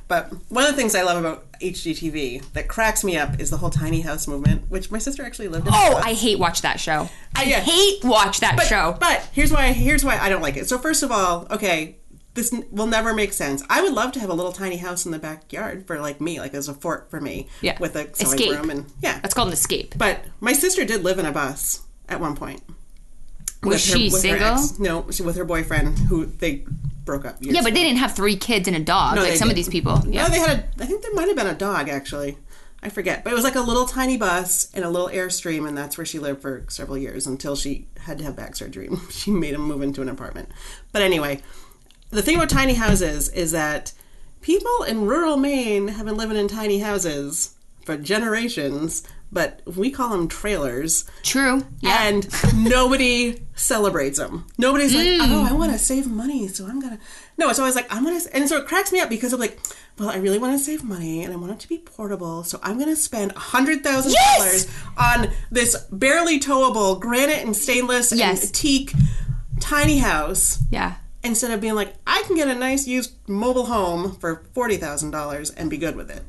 But 0.08 0.32
one 0.48 0.64
of 0.64 0.70
the 0.70 0.76
things 0.76 0.94
I 0.94 1.02
love 1.02 1.18
about 1.18 1.44
HGTV 1.60 2.52
that 2.54 2.66
cracks 2.66 3.04
me 3.04 3.16
up 3.18 3.38
is 3.38 3.50
the 3.50 3.58
whole 3.58 3.70
tiny 3.70 4.00
house 4.00 4.26
movement, 4.26 4.70
which 4.70 4.90
my 4.90 4.98
sister 4.98 5.22
actually 5.22 5.48
lived 5.48 5.66
in. 5.66 5.72
Oh. 5.76 6.00
I 6.02 6.14
hate 6.14 6.38
watch 6.38 6.62
that 6.62 6.80
show. 6.80 7.08
I 7.36 7.44
Yeah. 7.44 7.60
hate 7.60 8.02
watch 8.04 8.40
that 8.40 8.58
show. 8.62 8.96
But 8.98 9.28
here's 9.32 9.52
why 9.52 9.72
here's 9.72 10.04
why 10.04 10.18
I 10.18 10.28
don't 10.30 10.42
like 10.42 10.56
it. 10.56 10.68
So 10.68 10.78
first 10.78 11.02
of 11.02 11.12
all, 11.12 11.46
okay, 11.50 11.96
this 12.34 12.54
will 12.70 12.86
never 12.86 13.12
make 13.12 13.32
sense. 13.32 13.62
I 13.68 13.82
would 13.82 13.92
love 13.92 14.12
to 14.12 14.20
have 14.20 14.30
a 14.30 14.34
little 14.34 14.52
tiny 14.52 14.76
house 14.76 15.04
in 15.04 15.12
the 15.12 15.18
backyard 15.18 15.86
for 15.86 16.00
like 16.00 16.20
me, 16.20 16.40
like 16.40 16.54
as 16.54 16.68
a 16.68 16.74
fort 16.74 17.10
for 17.10 17.20
me. 17.20 17.48
Yeah. 17.60 17.76
With 17.78 17.94
a 17.96 18.14
sewing 18.14 18.32
Escape. 18.38 18.52
room 18.56 18.70
and 18.70 18.86
yeah. 19.02 19.18
That's 19.20 19.34
called 19.34 19.48
an 19.48 19.52
escape. 19.54 19.94
But 19.98 20.24
my 20.40 20.52
sister 20.54 20.84
did 20.84 21.04
live 21.04 21.18
in 21.18 21.26
a 21.26 21.32
bus 21.32 21.82
at 22.08 22.18
one 22.20 22.34
point. 22.34 22.62
Was 23.62 23.72
With 23.72 23.80
she 23.80 24.04
with 24.10 24.22
single? 24.22 24.46
ex. 24.54 24.78
no, 24.78 25.10
she 25.10 25.22
with 25.24 25.36
her 25.36 25.44
boyfriend 25.44 25.98
who 25.98 26.26
they 26.26 26.64
broke 27.08 27.24
up. 27.24 27.36
Yeah, 27.40 27.62
but 27.62 27.68
ago. 27.68 27.74
they 27.74 27.82
didn't 27.84 27.98
have 27.98 28.14
three 28.14 28.36
kids 28.36 28.68
and 28.68 28.76
a 28.76 28.80
dog 28.80 29.16
No, 29.16 29.22
like 29.22 29.32
some 29.36 29.48
of 29.48 29.56
didn't. 29.56 29.66
these 29.66 29.68
people. 29.72 30.00
Yeah. 30.06 30.22
No, 30.24 30.28
they 30.28 30.38
had 30.38 30.50
a. 30.50 30.82
I 30.82 30.86
think 30.86 31.02
there 31.02 31.14
might 31.14 31.26
have 31.26 31.36
been 31.36 31.46
a 31.48 31.54
dog 31.54 31.88
actually. 31.88 32.36
I 32.82 32.90
forget, 32.90 33.24
but 33.24 33.32
it 33.32 33.34
was 33.34 33.42
like 33.44 33.56
a 33.56 33.60
little 33.60 33.86
tiny 33.86 34.16
bus 34.16 34.70
and 34.72 34.84
a 34.84 34.88
little 34.90 35.08
airstream, 35.08 35.66
and 35.66 35.76
that's 35.76 35.98
where 35.98 36.04
she 36.04 36.20
lived 36.20 36.42
for 36.42 36.64
several 36.68 36.96
years 36.96 37.26
until 37.26 37.56
she 37.56 37.88
had 37.98 38.18
to 38.18 38.24
have 38.24 38.36
back 38.36 38.54
surgery. 38.54 38.88
She 39.10 39.32
made 39.32 39.54
him 39.54 39.62
move 39.62 39.82
into 39.82 40.00
an 40.02 40.08
apartment. 40.08 40.50
But 40.92 41.02
anyway, 41.02 41.42
the 42.10 42.22
thing 42.22 42.36
about 42.36 42.50
tiny 42.50 42.74
houses 42.74 43.30
is 43.30 43.50
that 43.50 43.92
people 44.42 44.84
in 44.86 45.06
rural 45.06 45.36
Maine 45.36 45.88
have 45.88 46.06
been 46.06 46.16
living 46.16 46.36
in 46.36 46.46
tiny 46.46 46.78
houses 46.78 47.54
for 47.84 47.96
generations, 47.96 49.02
but 49.30 49.60
we 49.66 49.90
call 49.90 50.08
them 50.10 50.28
trailers. 50.28 51.04
True. 51.22 51.64
Yeah. 51.80 52.04
And 52.04 52.28
nobody 52.54 53.42
celebrates 53.54 54.18
them. 54.18 54.46
Nobody's 54.58 54.94
like, 54.94 55.06
Mm. 55.06 55.18
oh, 55.22 55.46
I 55.48 55.52
want 55.52 55.72
to 55.72 55.78
save 55.78 56.06
money, 56.06 56.48
so 56.48 56.66
I'm 56.66 56.80
gonna. 56.80 56.98
No, 57.36 57.48
it's 57.50 57.58
always 57.58 57.74
like 57.74 57.86
I'm 57.92 58.04
gonna, 58.04 58.20
and 58.32 58.48
so 58.48 58.56
it 58.58 58.66
cracks 58.66 58.90
me 58.92 59.00
up 59.00 59.08
because 59.08 59.32
I'm 59.32 59.40
like, 59.40 59.58
well, 59.98 60.08
I 60.10 60.16
really 60.16 60.38
want 60.38 60.56
to 60.58 60.64
save 60.64 60.82
money 60.84 61.22
and 61.24 61.32
I 61.32 61.36
want 61.36 61.52
it 61.52 61.60
to 61.60 61.68
be 61.68 61.78
portable, 61.78 62.44
so 62.44 62.58
I'm 62.62 62.78
gonna 62.78 62.96
spend 62.96 63.32
a 63.32 63.38
hundred 63.38 63.82
thousand 63.84 64.14
dollars 64.36 64.66
on 64.96 65.28
this 65.50 65.76
barely 65.92 66.38
towable 66.40 66.98
granite 67.00 67.44
and 67.44 67.56
stainless 67.56 68.12
Yes. 68.12 68.44
and 68.44 68.54
teak 68.54 68.92
tiny 69.60 69.98
house 69.98 70.58
yeah. 70.70 70.94
instead 71.24 71.50
of 71.50 71.60
being 71.60 71.74
like, 71.74 71.94
I 72.06 72.22
can 72.26 72.36
get 72.36 72.48
a 72.48 72.54
nice 72.54 72.86
used 72.86 73.14
mobile 73.28 73.66
home 73.66 74.14
for 74.16 74.44
forty 74.54 74.76
thousand 74.76 75.10
dollars 75.10 75.50
and 75.50 75.68
be 75.68 75.76
good 75.78 75.96
with 75.96 76.10
it. 76.10 76.22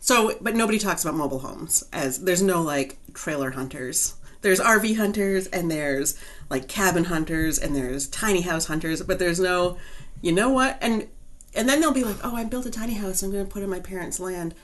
So, 0.00 0.36
but 0.40 0.54
nobody 0.54 0.78
talks 0.78 1.04
about 1.04 1.14
mobile 1.16 1.40
homes 1.40 1.84
as 1.92 2.18
there's 2.24 2.42
no 2.42 2.62
like 2.62 2.96
trailer 3.14 3.50
hunters. 3.50 4.14
There's 4.42 4.58
RV 4.58 4.96
hunters 4.96 5.46
and 5.48 5.70
there's 5.70 6.18
like 6.48 6.66
cabin 6.68 7.04
hunters 7.04 7.58
and 7.58 7.76
there's 7.76 8.08
tiny 8.08 8.40
house 8.40 8.66
hunters, 8.66 9.02
but 9.02 9.18
there's 9.18 9.38
no, 9.38 9.76
you 10.22 10.32
know 10.32 10.48
what? 10.48 10.78
And 10.80 11.06
and 11.54 11.68
then 11.68 11.80
they'll 11.80 11.92
be 11.92 12.04
like, 12.04 12.16
oh, 12.24 12.34
I 12.34 12.44
built 12.44 12.64
a 12.66 12.70
tiny 12.70 12.94
house. 12.94 13.22
I'm 13.22 13.30
going 13.32 13.44
to 13.44 13.50
put 13.52 13.60
it 13.60 13.64
in 13.64 13.70
my 13.70 13.80
parents' 13.80 14.20
land. 14.20 14.54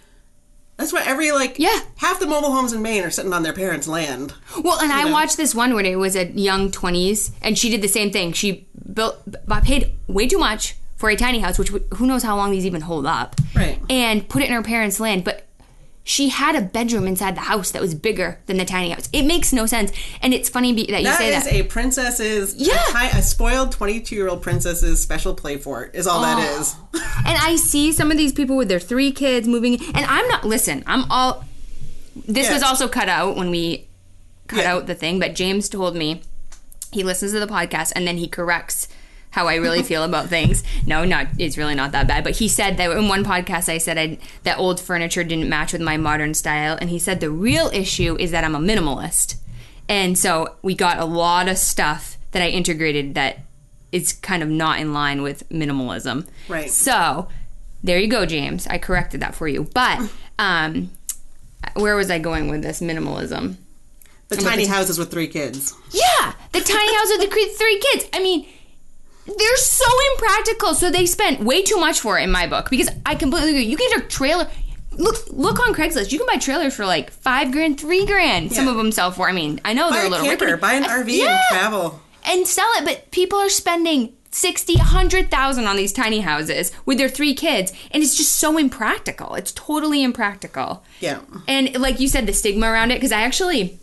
That's 0.77 0.93
what 0.93 1.07
every 1.07 1.33
like 1.33 1.59
Yeah. 1.59 1.81
half 1.97 2.21
the 2.21 2.27
mobile 2.27 2.53
homes 2.53 2.73
in 2.73 2.81
Maine 2.81 3.03
are 3.03 3.11
sitting 3.11 3.33
on 3.33 3.43
their 3.43 3.53
parents' 3.53 3.89
land. 3.89 4.35
Well, 4.63 4.79
and 4.81 4.93
I 4.93 5.05
know? 5.05 5.13
watched 5.13 5.37
this 5.37 5.55
one 5.55 5.75
where 5.75 5.85
it 5.85 5.97
was 5.97 6.15
a 6.17 6.27
young 6.33 6.71
20s, 6.71 7.33
and 7.43 7.59
she 7.59 7.71
did 7.71 7.83
the 7.83 7.89
same 7.89 8.11
thing. 8.13 8.33
She 8.33 8.67
built, 8.93 9.21
b- 9.31 9.39
paid 9.63 9.93
way 10.07 10.27
too 10.29 10.39
much 10.39 10.77
for 10.97 11.11
a 11.11 11.17
tiny 11.17 11.41
house, 11.41 11.59
which 11.59 11.69
who 11.95 12.07
knows 12.07 12.23
how 12.23 12.37
long 12.37 12.51
these 12.51 12.67
even 12.67 12.81
hold 12.81 13.07
up, 13.07 13.37
Right. 13.55 13.79
and 13.91 14.29
put 14.29 14.43
it 14.43 14.47
in 14.49 14.53
her 14.55 14.63
parents' 14.63 14.99
land. 14.99 15.25
But 15.25 15.43
she 16.09 16.29
had 16.29 16.55
a 16.55 16.61
bedroom 16.61 17.07
inside 17.07 17.35
the 17.37 17.41
house 17.41 17.73
that 17.73 17.83
was 17.83 17.93
bigger 17.95 18.39
than 18.47 18.57
the 18.59 18.65
tiny 18.65 18.91
house. 18.91 19.09
It 19.13 19.23
makes 19.25 19.53
no 19.53 19.67
sense, 19.67 19.91
and 20.23 20.33
it's 20.33 20.49
funny 20.49 20.73
be- 20.73 20.87
that 20.93 21.01
you 21.01 21.09
That 21.09 21.19
say 21.19 21.31
that. 21.33 21.45
that. 21.45 21.53
a 21.53 21.65
princess's, 21.65 22.55
Yeah. 22.57 22.81
a, 22.89 22.93
ti- 23.11 23.19
a 23.19 23.23
spoiled 23.23 23.73
22 23.73 24.15
year 24.15 24.29
old 24.29 24.41
princess's 24.41 25.03
special 25.03 25.35
play 25.35 25.57
fort, 25.59 25.91
is 25.95 26.07
all 26.07 26.23
that 26.23 26.39
Oh. 26.39 26.61
is. 26.61 26.75
and 27.27 27.37
I 27.39 27.57
see 27.57 27.93
some 27.93 28.11
of 28.13 28.17
these 28.17 28.33
people 28.33 28.57
with 28.57 28.69
their 28.69 28.79
three 28.81 29.11
kids 29.13 29.49
moving, 29.49 29.75
and 29.95 30.07
I'm 30.07 30.27
not. 30.29 30.45
Listen, 30.45 30.85
I'm 30.87 31.11
all. 31.11 31.45
This 32.27 32.47
Yeah. 32.47 32.55
was 32.55 32.63
also 32.63 32.89
cut 32.89 33.09
out 33.09 33.37
when 33.37 33.51
we 33.51 33.87
cut 34.47 34.61
Yeah. 34.61 34.75
out 34.75 34.87
the 34.87 34.95
thing, 34.95 35.19
but 35.19 35.35
James 35.35 35.69
told 35.69 35.97
me 35.97 36.23
he 36.93 37.03
listens 37.03 37.33
to 37.33 37.41
the 37.41 37.47
podcast 37.49 37.93
and 37.97 38.07
then 38.07 38.17
he 38.17 38.29
corrects 38.29 38.86
how 39.37 39.49
I 39.49 39.57
really 39.57 39.83
feel 39.83 40.03
about 40.03 40.29
things. 40.29 40.65
No, 40.87 41.05
not 41.05 41.27
it's 41.39 41.59
really 41.59 41.75
not 41.75 41.93
that 41.93 42.09
bad. 42.09 42.25
But 42.25 42.37
he 42.37 42.49
said 42.49 42.79
that 42.79 42.91
in 42.91 43.07
one 43.07 43.23
podcast 43.23 43.69
I 43.69 43.77
said 43.77 43.99
I, 43.99 44.19
that 44.45 44.59
old 44.59 44.81
furniture 44.81 45.23
didn't 45.23 45.51
match 45.51 45.75
with 45.75 45.83
my 45.83 45.99
modern 45.99 46.33
style, 46.33 46.79
and 46.81 46.89
he 46.89 46.99
said 46.99 47.21
the 47.21 47.31
real 47.31 47.69
issue 47.69 48.17
is 48.19 48.31
that 48.31 48.45
I'm 48.45 48.55
a 48.55 48.59
minimalist, 48.59 49.37
and 49.91 50.19
so 50.19 50.57
we 50.63 50.75
got 50.75 50.99
a 50.99 51.05
lot 51.05 51.49
of 51.49 51.59
stuff 51.59 52.17
that 52.31 52.43
I 52.43 52.49
integrated 52.49 53.15
that 53.15 53.41
is 53.93 54.15
kind 54.15 54.43
of 54.43 54.49
not 54.49 54.81
in 54.81 54.95
line 54.95 55.21
with 55.21 55.47
minimalism. 55.51 56.27
Right. 56.49 56.71
So 56.71 57.29
there 57.85 57.99
you 57.99 58.09
go, 58.09 58.25
James. 58.25 58.67
I 58.67 58.79
corrected 58.79 59.21
that 59.21 59.35
for 59.35 59.47
you. 59.47 59.65
But 59.75 60.01
um, 60.39 60.91
where 61.75 61.95
was 61.95 62.11
I 62.11 62.19
going 62.19 62.49
with 62.49 62.63
this 62.63 62.81
minimalism? 62.81 63.57
The 64.29 64.37
tiny 64.37 64.65
houses 64.65 64.99
with 64.99 65.11
three 65.11 65.29
kids. 65.29 65.75
Yeah, 65.93 66.33
the 66.53 66.61
tiny 66.61 66.95
house 66.97 67.09
with 67.11 67.21
the 67.21 67.55
three 67.59 67.79
kids. 67.93 68.07
I 68.15 68.23
mean, 68.23 68.47
they're 69.27 69.57
so 69.57 69.85
impractical. 70.13 70.75
So 70.75 70.91
they 70.91 71.07
spent 71.07 71.41
way 71.41 71.63
too 71.63 71.77
much 71.77 72.01
for 72.01 72.19
it 72.19 72.23
in 72.23 72.31
my 72.31 72.47
book 72.47 72.71
because 72.71 72.89
I 73.05 73.15
completely 73.15 73.51
agree. 73.51 73.65
You 73.65 73.77
can 73.77 73.89
get 73.91 74.05
a 74.05 74.09
trailer. 74.09 74.49
Look, 74.93 75.17
look 75.31 75.59
on 75.67 75.75
Craigslist. 75.75 76.11
You 76.13 76.19
can 76.19 76.27
buy 76.27 76.39
trailers 76.39 76.75
for 76.75 76.87
like 76.87 77.11
five 77.11 77.53
grand, 77.53 77.79
three 77.79 78.07
grand. 78.07 78.53
Some 78.53 78.67
of 78.69 78.77
them 78.77 78.93
sell 78.93 79.11
for. 79.11 79.29
I 79.29 79.33
mean, 79.33 79.61
I 79.65 79.75
know 79.75 79.91
Buy 79.91 79.97
they're 79.97 80.07
a 80.07 80.09
little 80.09 80.27
camper, 80.27 80.45
rickety. 80.47 80.61
buy 80.61 80.73
an 80.75 80.85
Uh, 80.85 80.89
RV 80.89 81.09
yeah. 81.19 81.31
and 81.51 81.59
travel. 81.61 82.01
and 82.25 82.47
sell 82.47 82.69
it. 82.77 82.85
But 82.87 83.11
people 83.11 83.39
are 83.39 83.51
spending 83.51 84.15
sixty, 84.31 84.75
a 84.77 84.83
hundred 84.83 85.31
thousand 85.31 85.67
on 85.67 85.77
these 85.77 85.93
tiny 85.93 86.21
houses 86.21 86.73
with 86.87 86.97
their 86.97 87.09
three 87.11 87.35
kids, 87.35 87.73
and 87.91 88.03
it's 88.03 88.17
just 88.17 88.33
so 88.33 88.57
impractical. 88.57 89.35
It's 89.35 89.53
totally 89.53 90.03
impractical. 90.03 90.83
Yeah. 91.01 91.21
And 91.47 91.79
like 91.79 92.01
you 92.01 92.09
said, 92.09 92.27
the 92.27 92.33
stigma 92.33 92.67
around 92.71 92.91
it, 92.91 92.95
because 92.95 93.13
I 93.13 93.21
actually, 93.23 93.79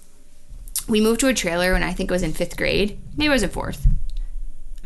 we 0.90 1.00
moved 1.00 1.20
to 1.20 1.28
a 1.28 1.34
trailer 1.36 1.74
when 1.74 1.84
I 1.84 1.94
think 1.94 2.10
it 2.10 2.14
was 2.14 2.24
in 2.24 2.34
fifth 2.34 2.58
grade. 2.58 2.98
Maybe 3.18 3.30
I 3.30 3.34
was 3.34 3.44
in 3.44 3.50
fourth. 3.52 3.86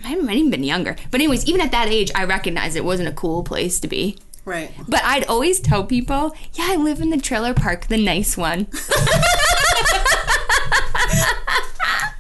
I 0.04 0.16
might 0.16 0.30
have 0.30 0.38
even 0.38 0.52
been 0.52 0.64
younger. 0.64 0.96
But 1.12 1.20
anyways, 1.22 1.46
even 1.48 1.62
at 1.62 1.72
that 1.72 1.88
age, 1.90 2.12
I 2.16 2.24
recognized 2.24 2.76
it 2.76 2.86
wasn't 2.86 3.10
a 3.10 3.14
cool 3.14 3.44
place 3.44 3.80
to 3.82 3.88
be. 3.88 4.18
Right. 4.46 4.72
But 4.88 5.04
I'd 5.04 5.26
always 5.26 5.60
tell 5.60 5.84
people, 5.84 6.34
yeah, 6.54 6.68
I 6.70 6.76
live 6.78 7.02
in 7.02 7.10
the 7.10 7.18
trailer 7.18 7.54
park, 7.54 7.88
the 7.88 7.98
nice 7.98 8.38
one. 8.38 8.68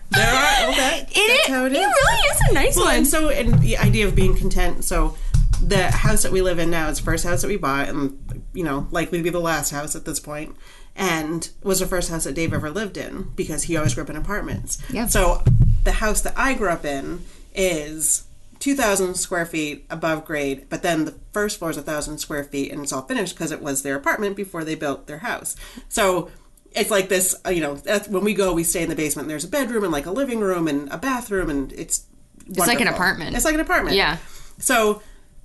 There 0.10 0.26
are, 0.34 0.70
okay. 0.72 1.06
It, 1.12 1.28
That's 1.46 1.48
how 1.50 1.66
it 1.66 1.74
it 1.74 1.76
is. 1.76 1.86
really 1.86 2.20
is 2.32 2.42
a 2.50 2.54
nice 2.54 2.76
Well, 2.76 2.86
one. 2.86 2.96
and 2.96 3.08
so, 3.08 3.30
and 3.30 3.60
the 3.62 3.78
idea 3.78 4.08
of 4.08 4.16
being 4.16 4.36
content. 4.36 4.84
So, 4.84 5.16
the 5.62 5.92
house 5.92 6.24
that 6.24 6.32
we 6.32 6.42
live 6.42 6.60
in 6.60 6.70
now 6.72 6.88
is 6.90 6.98
the 6.98 7.04
first 7.04 7.24
house 7.26 7.42
that 7.42 7.48
we 7.50 7.58
bought, 7.58 7.90
and 7.90 8.44
you 8.54 8.64
know, 8.64 8.88
likely 8.90 9.20
to 9.20 9.24
be 9.24 9.30
the 9.30 9.40
last 9.40 9.72
house 9.72 9.96
at 9.96 10.06
this 10.06 10.20
point, 10.20 10.56
and 10.96 11.50
was 11.62 11.80
the 11.82 11.86
first 11.86 12.10
house 12.10 12.24
that 12.24 12.34
Dave 12.34 12.54
ever 12.54 12.72
lived 12.72 12.98
in 12.98 13.32
because 13.36 13.64
he 13.64 13.76
always 13.78 13.94
grew 13.94 14.04
up 14.04 14.10
in 14.10 14.16
apartments. 14.16 14.82
Yeah. 14.90 15.08
So, 15.08 15.44
the 15.84 15.92
house 15.94 16.22
that 16.22 16.34
I 16.38 16.54
grew 16.56 16.70
up 16.70 16.86
in 16.86 17.24
is 17.58 18.24
2,000 18.60 19.16
square 19.16 19.46
feet 19.46 19.86
above 19.90 20.26
grade, 20.26 20.68
but 20.70 20.82
then 20.82 21.06
the 21.06 21.16
first 21.32 21.60
floor 21.60 21.72
is 21.72 21.78
1,000 21.78 22.18
square 22.18 22.44
feet, 22.44 22.72
and 22.72 22.82
it's 22.82 22.94
all 22.94 23.02
finished 23.02 23.36
because 23.36 23.52
it 23.52 23.62
was 23.62 23.82
their 23.82 23.96
apartment 23.96 24.36
before 24.36 24.64
they 24.64 24.76
built 24.76 25.08
their 25.08 25.20
house. 25.20 25.56
So 25.90 26.30
it's 26.72 26.92
like 26.92 27.10
this, 27.10 27.36
uh, 27.46 27.50
you 27.50 27.62
know, 27.62 27.76
that's, 27.76 28.08
when 28.08 28.24
we 28.24 28.34
go, 28.34 28.54
we 28.54 28.64
stay 28.64 28.84
in 28.84 28.90
the 28.90 28.96
basement. 28.96 29.26
And 29.26 29.32
there's 29.32 29.44
a 29.44 29.50
bedroom 29.50 29.84
and 29.84 29.92
like 29.92 30.06
a 30.06 30.12
living 30.12 30.40
room 30.40 30.68
and 30.68 30.90
a 30.92 30.98
bathroom, 30.98 31.50
and 31.50 31.72
it's 31.74 32.06
it's 32.48 32.60
like 32.60 32.80
an 32.80 32.88
apartment. 32.88 33.36
It's 33.36 33.46
like 33.46 33.56
an 33.56 33.60
apartment. 33.60 33.96
Yeah. 33.96 34.18
So 34.58 35.02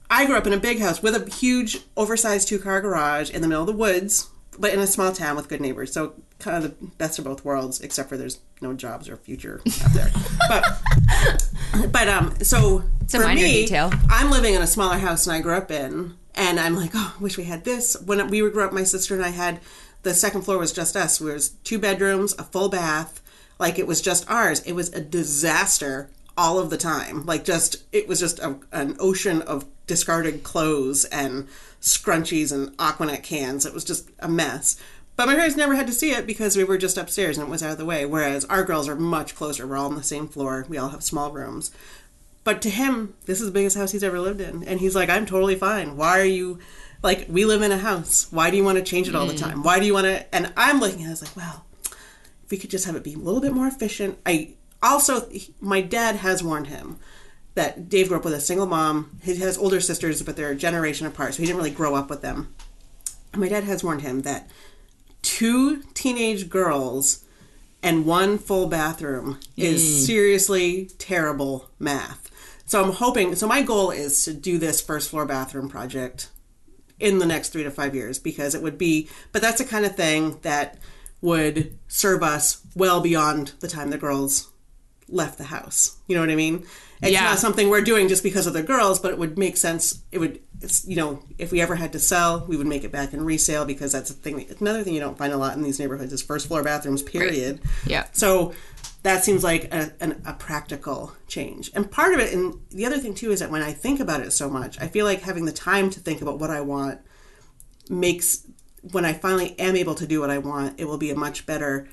I 0.09 0.27
grew 0.27 0.37
up 0.37 0.47
in 0.47 0.53
a 0.53 0.59
big 0.59 0.81
house 0.81 1.03
with 1.03 1.15
a 1.15 1.31
huge, 1.35 1.81
oversized 1.97 2.49
two 2.49 2.59
car 2.59 2.81
garage 2.81 3.31
in 3.31 3.43
the 3.43 3.49
middle 3.49 3.63
of 3.63 3.67
the 3.67 3.73
woods, 3.73 4.29
but 4.63 4.73
in 4.73 4.79
a 4.79 4.87
small 4.87 5.11
town 5.13 5.35
with 5.35 5.49
good 5.49 5.61
neighbors. 5.61 5.93
So 5.93 6.15
kind 6.39 6.57
of 6.57 6.63
the 6.63 6.87
best 6.97 7.19
of 7.19 7.25
both 7.25 7.45
worlds, 7.45 7.81
except 7.81 8.09
for 8.09 8.17
there's 8.17 8.39
no 8.61 8.73
jobs 8.73 9.09
or 9.09 9.17
future 9.17 9.61
out 9.83 9.93
there. 9.93 10.11
but 10.49 11.93
but 11.93 12.09
um, 12.09 12.33
so 12.45 12.85
It's 13.01 13.13
a 13.13 13.19
for 13.19 13.25
minor 13.25 13.43
me, 13.43 13.63
detail. 13.63 13.93
I'm 14.09 14.31
living 14.31 14.55
in 14.55 14.63
a 14.63 14.67
smaller 14.69 14.99
house 14.99 15.25
than 15.25 15.35
I 15.35 15.41
grew 15.41 15.57
up 15.57 15.73
in, 15.73 16.17
and 16.37 16.61
I'm 16.61 16.77
like, 16.77 16.93
oh, 16.95 17.13
I 17.19 17.21
wish 17.21 17.37
we 17.37 17.43
had 17.43 17.65
this. 17.65 17.97
When 18.07 18.25
we 18.29 18.39
grew 18.39 18.65
up, 18.65 18.73
my 18.73 18.85
sister 18.85 19.17
and 19.17 19.25
I 19.25 19.31
had 19.31 19.59
the 20.05 20.15
second 20.15 20.43
floor 20.43 20.59
was 20.59 20.73
just 20.73 20.95
us. 20.95 21.19
There 21.19 21.35
was 21.35 21.49
two 21.65 21.81
bedrooms, 21.81 22.33
a 22.39 22.45
full 22.45 22.69
bath. 22.69 23.21
Like 23.59 23.81
it 23.81 23.89
was 23.89 24.01
just 24.01 24.31
ours. 24.31 24.61
It 24.61 24.75
was 24.75 24.93
a 24.93 25.01
disaster 25.01 26.09
all 26.37 26.59
of 26.59 26.71
the 26.71 26.77
time. 26.77 27.25
Like 27.27 27.45
just 27.45 27.85
it 27.93 28.09
was 28.09 28.21
just 28.21 28.39
a, 28.39 28.59
an 28.73 28.97
ocean 28.99 29.43
of 29.43 29.67
discarded 29.87 30.43
clothes 30.43 31.05
and 31.07 31.49
scrunchies 31.81 32.53
and 32.53 32.75
Aqua 32.79 33.07
Net 33.07 33.23
cans. 33.23 33.67
It 33.67 33.75
was 33.75 33.85
just 33.85 34.11
a 34.19 34.29
mess. 34.29 34.77
But 35.15 35.27
my 35.27 35.35
parents 35.35 35.57
never 35.57 35.75
had 35.75 35.87
to 35.89 35.93
see 35.93 36.13
it 36.13 36.27
because 36.27 36.57
we 36.57 36.65
were 36.65 36.79
just 36.79 36.97
upstairs 36.97 37.37
and 37.37 37.47
it 37.47 37.51
was 37.51 37.63
out 37.63 37.73
of 37.73 37.79
the 37.79 37.85
way. 37.85 38.07
Whereas 38.07 38.45
our 38.47 38.65
girls 38.65 38.89
are 38.89 38.97
much 38.97 39.35
closer. 39.35 39.67
We're 39.67 39.77
all 39.77 39.91
on 39.91 39.97
the 39.97 40.03
same 40.03 40.27
floor. 40.27 40.65
We 40.69 40.79
all 40.79 40.89
have 40.89 41.03
small 41.03 41.33
rooms. 41.33 41.71
But 42.45 42.63
to 42.63 42.71
him, 42.71 43.15
this 43.27 43.41
is 43.41 43.47
the 43.47 43.53
biggest 43.53 43.77
house 43.77 43.93
he's 43.93 44.03
ever 44.03 44.19
lived 44.19 44.41
in. 44.41 44.65
And 44.65 44.81
he's 44.81 44.97
like, 44.97 45.11
I'm 45.11 45.27
totally 45.27 45.55
fine. 45.55 45.97
Why 45.97 46.19
are 46.19 46.25
you 46.25 46.59
like 47.03 47.27
we 47.29 47.45
live 47.45 47.63
in 47.63 47.73
a 47.73 47.79
house. 47.79 48.29
Why 48.31 48.51
do 48.51 48.57
you 48.57 48.65
want 48.65 48.79
to 48.79 48.85
change 48.85 49.09
it 49.09 49.15
all 49.15 49.27
the 49.27 49.35
mm. 49.35 49.41
time? 49.41 49.63
Why 49.63 49.79
do 49.81 49.87
you 49.87 49.95
want 49.95 50.07
to 50.07 50.35
and 50.35 50.53
I'm 50.57 50.81
looking 50.81 51.01
at 51.01 51.07
it 51.07 51.09
I 51.09 51.11
was 51.11 51.23
like, 51.23 51.37
well, 51.37 51.65
if 52.45 52.51
we 52.51 52.57
could 52.57 52.71
just 52.71 52.87
have 52.87 52.97
it 52.97 53.05
be 53.05 53.15
a 53.15 53.19
little 53.19 53.41
bit 53.41 53.53
more 53.53 53.67
efficient. 53.67 54.19
I 54.25 54.55
also 54.83 55.29
my 55.61 55.81
dad 55.81 56.17
has 56.17 56.43
warned 56.43 56.67
him 56.69 56.99
that 57.55 57.89
Dave 57.89 58.09
grew 58.09 58.17
up 58.17 58.25
with 58.25 58.35
a 58.35 58.41
single 58.41 58.67
mom. 58.67 59.19
He 59.23 59.37
has 59.37 59.59
older 59.59 59.81
sisters, 59.81 60.23
but 60.23 60.37
they're 60.37 60.51
a 60.51 60.57
generation 60.57 61.07
apart, 61.07 61.35
so 61.35 61.43
he 61.43 61.47
didn't 61.47 61.59
really 61.59 61.71
grow 61.71 61.95
up 61.95 62.09
with 62.09 62.23
them. 62.23 62.55
My 63.35 63.49
dad 63.49 63.65
has 63.65 63.85
warned 63.85 64.03
him 64.03 64.23
that 64.23 64.49
two 65.23 65.83
teenage 65.95 66.49
girls 66.49 67.25
and 67.83 68.07
one 68.07 68.39
full 68.39 68.69
bathroom 68.69 69.39
is 69.57 69.83
mm. 69.83 70.07
seriously 70.07 70.91
terrible 70.99 71.71
math. 71.79 72.31
So 72.67 72.83
I'm 72.83 72.93
hoping. 72.93 73.35
So 73.35 73.47
my 73.47 73.63
goal 73.63 73.91
is 73.91 74.25
to 74.25 74.33
do 74.33 74.59
this 74.59 74.81
first 74.81 75.11
floor 75.11 75.27
bathroom 75.27 75.69
project 75.69 76.31
in 77.01 77.19
the 77.19 77.27
next 77.27 77.51
three 77.51 77.65
to 77.65 77.71
five 77.71 77.95
years 77.95 78.19
because 78.19 78.55
it 78.55 78.63
would 78.63 78.79
be. 78.79 79.09
But 79.33 79.43
that's 79.43 79.59
the 79.59 79.65
kind 79.65 79.85
of 79.85 79.97
thing 79.97 80.39
that 80.43 80.79
would 81.21 81.79
serve 81.89 82.23
us 82.23 82.63
well 82.75 83.01
beyond 83.01 83.53
the 83.61 83.69
time 83.69 83.91
the 83.91 83.99
girls 83.99 84.52
left 85.13 85.39
the 85.39 85.45
house. 85.45 85.97
You 86.09 86.17
know 86.17 86.23
what 86.23 86.31
I 86.31 86.37
mean? 86.37 86.67
It's 87.03 87.13
Yeah. 87.13 87.23
not 87.25 87.39
something 87.39 87.69
we're 87.69 87.83
doing 87.83 88.09
just 88.09 88.23
because 88.23 88.47
of 88.47 88.53
the 88.53 88.63
girls, 88.63 88.99
but 88.99 89.13
it 89.13 89.19
would 89.19 89.37
make 89.39 89.57
sense. 89.57 90.01
It 90.11 90.19
would, 90.19 90.41
it's, 90.61 90.87
you 90.87 90.97
know, 90.97 91.23
if 91.39 91.53
we 91.53 91.61
ever 91.61 91.75
had 91.75 91.93
to 91.93 91.99
sell, 91.99 92.45
we 92.49 92.57
would 92.57 92.67
make 92.67 92.85
it 92.85 92.93
back 92.93 93.13
in 93.13 93.25
resale 93.25 93.65
because 93.65 93.93
that's 93.93 94.11
a 94.11 94.15
thing. 94.15 94.47
Another 94.61 94.83
thing 94.83 94.95
you 94.95 95.01
don't 95.01 95.19
find 95.19 95.33
a 95.33 95.37
lot 95.37 95.57
in 95.57 95.63
these 95.63 95.79
neighborhoods 95.79 96.13
is 96.13 96.23
first 96.23 96.47
floor 96.47 96.63
bathrooms. 96.63 97.03
Period. 97.03 97.61
Yeah. 97.87 98.07
So 98.13 98.55
that 99.03 99.25
seems 99.25 99.43
like 99.43 99.65
a, 99.75 99.93
an, 100.01 100.23
a 100.25 100.33
practical 100.33 101.13
change. 101.27 101.71
And 101.75 101.91
part 101.91 102.15
of 102.15 102.21
it, 102.21 102.33
and 102.33 102.55
the 102.71 102.87
other 102.87 102.99
thing 102.99 103.15
too, 103.15 103.33
is 103.33 103.41
that 103.41 103.51
when 103.51 103.63
I 103.63 103.73
think 103.73 103.99
about 104.01 104.21
it 104.21 104.33
so 104.33 104.49
much, 104.49 104.81
I 104.81 104.87
feel 104.87 105.05
like 105.05 105.23
having 105.23 105.45
the 105.45 105.53
time 105.53 105.91
to 105.91 106.01
think 106.01 106.23
about 106.23 106.39
what 106.39 106.51
I 106.51 106.61
want 106.61 107.01
makes, 107.91 108.47
when 108.93 109.05
I 109.05 109.13
finally 109.13 109.59
am 109.59 109.77
able 109.77 109.97
to 109.97 110.07
do 110.07 110.21
what 110.21 110.31
I 110.31 110.39
want, 110.39 110.79
it 110.79 110.85
will 110.87 110.99
be 110.99 111.11
a 111.11 111.17
much 111.17 111.47
better 111.47 111.89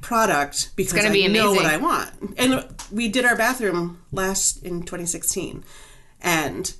product 0.00 0.70
because 0.76 0.92
gonna 0.94 1.08
I 1.08 1.12
be 1.12 1.28
know 1.28 1.52
what. 1.52 1.66
I 1.66 1.76
want. 1.76 2.10
And 2.36 2.64
we 2.92 3.08
did 3.08 3.24
our 3.24 3.36
bathroom 3.36 4.00
last 4.12 4.62
in 4.64 4.82
2016. 4.82 5.64
And 6.20 6.74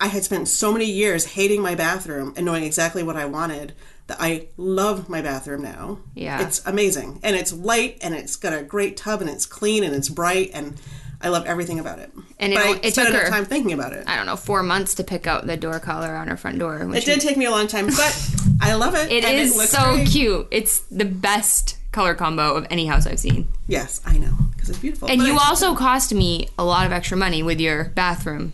I 0.00 0.08
had 0.08 0.24
spent 0.24 0.48
so 0.48 0.72
many 0.72 0.86
years 0.86 1.24
hating 1.24 1.62
my 1.62 1.74
bathroom 1.74 2.34
and 2.36 2.44
knowing 2.46 2.64
exactly 2.64 3.02
what 3.02 3.16
I 3.16 3.26
wanted 3.26 3.74
that 4.08 4.16
I 4.20 4.48
love 4.56 5.08
my 5.08 5.20
bathroom 5.22 5.62
now. 5.62 6.00
Yeah. 6.14 6.40
It's 6.42 6.64
amazing. 6.66 7.20
And 7.22 7.36
it's 7.36 7.52
light 7.52 7.98
and 8.00 8.14
it's 8.14 8.36
got 8.36 8.52
a 8.52 8.62
great 8.62 8.96
tub 8.96 9.20
and 9.20 9.28
it's 9.30 9.46
clean 9.46 9.84
and 9.84 9.94
it's 9.94 10.08
bright 10.08 10.50
and 10.54 10.80
I 11.20 11.28
love 11.28 11.46
everything 11.46 11.78
about 11.78 11.98
it. 11.98 12.12
And 12.38 12.52
it 12.52 12.56
but 12.56 12.66
o- 12.66 12.72
I 12.72 12.76
it 12.76 12.92
spent 12.92 12.94
took 12.94 13.08
enough 13.08 13.22
her- 13.24 13.30
time 13.30 13.44
thinking 13.44 13.72
about 13.72 13.92
it. 13.92 14.04
I 14.08 14.16
don't 14.16 14.26
know, 14.26 14.36
four 14.36 14.62
months 14.62 14.94
to 14.96 15.04
pick 15.04 15.26
out 15.26 15.46
the 15.46 15.56
door 15.56 15.78
collar 15.80 16.14
on 16.16 16.28
her 16.28 16.36
front 16.36 16.58
door. 16.58 16.78
It 16.94 17.02
she- 17.02 17.06
did 17.12 17.20
take 17.20 17.36
me 17.36 17.44
a 17.44 17.50
long 17.50 17.66
time, 17.66 17.86
but 17.86 18.30
I 18.60 18.74
love 18.74 18.94
it. 18.94 19.10
It 19.12 19.24
is 19.24 19.56
looks 19.56 19.70
so 19.70 19.94
great. 19.94 20.08
cute. 20.08 20.48
It's 20.50 20.78
the 20.90 21.04
best 21.04 21.76
color 21.92 22.14
combo 22.14 22.54
of 22.54 22.66
any 22.70 22.86
house 22.86 23.06
I've 23.06 23.18
seen. 23.18 23.48
Yes, 23.66 24.00
I 24.04 24.18
know 24.18 24.32
because 24.52 24.68
it's 24.70 24.78
beautiful. 24.78 25.08
And 25.08 25.18
But 25.20 25.26
you 25.28 25.34
I- 25.34 25.46
also 25.48 25.74
cost 25.74 26.12
me 26.14 26.48
a 26.58 26.64
lot 26.64 26.86
of 26.86 26.92
extra 26.92 27.16
money 27.16 27.42
with 27.42 27.60
your 27.60 27.84
bathroom 27.90 28.52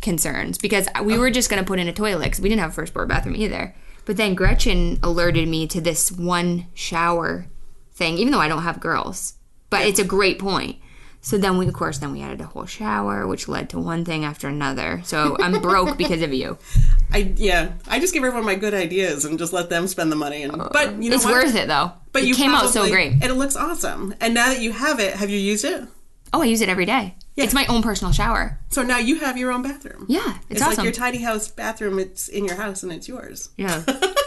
concerns 0.00 0.58
because 0.58 0.88
we 1.02 1.16
were 1.18 1.30
just 1.30 1.48
going 1.50 1.62
to 1.62 1.66
put 1.66 1.78
in 1.78 1.88
a 1.88 1.92
toilet 1.92 2.24
because 2.24 2.40
we 2.40 2.48
didn't 2.48 2.60
have 2.62 2.70
a 2.70 2.74
first 2.74 2.92
floor 2.92 3.06
bathroom 3.06 3.36
either. 3.36 3.74
But 4.04 4.16
then 4.16 4.34
Gretchen 4.34 4.98
alerted 5.02 5.46
me 5.48 5.66
to 5.68 5.80
this 5.80 6.10
one 6.10 6.66
shower 6.74 7.46
thing, 7.92 8.18
even 8.18 8.32
though 8.32 8.40
I 8.40 8.48
don't 8.48 8.62
have 8.62 8.80
girls. 8.80 9.34
But 9.70 9.86
it's 9.86 10.00
a 10.00 10.04
great 10.04 10.38
point. 10.38 10.76
So 11.24 11.38
then 11.38 11.56
we, 11.56 11.68
of 11.68 11.72
course, 11.74 11.98
then 11.98 12.10
we 12.10 12.20
added 12.20 12.40
a 12.40 12.46
whole 12.46 12.66
shower, 12.66 13.28
which 13.28 13.46
led 13.46 13.70
to 13.70 13.78
one 13.78 14.04
thing 14.04 14.24
after 14.24 14.48
another. 14.48 15.02
So 15.04 15.36
I'm 15.38 15.60
broke 15.60 15.96
because 15.96 16.20
of 16.20 16.34
you. 16.34 16.58
I 17.12 17.32
yeah, 17.36 17.72
I 17.86 18.00
just 18.00 18.12
give 18.12 18.24
everyone 18.24 18.44
my 18.44 18.56
good 18.56 18.74
ideas 18.74 19.24
and 19.24 19.38
just 19.38 19.52
let 19.52 19.70
them 19.70 19.86
spend 19.86 20.10
the 20.10 20.16
money. 20.16 20.42
And 20.42 20.60
uh, 20.60 20.68
but 20.72 21.00
you 21.00 21.10
know 21.10 21.16
it's 21.16 21.24
what? 21.24 21.32
worth 21.34 21.54
it 21.54 21.68
though. 21.68 21.92
But 22.10 22.24
it 22.24 22.28
you 22.28 22.34
came 22.34 22.50
out 22.50 22.70
so 22.70 22.88
great. 22.88 23.12
and 23.12 23.24
it 23.24 23.34
looks 23.34 23.54
awesome. 23.54 24.14
And 24.20 24.34
now 24.34 24.46
that 24.48 24.60
you 24.60 24.72
have 24.72 24.98
it, 24.98 25.14
have 25.14 25.30
you 25.30 25.38
used 25.38 25.64
it? 25.64 25.84
Oh, 26.32 26.42
I 26.42 26.46
use 26.46 26.60
it 26.60 26.68
every 26.68 26.86
day. 26.86 27.14
Yeah. 27.36 27.44
It's 27.44 27.54
my 27.54 27.66
own 27.66 27.82
personal 27.82 28.12
shower. 28.12 28.58
So 28.70 28.82
now 28.82 28.98
you 28.98 29.20
have 29.20 29.38
your 29.38 29.52
own 29.52 29.62
bathroom. 29.62 30.06
Yeah, 30.08 30.38
it's, 30.48 30.50
It's 30.50 30.62
awesome. 30.62 30.76
like 30.78 30.84
your 30.84 30.92
tiny 30.92 31.18
house 31.18 31.48
bathroom. 31.48 31.98
It's 31.98 32.28
in 32.28 32.44
your 32.44 32.56
house 32.56 32.82
and 32.82 32.90
it's 32.92 33.06
yours. 33.06 33.50
Yeah. 33.56 33.84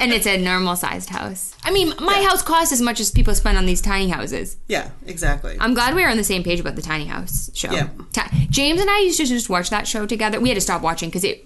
and 0.00 0.12
it's 0.12 0.26
a 0.26 0.36
normal 0.38 0.76
sized 0.76 1.10
house. 1.10 1.54
I 1.64 1.70
mean, 1.70 1.92
my 2.00 2.22
house 2.22 2.42
costs 2.42 2.72
as 2.72 2.80
much 2.80 3.00
as 3.00 3.10
people 3.10 3.34
spend 3.34 3.58
on 3.58 3.66
these 3.66 3.80
tiny 3.80 4.08
houses. 4.08 4.56
Yeah, 4.68 4.90
exactly. 5.06 5.56
I'm 5.60 5.74
glad 5.74 5.94
we 5.94 6.02
were 6.02 6.08
on 6.08 6.16
the 6.16 6.24
same 6.24 6.42
page 6.42 6.60
about 6.60 6.76
the 6.76 6.82
tiny 6.82 7.06
house 7.06 7.50
show. 7.54 7.70
Yeah. 7.72 7.88
Ti- 8.12 8.46
James 8.50 8.80
and 8.80 8.88
I 8.90 9.00
used 9.00 9.18
to 9.18 9.26
just 9.26 9.48
watch 9.48 9.70
that 9.70 9.86
show 9.86 10.06
together. 10.06 10.40
We 10.40 10.48
had 10.48 10.54
to 10.56 10.60
stop 10.60 10.82
watching 10.82 11.08
because 11.08 11.24
it, 11.24 11.44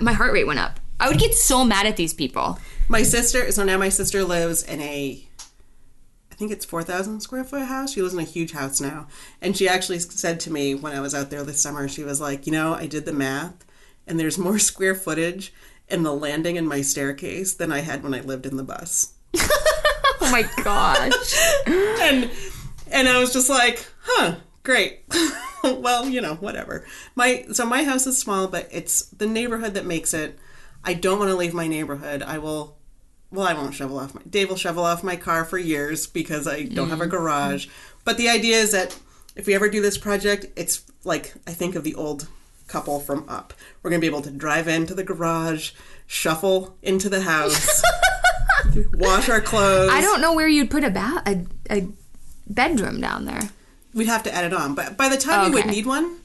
my 0.00 0.12
heart 0.12 0.32
rate 0.32 0.46
went 0.46 0.58
up. 0.60 0.80
I 0.98 1.08
would 1.08 1.18
get 1.18 1.34
so 1.34 1.64
mad 1.64 1.86
at 1.86 1.96
these 1.96 2.14
people. 2.14 2.58
my 2.88 3.02
sister. 3.02 3.52
So 3.52 3.64
now 3.64 3.76
my 3.78 3.90
sister 3.90 4.24
lives 4.24 4.62
in 4.62 4.80
a. 4.80 5.22
I 6.32 6.34
think 6.34 6.52
it's 6.52 6.66
4,000 6.66 7.20
square 7.20 7.44
foot 7.44 7.62
house. 7.66 7.94
She 7.94 8.02
lives 8.02 8.12
in 8.12 8.20
a 8.20 8.24
huge 8.24 8.52
house 8.52 8.78
now. 8.80 9.06
And 9.40 9.56
she 9.56 9.68
actually 9.68 9.98
said 10.00 10.38
to 10.40 10.52
me 10.52 10.74
when 10.74 10.92
I 10.92 11.00
was 11.00 11.14
out 11.14 11.30
there 11.30 11.42
this 11.42 11.62
summer, 11.62 11.88
she 11.88 12.02
was 12.04 12.20
like, 12.20 12.46
you 12.46 12.52
know, 12.52 12.74
I 12.74 12.86
did 12.86 13.06
the 13.06 13.12
math 13.12 13.64
and 14.06 14.20
there's 14.20 14.36
more 14.36 14.58
square 14.70 14.94
footage 14.94 15.52
in 15.88 16.02
the 16.02 16.12
landing 16.12 16.56
in 16.56 16.66
my 16.66 16.80
staircase 16.80 17.54
than 17.54 17.72
I 17.72 17.80
had 17.80 18.02
when 18.02 18.14
I 18.14 18.20
lived 18.20 18.46
in 18.46 18.56
the 18.56 18.64
bus. 18.64 19.14
Oh 20.26 20.32
my 20.32 20.42
gosh. 20.62 21.12
and 21.66 22.30
and 22.90 23.08
I 23.08 23.18
was 23.18 23.32
just 23.32 23.48
like, 23.48 23.86
huh, 24.02 24.36
great. 24.62 25.04
well, 25.64 26.08
you 26.08 26.20
know, 26.20 26.34
whatever. 26.36 26.86
My 27.14 27.46
so 27.52 27.64
my 27.64 27.84
house 27.84 28.06
is 28.06 28.18
small, 28.18 28.48
but 28.48 28.68
it's 28.70 29.02
the 29.10 29.26
neighborhood 29.26 29.74
that 29.74 29.86
makes 29.86 30.14
it. 30.14 30.38
I 30.84 30.94
don't 30.94 31.18
want 31.18 31.30
to 31.30 31.36
leave 31.36 31.54
my 31.54 31.66
neighborhood. 31.66 32.22
I 32.22 32.38
will. 32.38 32.76
Well, 33.30 33.46
I 33.46 33.54
won't 33.54 33.74
shovel 33.74 33.98
off 33.98 34.14
my. 34.14 34.22
Dave 34.28 34.48
will 34.48 34.56
shovel 34.56 34.84
off 34.84 35.02
my 35.02 35.16
car 35.16 35.44
for 35.44 35.58
years 35.58 36.06
because 36.06 36.46
I 36.46 36.62
don't 36.62 36.90
have 36.90 37.00
a 37.00 37.04
mm-hmm. 37.04 37.10
garage. 37.10 37.66
But 38.04 38.16
the 38.16 38.28
idea 38.28 38.56
is 38.56 38.72
that 38.72 38.98
if 39.34 39.46
we 39.46 39.54
ever 39.54 39.68
do 39.68 39.82
this 39.82 39.98
project, 39.98 40.46
it's 40.56 40.84
like 41.04 41.34
I 41.46 41.52
think 41.52 41.74
of 41.74 41.84
the 41.84 41.94
old 41.94 42.28
couple 42.66 43.00
from 43.00 43.28
Up. 43.28 43.52
We're 43.82 43.90
gonna 43.90 44.00
be 44.00 44.06
able 44.06 44.22
to 44.22 44.30
drive 44.30 44.68
into 44.68 44.94
the 44.94 45.04
garage, 45.04 45.72
shuffle 46.06 46.76
into 46.82 47.08
the 47.08 47.22
house, 47.22 47.82
wash 48.94 49.28
our 49.28 49.40
clothes. 49.40 49.90
I 49.92 50.00
don't 50.00 50.20
know 50.20 50.34
where 50.34 50.48
you'd 50.48 50.70
put 50.70 50.84
a, 50.84 50.90
ba- 50.90 51.22
a, 51.26 51.46
a 51.70 51.88
bedroom 52.46 53.00
down 53.00 53.24
there. 53.24 53.50
We'd 53.94 54.08
have 54.08 54.22
to 54.24 54.34
add 54.34 54.44
it 54.44 54.52
on, 54.52 54.74
but 54.74 54.96
by 54.96 55.08
the 55.08 55.16
time 55.16 55.50
we 55.50 55.54
would 55.56 55.66
need 55.66 55.86
one, 55.86 56.18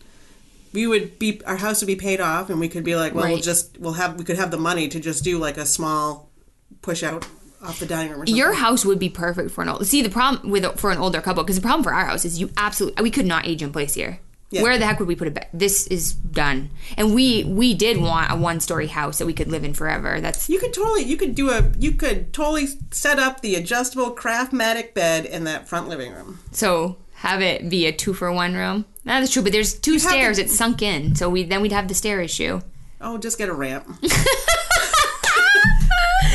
we 0.73 0.87
would 0.87 1.19
be 1.19 1.41
our 1.45 1.57
house 1.57 1.81
would 1.81 1.87
be 1.87 1.95
paid 1.95 2.19
off, 2.19 2.49
and 2.49 2.59
we 2.59 2.67
could 2.67 2.83
be 2.83 2.95
like, 2.95 3.13
well, 3.13 3.29
we'll 3.29 3.41
just 3.41 3.77
we'll 3.79 3.93
have 3.93 4.17
we 4.17 4.25
could 4.25 4.37
have 4.37 4.51
the 4.51 4.57
money 4.57 4.87
to 4.89 4.99
just 4.99 5.23
do 5.23 5.37
like 5.37 5.57
a 5.57 5.65
small 5.65 6.29
push 6.81 7.03
out 7.03 7.25
off 7.61 7.79
the 7.79 7.85
dining 7.85 8.11
room. 8.11 8.21
Or. 8.21 8.25
Your 8.25 8.53
house 8.53 8.83
would 8.85 8.99
be 8.99 9.09
perfect 9.09 9.51
for 9.51 9.61
an 9.61 9.69
old. 9.69 9.85
See, 9.85 10.01
the 10.01 10.09
problem 10.09 10.49
with 10.51 10.79
for 10.79 10.91
an 10.91 10.97
older 10.97 11.21
couple, 11.21 11.43
because 11.43 11.55
the 11.55 11.61
problem 11.61 11.83
for 11.83 11.93
our 11.93 12.05
house 12.05 12.25
is 12.25 12.39
you 12.39 12.49
absolutely 12.57 13.03
we 13.03 13.11
could 13.11 13.25
not 13.25 13.47
age 13.47 13.61
in 13.61 13.71
place 13.71 13.93
here. 13.93 14.19
Yeah. 14.51 14.63
Where 14.63 14.77
the 14.77 14.85
heck 14.85 14.99
would 14.99 15.07
we 15.07 15.15
put 15.15 15.27
a 15.29 15.31
bed? 15.31 15.47
This 15.53 15.87
is 15.87 16.11
done, 16.11 16.69
and 16.97 17.15
we 17.15 17.45
we 17.45 17.73
did 17.73 17.97
want 18.01 18.31
a 18.31 18.35
one 18.35 18.59
story 18.59 18.87
house 18.87 19.17
that 19.19 19.25
we 19.25 19.33
could 19.33 19.47
live 19.47 19.63
in 19.63 19.73
forever. 19.73 20.19
That's 20.19 20.49
you 20.49 20.59
could 20.59 20.73
totally 20.73 21.03
you 21.03 21.15
could 21.17 21.35
do 21.35 21.49
a 21.51 21.71
you 21.79 21.93
could 21.93 22.33
totally 22.33 22.67
set 22.91 23.17
up 23.17 23.39
the 23.41 23.55
adjustable 23.55 24.13
Craftmatic 24.13 24.93
bed 24.93 25.25
in 25.25 25.45
that 25.45 25.67
front 25.69 25.87
living 25.87 26.11
room. 26.13 26.39
so 26.51 26.97
have 27.15 27.41
it 27.41 27.69
be 27.69 27.85
a 27.85 27.91
two 27.93 28.13
for 28.13 28.31
one 28.31 28.53
room. 28.55 28.83
That 29.05 29.23
is 29.23 29.31
true, 29.31 29.41
but 29.41 29.51
there's 29.53 29.73
two 29.73 29.93
have 29.93 30.01
stairs. 30.01 30.37
the- 30.37 30.43
it's 30.43 30.55
sunk 30.57 30.81
in, 30.81 31.15
so 31.15 31.29
we 31.29 31.43
then 31.43 31.61
we'd 31.61 31.71
have 31.71 31.87
the 31.87 31.93
stair 31.95 32.19
issue. 32.21 32.59
Oh, 32.99 33.17
just 33.17 33.37
get 33.37 33.47
a 33.49 33.53
ramp. 33.53 33.87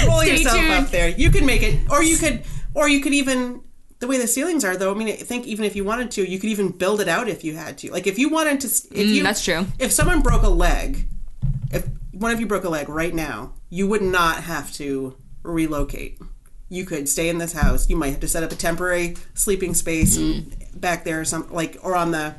Roll 0.06 0.20
Stay 0.22 0.36
yourself 0.38 0.56
tuned. 0.56 0.72
up 0.72 0.88
there. 0.90 1.08
You 1.08 1.30
could 1.30 1.44
make 1.44 1.62
it, 1.62 1.80
or 1.90 2.02
you 2.02 2.16
could, 2.16 2.42
or 2.74 2.88
you 2.88 3.00
could 3.00 3.14
even. 3.14 3.62
The 3.98 4.06
way 4.06 4.18
the 4.18 4.26
ceilings 4.26 4.62
are, 4.64 4.76
though, 4.76 4.90
I 4.90 4.94
mean, 4.94 5.08
I 5.08 5.12
think 5.16 5.46
even 5.46 5.64
if 5.64 5.74
you 5.74 5.82
wanted 5.84 6.10
to, 6.12 6.28
you 6.28 6.38
could 6.38 6.50
even 6.50 6.68
build 6.70 7.00
it 7.00 7.08
out 7.08 7.28
if 7.28 7.42
you 7.44 7.56
had 7.56 7.78
to. 7.78 7.90
Like 7.90 8.06
if 8.06 8.18
you 8.18 8.28
wanted 8.28 8.60
to, 8.60 8.66
if 8.68 9.06
you 9.08 9.22
Mm, 9.22 9.24
that's 9.24 9.42
true. 9.44 9.66
If 9.78 9.90
someone 9.92 10.20
broke 10.20 10.42
a 10.42 10.48
leg, 10.50 11.08
if 11.70 11.86
one 12.12 12.30
of 12.30 12.38
you 12.40 12.46
broke 12.46 12.64
a 12.64 12.68
leg 12.68 12.88
right 12.90 13.14
now, 13.14 13.54
you 13.70 13.86
would 13.88 14.02
not 14.02 14.42
have 14.44 14.70
to 14.74 15.16
relocate. 15.42 16.18
You 16.68 16.84
could 16.84 17.08
stay 17.08 17.28
in 17.30 17.38
this 17.38 17.52
house. 17.52 17.88
You 17.88 17.96
might 17.96 18.10
have 18.10 18.20
to 18.20 18.28
set 18.28 18.42
up 18.42 18.52
a 18.52 18.56
temporary 18.56 19.16
sleeping 19.34 19.72
space 19.72 20.16
and 20.16 20.44
Mm. 20.52 20.80
back 20.80 21.04
there, 21.04 21.20
or 21.20 21.24
some 21.24 21.46
like, 21.50 21.78
or 21.82 21.96
on 21.96 22.10
the, 22.10 22.34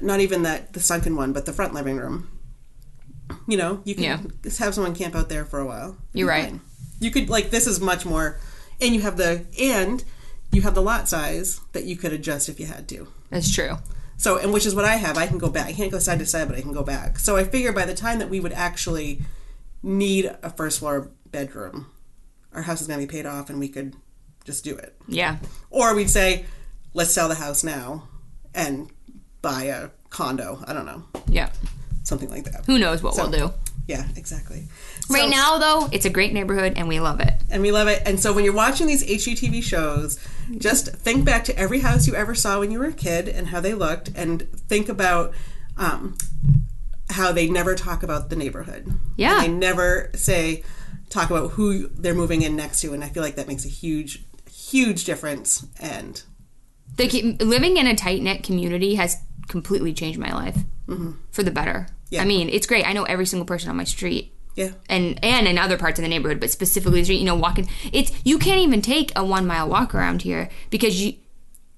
not 0.00 0.20
even 0.20 0.42
that 0.44 0.72
the 0.72 0.80
sunken 0.80 1.16
one, 1.16 1.32
but 1.34 1.44
the 1.44 1.52
front 1.52 1.74
living 1.74 1.96
room. 1.98 2.28
You 3.46 3.56
know, 3.58 3.80
you 3.84 3.94
can 3.94 4.04
Yeah. 4.04 4.18
just 4.42 4.58
have 4.58 4.74
someone 4.74 4.94
camp 4.94 5.14
out 5.14 5.28
there 5.28 5.44
for 5.44 5.58
a 5.58 5.66
while. 5.66 5.96
You're 6.14 6.28
right. 6.28 6.54
You 7.00 7.10
could 7.10 7.28
like 7.28 7.50
this 7.50 7.66
is 7.66 7.78
much 7.80 8.06
more, 8.06 8.38
and 8.80 8.94
you 8.94 9.00
have 9.02 9.16
the 9.16 9.44
and 9.60 10.04
you 10.52 10.62
have 10.62 10.74
the 10.74 10.82
lot 10.82 11.08
size 11.08 11.60
that 11.72 11.84
you 11.84 11.96
could 11.96 12.12
adjust 12.12 12.48
if 12.48 12.60
you 12.60 12.66
had 12.66 12.88
to. 12.90 13.08
That's 13.30 13.52
true. 13.52 13.78
So, 14.16 14.38
and 14.38 14.52
which 14.52 14.66
is 14.66 14.74
what 14.74 14.84
I 14.84 14.96
have. 14.96 15.18
I 15.18 15.26
can 15.26 15.38
go 15.38 15.48
back. 15.48 15.66
I 15.66 15.72
can't 15.72 15.90
go 15.90 15.98
side 15.98 16.18
to 16.20 16.26
side, 16.26 16.46
but 16.48 16.56
I 16.56 16.60
can 16.60 16.72
go 16.72 16.82
back. 16.84 17.18
So 17.18 17.36
I 17.36 17.44
figure 17.44 17.72
by 17.72 17.86
the 17.86 17.94
time 17.94 18.18
that 18.20 18.28
we 18.30 18.38
would 18.38 18.52
actually 18.52 19.22
need 19.82 20.26
a 20.42 20.50
first 20.50 20.78
floor 20.78 21.10
bedroom, 21.30 21.86
our 22.52 22.62
house 22.62 22.80
is 22.80 22.86
going 22.86 23.00
to 23.00 23.06
be 23.06 23.10
paid 23.10 23.26
off 23.26 23.50
and 23.50 23.58
we 23.58 23.68
could 23.68 23.96
just 24.44 24.62
do 24.62 24.76
it. 24.76 24.94
Yeah. 25.08 25.38
Or 25.70 25.94
we'd 25.94 26.10
say, 26.10 26.44
let's 26.94 27.10
sell 27.12 27.28
the 27.28 27.34
house 27.34 27.64
now 27.64 28.08
and 28.54 28.90
buy 29.40 29.64
a 29.64 29.88
condo. 30.10 30.62
I 30.66 30.72
don't 30.72 30.86
know. 30.86 31.02
Yeah. 31.26 31.50
Something 32.04 32.28
like 32.30 32.44
that. 32.44 32.64
Who 32.66 32.78
knows 32.78 33.02
what 33.02 33.14
So- 33.14 33.28
we'll 33.28 33.48
do. 33.48 33.54
Yeah, 33.86 34.06
exactly. 34.16 34.68
Right 35.10 35.24
So- 35.24 35.28
now, 35.30 35.58
though, 35.58 35.88
it's 35.92 36.04
a 36.06 36.10
great 36.10 36.32
neighborhood 36.32 36.74
and 36.76 36.86
we 36.88 37.00
love 37.00 37.20
it. 37.20 37.34
and 37.50 37.60
we 37.62 37.72
love 37.72 37.88
it. 37.88 38.00
And 38.06 38.18
so 38.20 38.32
when 38.32 38.44
you're 38.44 38.54
watching 38.54 38.86
these 38.86 39.02
HGTV 39.04 39.62
shows, 39.62 40.18
just 40.58 40.88
think 40.96 41.24
back 41.24 41.44
to 41.44 41.58
every 41.58 41.80
house 41.80 42.06
you 42.06 42.14
ever 42.14 42.34
saw 42.34 42.60
when 42.60 42.70
you 42.70 42.78
were 42.78 42.86
a 42.86 42.92
kid 42.92 43.28
and 43.28 43.48
how 43.48 43.60
they 43.60 43.74
looked, 43.74 44.10
and 44.14 44.48
think 44.68 44.88
about 44.88 45.34
um, 45.76 46.16
how 47.10 47.32
they 47.32 47.48
never 47.48 47.74
talk 47.74 48.02
about 48.02 48.30
the 48.30 48.36
neighborhood. 48.36 48.86
Yeah. 49.16 49.40
they 49.40 49.48
never 49.48 50.10
say 50.14 50.62
talk 51.10 51.28
about 51.28 51.52
who 51.52 51.88
they're 51.88 52.14
moving 52.14 52.40
in 52.42 52.56
next 52.56 52.80
to, 52.82 52.94
and 52.94 53.04
I 53.04 53.08
feel 53.08 53.22
like 53.22 53.34
that 53.36 53.48
makes 53.48 53.64
a 53.66 53.68
huge, 53.68 54.24
huge 54.50 55.04
difference. 55.04 55.66
And 55.78 56.22
The, 56.96 57.36
living 57.40 57.76
in 57.76 57.86
a 57.86 57.94
tight 57.94 58.22
knit 58.22 58.42
community 58.42 58.94
has 58.94 59.16
completely 59.48 59.92
changed 59.92 60.18
my 60.18 60.32
life 60.32 60.58
for 61.32 61.42
the 61.42 61.50
better. 61.50 61.88
Yeah. 62.12 62.22
I 62.22 62.24
mean, 62.26 62.48
it's 62.48 62.66
great. 62.66 62.86
I 62.86 62.92
know 62.92 63.04
every 63.04 63.26
single 63.26 63.46
person 63.46 63.70
on 63.70 63.76
my 63.76 63.84
street. 63.84 64.32
yeah, 64.54 64.72
and 64.88 65.18
and 65.24 65.46
in 65.48 65.56
other 65.58 65.78
parts 65.78 65.98
of 65.98 66.02
the 66.02 66.08
neighborhood, 66.08 66.38
but 66.40 66.50
specifically 66.50 67.00
the 67.00 67.04
street, 67.04 67.20
you 67.20 67.24
know, 67.24 67.34
walking. 67.34 67.68
It's 67.92 68.12
you 68.24 68.38
can't 68.38 68.60
even 68.60 68.82
take 68.82 69.10
a 69.16 69.24
one 69.24 69.46
mile 69.46 69.68
walk 69.68 69.94
around 69.94 70.22
here 70.22 70.48
because 70.70 71.00
you 71.02 71.14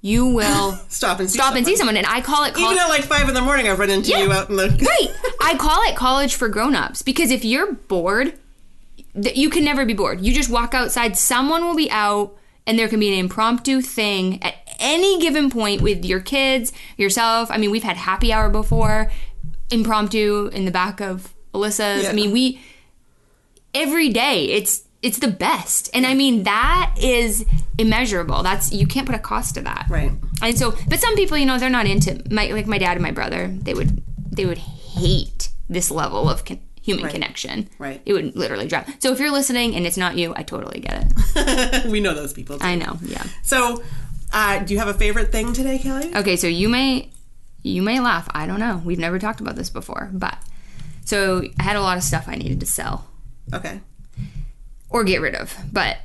you 0.01 0.26
will 0.26 0.72
stop 0.89 1.20
and 1.20 1.30
see 1.30 1.39
stop 1.39 1.55
and 1.55 1.64
see 1.64 1.76
someone. 1.76 1.95
someone. 1.95 2.05
And 2.05 2.07
I 2.07 2.20
call 2.20 2.45
it 2.45 2.53
call, 2.55 2.64
Even 2.66 2.78
at 2.78 2.89
like 2.89 3.05
five 3.05 3.28
in 3.28 3.35
the 3.35 3.41
morning, 3.41 3.68
I've 3.68 3.78
run 3.78 3.91
into 3.91 4.11
Yeah. 4.11 4.24
you 4.24 4.32
out 4.32 4.51
in 4.51 4.57
the 4.57 4.68
right. 4.68 5.09
I 5.41 5.57
call 5.57 5.80
it 5.89 5.95
college 5.97 6.35
for 6.35 6.49
grown-ups 6.49 7.01
because 7.03 7.30
if 7.30 7.45
you're 7.45 7.72
bored, 7.72 8.35
you 9.14 9.49
can 9.51 9.64
never 9.64 9.85
be 9.87 9.95
bored. 9.95 10.20
You 10.20 10.35
just 10.35 10.51
walk 10.51 10.74
outside, 10.74 11.16
someone 11.16 11.64
will 11.64 11.76
be 11.76 11.91
out 11.91 12.37
and 12.66 12.78
there 12.78 12.89
can 12.89 12.99
be 13.01 13.09
an 13.12 13.18
impromptu 13.18 13.80
thing 13.80 14.43
at 14.43 14.55
any 14.80 15.20
given 15.20 15.49
point 15.51 15.80
with 15.80 16.05
your 16.05 16.20
kids, 16.20 16.72
yourself. 16.97 17.51
I 17.51 17.59
mean, 17.59 17.70
we've 17.70 17.82
had 17.85 17.97
happy 17.97 18.32
hour 18.32 18.49
before, 18.51 19.11
impromptu 19.71 20.51
in 20.53 20.65
the 20.65 20.71
back 20.71 21.01
of 21.01 21.33
Alyssa's. 21.53 22.05
Yeah. 22.05 22.11
I 22.11 22.12
mean, 22.12 22.33
we 22.33 22.61
every 23.75 24.09
day 24.11 24.47
it's 24.47 24.85
it's 25.03 25.19
the 25.19 25.29
best. 25.29 25.91
And 25.93 26.07
I 26.07 26.15
mean, 26.15 26.45
that 26.45 26.95
is 26.99 27.45
immeasurable. 27.79 28.43
That's 28.43 28.73
you 28.73 28.87
can't 28.87 29.07
put 29.07 29.15
a 29.15 29.19
cost 29.19 29.55
to 29.57 29.61
that. 29.62 29.87
right. 29.91 30.12
And 30.43 30.59
so, 30.59 30.75
but 30.89 30.99
some 30.99 31.15
people, 31.15 31.37
you 31.39 31.47
know, 31.47 31.59
they're 31.59 31.71
not 31.71 31.87
into 31.87 32.23
my 32.31 32.47
like 32.49 32.67
my 32.67 32.79
dad 32.79 32.93
and 32.93 33.03
my 33.03 33.11
brother. 33.11 33.49
They 33.49 33.75
would 33.75 34.03
they 34.33 34.47
would 34.47 34.59
hate 34.59 35.51
this 35.69 35.91
level 35.91 36.29
of 36.29 36.45
con- 36.45 36.61
human 36.83 37.09
connection. 37.11 37.69
Right. 37.79 38.01
It 38.05 38.12
would 38.12 38.35
literally 38.37 38.67
drive. 38.67 38.95
So 38.99 39.12
if 39.12 39.19
you're 39.21 39.31
listening 39.31 39.75
and 39.75 39.87
it's 39.87 39.97
not 39.97 40.17
you, 40.17 40.35
I 40.37 40.43
totally 40.43 40.81
get 40.81 41.07
it. 41.37 41.85
we 41.91 42.01
know 42.01 42.15
those 42.15 42.33
people. 42.33 42.59
Too. 42.59 42.65
I 42.65 42.75
know. 42.75 42.99
Yeah. 43.03 43.25
So, 43.43 43.83
uh, 44.33 44.59
do 44.61 44.75
you 44.75 44.81
have 44.81 44.89
a 44.89 44.95
favorite 44.95 45.33
thing 45.33 45.53
today, 45.53 45.79
Kelly? 45.79 46.15
Okay. 46.15 46.37
So 46.37 46.47
you 46.47 46.69
may 46.69 47.11
you 47.65 47.83
may 47.83 47.99
laugh. 47.99 48.29
I 48.33 48.47
don't 48.47 48.61
know. 48.61 48.81
We've 48.85 48.99
never 48.99 49.19
talked 49.19 49.41
about 49.41 49.57
this 49.57 49.71
before, 49.71 50.11
but 50.12 50.39
so 51.05 51.43
I 51.59 51.62
had 51.62 51.75
a 51.77 51.81
lot 51.83 51.97
of 51.97 52.05
stuff 52.05 52.27
I 52.29 52.37
needed 52.37 52.61
to 52.61 52.67
sell 52.67 53.09
Okay. 53.53 53.81
or 54.91 55.03
get 55.05 55.21
rid 55.21 55.35
of, 55.35 55.57
but. 55.73 55.97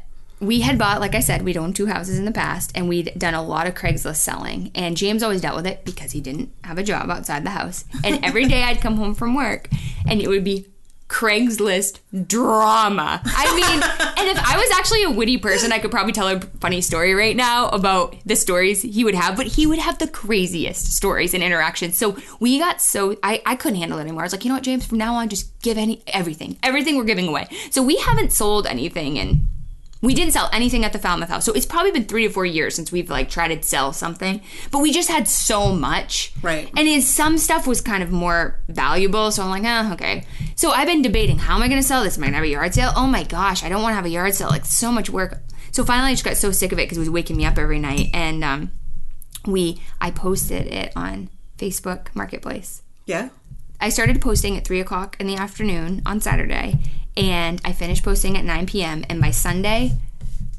We 0.41 0.61
had 0.61 0.77
bought, 0.77 1.01
like 1.01 1.15
I 1.15 1.19
said, 1.19 1.41
we'd 1.41 1.57
owned 1.57 1.75
two 1.75 1.87
houses 1.87 2.17
in 2.17 2.23
the 2.23 2.31
past, 2.31 2.71
and 2.73 2.87
we'd 2.87 3.11
done 3.17 3.33
a 3.33 3.43
lot 3.43 3.67
of 3.67 3.73
Craigslist 3.75 4.15
selling. 4.15 4.71
And 4.73 4.95
James 4.95 5.21
always 5.21 5.41
dealt 5.41 5.57
with 5.57 5.67
it 5.67 5.83
because 5.83 6.13
he 6.13 6.21
didn't 6.21 6.49
have 6.63 6.77
a 6.77 6.83
job 6.83 7.09
outside 7.09 7.43
the 7.43 7.49
house. 7.49 7.83
And 8.05 8.23
every 8.23 8.45
day 8.45 8.63
I'd 8.63 8.79
come 8.79 8.95
home 8.95 9.15
from 9.15 9.35
work, 9.35 9.67
and 10.07 10.21
it 10.21 10.29
would 10.29 10.45
be 10.45 10.65
Craigslist 11.09 11.99
drama. 12.27 13.21
I 13.25 13.55
mean, 13.55 13.83
and 14.17 14.29
if 14.29 14.37
I 14.37 14.57
was 14.57 14.69
actually 14.77 15.03
a 15.03 15.09
witty 15.09 15.37
person, 15.37 15.71
I 15.71 15.79
could 15.79 15.91
probably 15.91 16.13
tell 16.13 16.27
a 16.27 16.39
funny 16.61 16.81
story 16.81 17.13
right 17.13 17.35
now 17.35 17.67
about 17.69 18.15
the 18.25 18.35
stories 18.35 18.81
he 18.83 19.03
would 19.03 19.15
have, 19.15 19.35
but 19.35 19.47
he 19.47 19.65
would 19.67 19.79
have 19.79 19.97
the 19.97 20.07
craziest 20.07 20.93
stories 20.93 21.33
and 21.33 21.43
interactions. 21.43 21.97
So 21.97 22.15
we 22.39 22.59
got 22.59 22.79
so 22.79 23.17
I, 23.23 23.41
I 23.45 23.55
couldn't 23.55 23.79
handle 23.79 23.97
it 23.97 24.01
anymore. 24.01 24.21
I 24.21 24.25
was 24.25 24.33
like, 24.33 24.45
you 24.45 24.49
know 24.49 24.55
what, 24.55 24.63
James, 24.63 24.85
from 24.85 24.99
now 24.99 25.15
on 25.15 25.29
just 25.29 25.59
give 25.61 25.77
any 25.77 26.01
everything. 26.07 26.57
Everything 26.63 26.95
we're 26.95 27.03
giving 27.03 27.27
away. 27.27 27.49
So 27.71 27.81
we 27.81 27.97
haven't 27.97 28.31
sold 28.31 28.67
anything 28.67 29.17
and 29.19 29.43
we 30.01 30.13
didn't 30.13 30.31
sell 30.33 30.49
anything 30.53 30.85
at 30.85 30.93
the 30.93 30.99
Falmouth 30.99 31.29
house. 31.29 31.45
So 31.45 31.51
it's 31.53 31.65
probably 31.65 31.91
been 31.91 32.05
three 32.05 32.27
to 32.27 32.33
four 32.33 32.45
years 32.45 32.75
since 32.75 32.91
we've 32.91 33.09
like 33.09 33.29
tried 33.29 33.49
to 33.49 33.61
sell 33.61 33.91
something. 33.91 34.41
But 34.71 34.79
we 34.79 34.91
just 34.91 35.09
had 35.09 35.27
so 35.27 35.73
much. 35.73 36.31
Right. 36.41 36.71
And 36.77 36.87
is 36.87 37.07
some 37.07 37.37
stuff 37.37 37.67
was 37.67 37.81
kind 37.81 38.01
of 38.01 38.11
more 38.11 38.59
valuable. 38.69 39.31
So 39.31 39.43
I'm 39.43 39.49
like, 39.49 39.63
ah, 39.65 39.93
okay. 39.93 40.25
So 40.55 40.71
I've 40.71 40.87
been 40.87 41.01
debating 41.01 41.37
how 41.37 41.55
am 41.55 41.61
I 41.61 41.67
gonna 41.67 41.83
sell 41.83 42.03
this? 42.03 42.17
Am 42.17 42.23
I 42.23 42.27
gonna 42.27 42.37
have 42.37 42.45
a 42.45 42.49
yard 42.49 42.73
sale? 42.73 42.91
Oh 42.95 43.07
my 43.07 43.23
gosh, 43.23 43.63
I 43.63 43.69
don't 43.69 43.81
want 43.81 43.91
to 43.91 43.95
have 43.95 44.05
a 44.05 44.09
yard 44.09 44.33
sale. 44.33 44.49
Like 44.49 44.65
so 44.65 44.91
much 44.91 45.09
work. 45.09 45.41
So 45.71 45.83
finally 45.83 46.11
I 46.11 46.13
just 46.13 46.23
got 46.23 46.37
so 46.37 46.51
sick 46.51 46.71
of 46.71 46.79
it 46.79 46.83
because 46.83 46.97
it 46.97 47.01
was 47.01 47.09
waking 47.09 47.35
me 47.37 47.45
up 47.45 47.57
every 47.57 47.79
night. 47.79 48.09
And 48.13 48.43
um 48.43 48.71
we 49.45 49.81
I 49.99 50.11
posted 50.11 50.67
it 50.67 50.93
on 50.95 51.29
Facebook 51.57 52.07
Marketplace. 52.15 52.83
Yeah. 53.05 53.29
I 53.81 53.89
started 53.89 54.21
posting 54.21 54.57
at 54.57 54.65
three 54.65 54.81
o'clock 54.81 55.15
in 55.19 55.27
the 55.27 55.35
afternoon 55.35 56.01
on 56.05 56.19
Saturday, 56.19 56.79
and 57.15 57.61
I 57.63 57.71
finished 57.71 58.03
posting 58.03 58.37
at 58.37 58.43
9 58.43 58.65
p.m. 58.65 59.05
And 59.09 59.21
by 59.21 59.31
Sunday, 59.31 59.93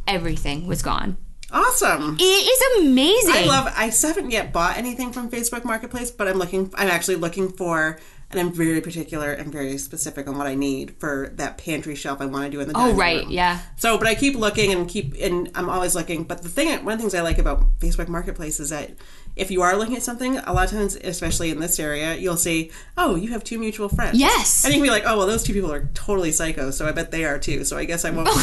everything 0.06 0.66
was 0.66 0.82
gone. 0.82 1.16
Awesome. 1.52 2.16
It 2.18 2.22
is 2.22 2.80
amazing. 2.82 3.34
I 3.34 3.46
love. 3.46 3.72
I 3.76 3.86
haven't 3.86 4.30
yet 4.30 4.52
bought 4.52 4.76
anything 4.76 5.12
from 5.12 5.30
Facebook 5.30 5.64
Marketplace, 5.64 6.10
but 6.10 6.28
I'm 6.28 6.38
looking. 6.38 6.72
I'm 6.76 6.88
actually 6.88 7.16
looking 7.16 7.50
for, 7.50 7.98
and 8.30 8.38
I'm 8.38 8.52
very 8.52 8.80
particular 8.80 9.32
and 9.32 9.50
very 9.50 9.76
specific 9.76 10.28
on 10.28 10.38
what 10.38 10.46
I 10.46 10.54
need 10.54 10.96
for 10.98 11.32
that 11.34 11.58
pantry 11.58 11.96
shelf 11.96 12.20
I 12.20 12.26
want 12.26 12.44
to 12.44 12.50
do 12.50 12.60
in 12.60 12.68
the. 12.68 12.74
oh 12.76 12.92
right, 12.92 13.22
room. 13.22 13.32
yeah. 13.32 13.60
So, 13.76 13.98
but 13.98 14.06
I 14.06 14.14
keep 14.14 14.36
looking 14.36 14.72
and 14.72 14.88
keep, 14.88 15.14
and 15.20 15.50
I'm 15.54 15.68
always 15.68 15.94
looking. 15.96 16.24
But 16.24 16.42
the 16.42 16.48
thing, 16.48 16.68
one 16.84 16.92
of 16.92 16.98
the 16.98 17.02
things 17.02 17.14
I 17.14 17.22
like 17.22 17.38
about 17.38 17.78
Facebook 17.80 18.08
Marketplace 18.08 18.60
is 18.60 18.70
that 18.70 18.92
if 19.34 19.50
you 19.50 19.62
are 19.62 19.76
looking 19.76 19.96
at 19.96 20.02
something, 20.02 20.38
a 20.38 20.52
lot 20.52 20.64
of 20.64 20.70
times, 20.70 20.96
especially 20.96 21.50
in 21.50 21.58
this 21.58 21.80
area, 21.80 22.14
you'll 22.16 22.36
see, 22.36 22.70
oh, 22.96 23.16
you 23.16 23.30
have 23.30 23.42
two 23.42 23.58
mutual 23.58 23.88
friends. 23.88 24.16
Yes. 24.18 24.64
And 24.64 24.72
you 24.72 24.78
can 24.78 24.84
be 24.86 24.90
like, 24.90 25.04
oh, 25.06 25.18
well, 25.18 25.26
those 25.26 25.42
two 25.42 25.52
people 25.52 25.72
are 25.72 25.88
totally 25.94 26.30
psycho, 26.30 26.70
so 26.70 26.86
I 26.86 26.92
bet 26.92 27.10
they 27.10 27.24
are 27.24 27.38
too. 27.38 27.64
So 27.64 27.76
I 27.76 27.84
guess 27.84 28.04
I 28.04 28.10
won't. 28.10 28.28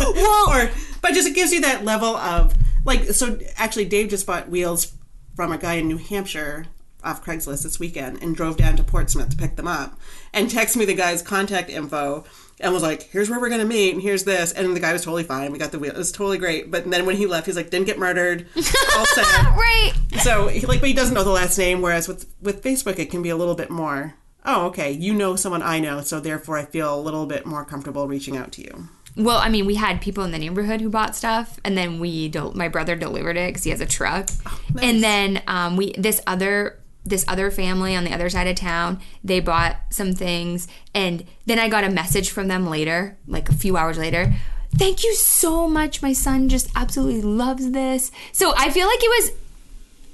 Well, 0.00 0.50
or, 0.50 0.70
but 1.02 1.12
just 1.12 1.28
it 1.28 1.34
gives 1.34 1.52
you 1.52 1.60
that 1.60 1.84
level 1.84 2.16
of 2.16 2.54
like. 2.86 3.04
So 3.10 3.38
actually, 3.56 3.84
Dave 3.84 4.08
just 4.08 4.26
bought 4.26 4.48
wheels 4.48 4.94
from 5.36 5.52
a 5.52 5.58
guy 5.58 5.74
in 5.74 5.88
New 5.88 5.98
Hampshire 5.98 6.64
off 7.04 7.24
Craigslist 7.24 7.62
this 7.62 7.78
weekend 7.78 8.22
and 8.22 8.34
drove 8.36 8.56
down 8.56 8.76
to 8.76 8.82
Portsmouth 8.82 9.30
to 9.30 9.36
pick 9.36 9.56
them 9.56 9.68
up 9.68 9.98
and 10.32 10.48
texted 10.48 10.76
me 10.76 10.84
the 10.84 10.94
guy's 10.94 11.22
contact 11.22 11.70
info 11.70 12.24
and 12.60 12.72
was 12.74 12.82
like, 12.82 13.04
"Here's 13.04 13.30
where 13.30 13.40
we're 13.40 13.48
gonna 13.48 13.64
meet, 13.64 13.94
and 13.94 14.02
here's 14.02 14.24
this." 14.24 14.52
And 14.52 14.76
the 14.76 14.80
guy 14.80 14.92
was 14.92 15.02
totally 15.02 15.24
fine. 15.24 15.50
We 15.52 15.58
got 15.58 15.72
the 15.72 15.78
wheel; 15.78 15.92
it 15.92 15.96
was 15.98 16.12
totally 16.12 16.38
great. 16.38 16.70
But 16.70 16.88
then 16.90 17.06
when 17.06 17.16
he 17.16 17.26
left, 17.26 17.46
he's 17.46 17.56
like, 17.56 17.70
"Didn't 17.70 17.86
get 17.86 17.98
murdered." 17.98 18.46
All 18.96 19.06
set. 19.06 19.24
right. 19.24 19.92
So 20.20 20.48
he, 20.48 20.66
like, 20.66 20.80
but 20.80 20.88
he 20.88 20.94
doesn't 20.94 21.14
know 21.14 21.24
the 21.24 21.30
last 21.30 21.56
name. 21.56 21.80
Whereas 21.80 22.06
with 22.06 22.26
with 22.42 22.62
Facebook, 22.62 22.98
it 22.98 23.10
can 23.10 23.22
be 23.22 23.30
a 23.30 23.36
little 23.36 23.54
bit 23.54 23.70
more. 23.70 24.14
Oh, 24.44 24.66
okay. 24.66 24.90
You 24.90 25.14
know 25.14 25.36
someone 25.36 25.62
I 25.62 25.80
know, 25.80 26.00
so 26.00 26.20
therefore 26.20 26.58
I 26.58 26.64
feel 26.64 26.94
a 26.94 27.00
little 27.00 27.26
bit 27.26 27.46
more 27.46 27.64
comfortable 27.64 28.08
reaching 28.08 28.36
out 28.36 28.52
to 28.52 28.62
you. 28.62 28.88
Well, 29.16 29.38
I 29.38 29.48
mean, 29.48 29.66
we 29.66 29.74
had 29.74 30.00
people 30.00 30.24
in 30.24 30.30
the 30.30 30.38
neighborhood 30.38 30.80
who 30.80 30.88
bought 30.88 31.16
stuff, 31.16 31.58
and 31.64 31.76
then 31.76 31.98
we, 31.98 32.28
del- 32.28 32.52
my 32.54 32.68
brother 32.68 32.94
delivered 32.94 33.36
it 33.36 33.48
because 33.48 33.64
he 33.64 33.70
has 33.70 33.80
a 33.80 33.86
truck, 33.86 34.30
nice. 34.72 34.84
and 34.84 35.02
then 35.02 35.42
um, 35.46 35.76
we 35.76 35.92
this 35.98 36.20
other 36.26 36.79
this 37.04 37.24
other 37.26 37.50
family 37.50 37.96
on 37.96 38.04
the 38.04 38.12
other 38.12 38.28
side 38.28 38.46
of 38.46 38.56
town 38.56 39.00
they 39.24 39.40
bought 39.40 39.76
some 39.90 40.12
things, 40.12 40.68
and 40.94 41.24
then 41.46 41.58
I 41.58 41.68
got 41.68 41.84
a 41.84 41.90
message 41.90 42.30
from 42.30 42.48
them 42.48 42.68
later, 42.68 43.16
like 43.26 43.48
a 43.48 43.54
few 43.54 43.76
hours 43.76 43.98
later. 43.98 44.32
Thank 44.76 45.02
you 45.02 45.14
so 45.14 45.68
much. 45.68 46.00
My 46.02 46.12
son 46.12 46.48
just 46.48 46.68
absolutely 46.76 47.22
loves 47.22 47.70
this. 47.72 48.12
So 48.32 48.52
I 48.56 48.70
feel 48.70 48.86
like 48.86 49.02
it 49.02 49.08
was 49.22 49.32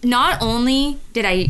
not 0.03 0.41
only 0.41 0.99
did 1.12 1.24
I 1.24 1.49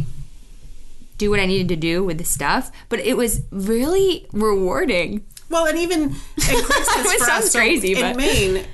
do 1.19 1.31
what 1.31 1.39
I 1.41 1.47
needed 1.47 1.69
to 1.69 1.77
do 1.77 2.03
with 2.05 2.19
the 2.19 2.25
stuff, 2.25 2.71
but 2.89 2.99
it 3.01 3.17
was 3.17 3.43
really 3.51 4.27
rewarding. 4.33 5.25
Well, 5.49 5.67
and 5.67 5.79
even 5.79 6.03
in 6.03 6.11
Craigslist 6.41 7.19
for 7.19 7.25
sounds 7.25 7.45
us, 7.47 7.53
so 7.53 7.59
crazy, 7.61 7.95
in 7.95 8.01
but- 8.01 8.17
Maine, 8.17 8.65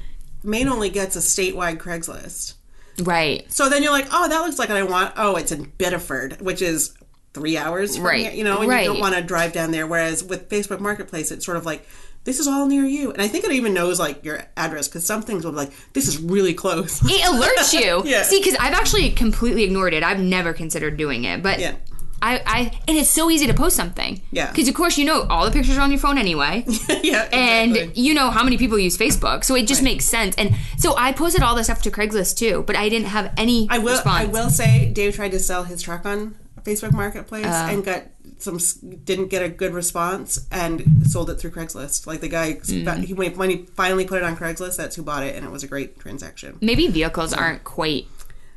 Maine 0.43 0.69
only 0.69 0.89
gets 0.91 1.15
a 1.15 1.21
statewide 1.21 1.77
Craigslist. 1.79 2.55
Right. 3.03 3.51
So 3.53 3.69
then 3.69 3.83
you're 3.83 3.93
like, 3.93 4.09
oh, 4.13 4.29
that 4.29 4.41
looks 4.41 4.59
like 4.59 4.69
what 4.69 4.79
I 4.79 4.83
want. 4.83 5.15
Oh, 5.17 5.37
it's 5.37 5.53
in 5.53 5.65
Bedford, 5.79 6.41
which 6.41 6.61
is 6.63 6.95
three 7.35 7.57
hours 7.57 7.97
from 7.97 8.05
Right. 8.07 8.21
here, 8.27 8.33
you 8.33 8.45
know, 8.45 8.59
and 8.61 8.69
Right. 8.69 8.83
you 8.85 8.93
don't 8.93 9.01
want 9.01 9.15
to 9.15 9.23
drive 9.23 9.53
down 9.53 9.71
there. 9.71 9.87
Whereas 9.87 10.23
with 10.23 10.49
Facebook 10.51 10.81
Marketplace, 10.81 11.31
it's 11.31 11.45
sort 11.47 11.57
of 11.57 11.65
like, 11.65 11.87
this 12.25 12.39
is 12.39 12.47
all 12.47 12.67
near 12.67 12.85
you. 12.85 13.11
And 13.11 13.21
I 13.23 13.27
think 13.29 13.45
it 13.45 13.53
even 13.53 13.73
knows 13.75 13.99
like 13.99 14.25
your 14.25 14.43
address 14.57 14.87
because 14.87 15.05
some 15.07 15.23
things 15.23 15.45
will 15.45 15.53
be 15.53 15.57
like, 15.57 15.73
this 15.95 16.07
is 16.07 16.19
really 16.19 16.55
close. 16.55 17.01
It 17.05 17.23
alerts 17.23 17.73
you. 17.73 18.03
Yeah. 18.09 18.23
See, 18.23 18.39
because 18.39 18.55
I've 18.61 18.75
actually 18.75 19.11
completely 19.11 19.65
ignored 19.65 19.95
it. 19.95 20.03
I've 20.03 20.21
never 20.21 20.53
considered 20.53 20.97
doing 20.97 21.25
it, 21.25 21.43
but 21.43 21.59
Yeah. 21.59 21.75
I, 22.23 22.41
I 22.47 22.61
and 22.89 22.97
it's 22.97 23.11
so 23.11 23.31
easy 23.31 23.47
to 23.49 23.55
post 23.55 23.75
something. 23.77 24.21
Yeah. 24.31 24.51
Because 24.51 24.69
of 24.69 24.75
course 24.75 24.97
you 24.97 25.05
know 25.05 25.23
all 25.29 25.45
the 25.45 25.51
pictures 25.51 25.77
are 25.77 25.81
on 25.83 25.91
your 25.91 25.99
phone 26.01 26.17
anyway. 26.19 26.65
yeah, 27.03 27.29
and 27.33 27.77
exactly. 27.77 28.03
you 28.03 28.15
know 28.15 28.31
how 28.31 28.45
many 28.45 28.57
people 28.57 28.79
use 28.79 28.97
Facebook, 28.97 29.45
so 29.45 29.55
it 29.57 29.67
just 29.67 29.83
makes 29.83 30.05
sense. 30.05 30.35
And 30.37 30.55
so 30.79 30.95
I 30.97 31.13
posted 31.13 31.43
all 31.43 31.55
this 31.57 31.67
stuff 31.67 31.83
to 31.83 31.91
Craigslist 31.91 32.37
too, 32.39 32.63
but 32.67 32.77
I 32.77 32.89
didn't 32.89 33.09
have 33.09 33.33
any 33.37 33.67
I 33.71 33.79
will. 33.79 33.93
response. 33.93 34.23
I 34.23 34.25
will 34.27 34.49
say, 34.51 34.91
Dave 34.93 35.15
tried 35.17 35.33
to 35.33 35.39
sell 35.41 35.65
his 35.65 35.83
truck 35.83 36.07
on 36.07 36.37
Facebook 36.63 36.93
Marketplace 36.93 37.45
Uh. 37.45 37.69
and 37.71 37.85
got 37.85 38.05
some 38.39 38.59
didn't 39.05 39.29
get 39.29 39.43
a 39.43 39.49
good 39.49 39.73
response 39.73 40.47
and 40.51 40.83
sold 41.09 41.31
it 41.31 41.37
through 41.37 41.51
Craigslist. 41.51 42.07
Like 42.07 42.21
the 42.21 42.29
guy, 42.29 42.55
Mm. 42.55 43.05
he 43.05 43.15
when 43.15 43.51
he 43.51 43.67
finally 43.77 44.05
put 44.05 44.19
it 44.19 44.25
on 44.25 44.37
Craigslist, 44.37 44.77
that's 44.77 44.95
who 44.97 45.03
bought 45.03 45.23
it, 45.25 45.35
and 45.37 45.45
it 45.45 45.51
was 45.51 45.63
a 45.63 45.69
great 45.69 45.99
transaction. 46.01 46.59
Maybe 46.61 46.87
vehicles 46.89 47.33
aren't 47.33 47.63
quite. 47.65 48.07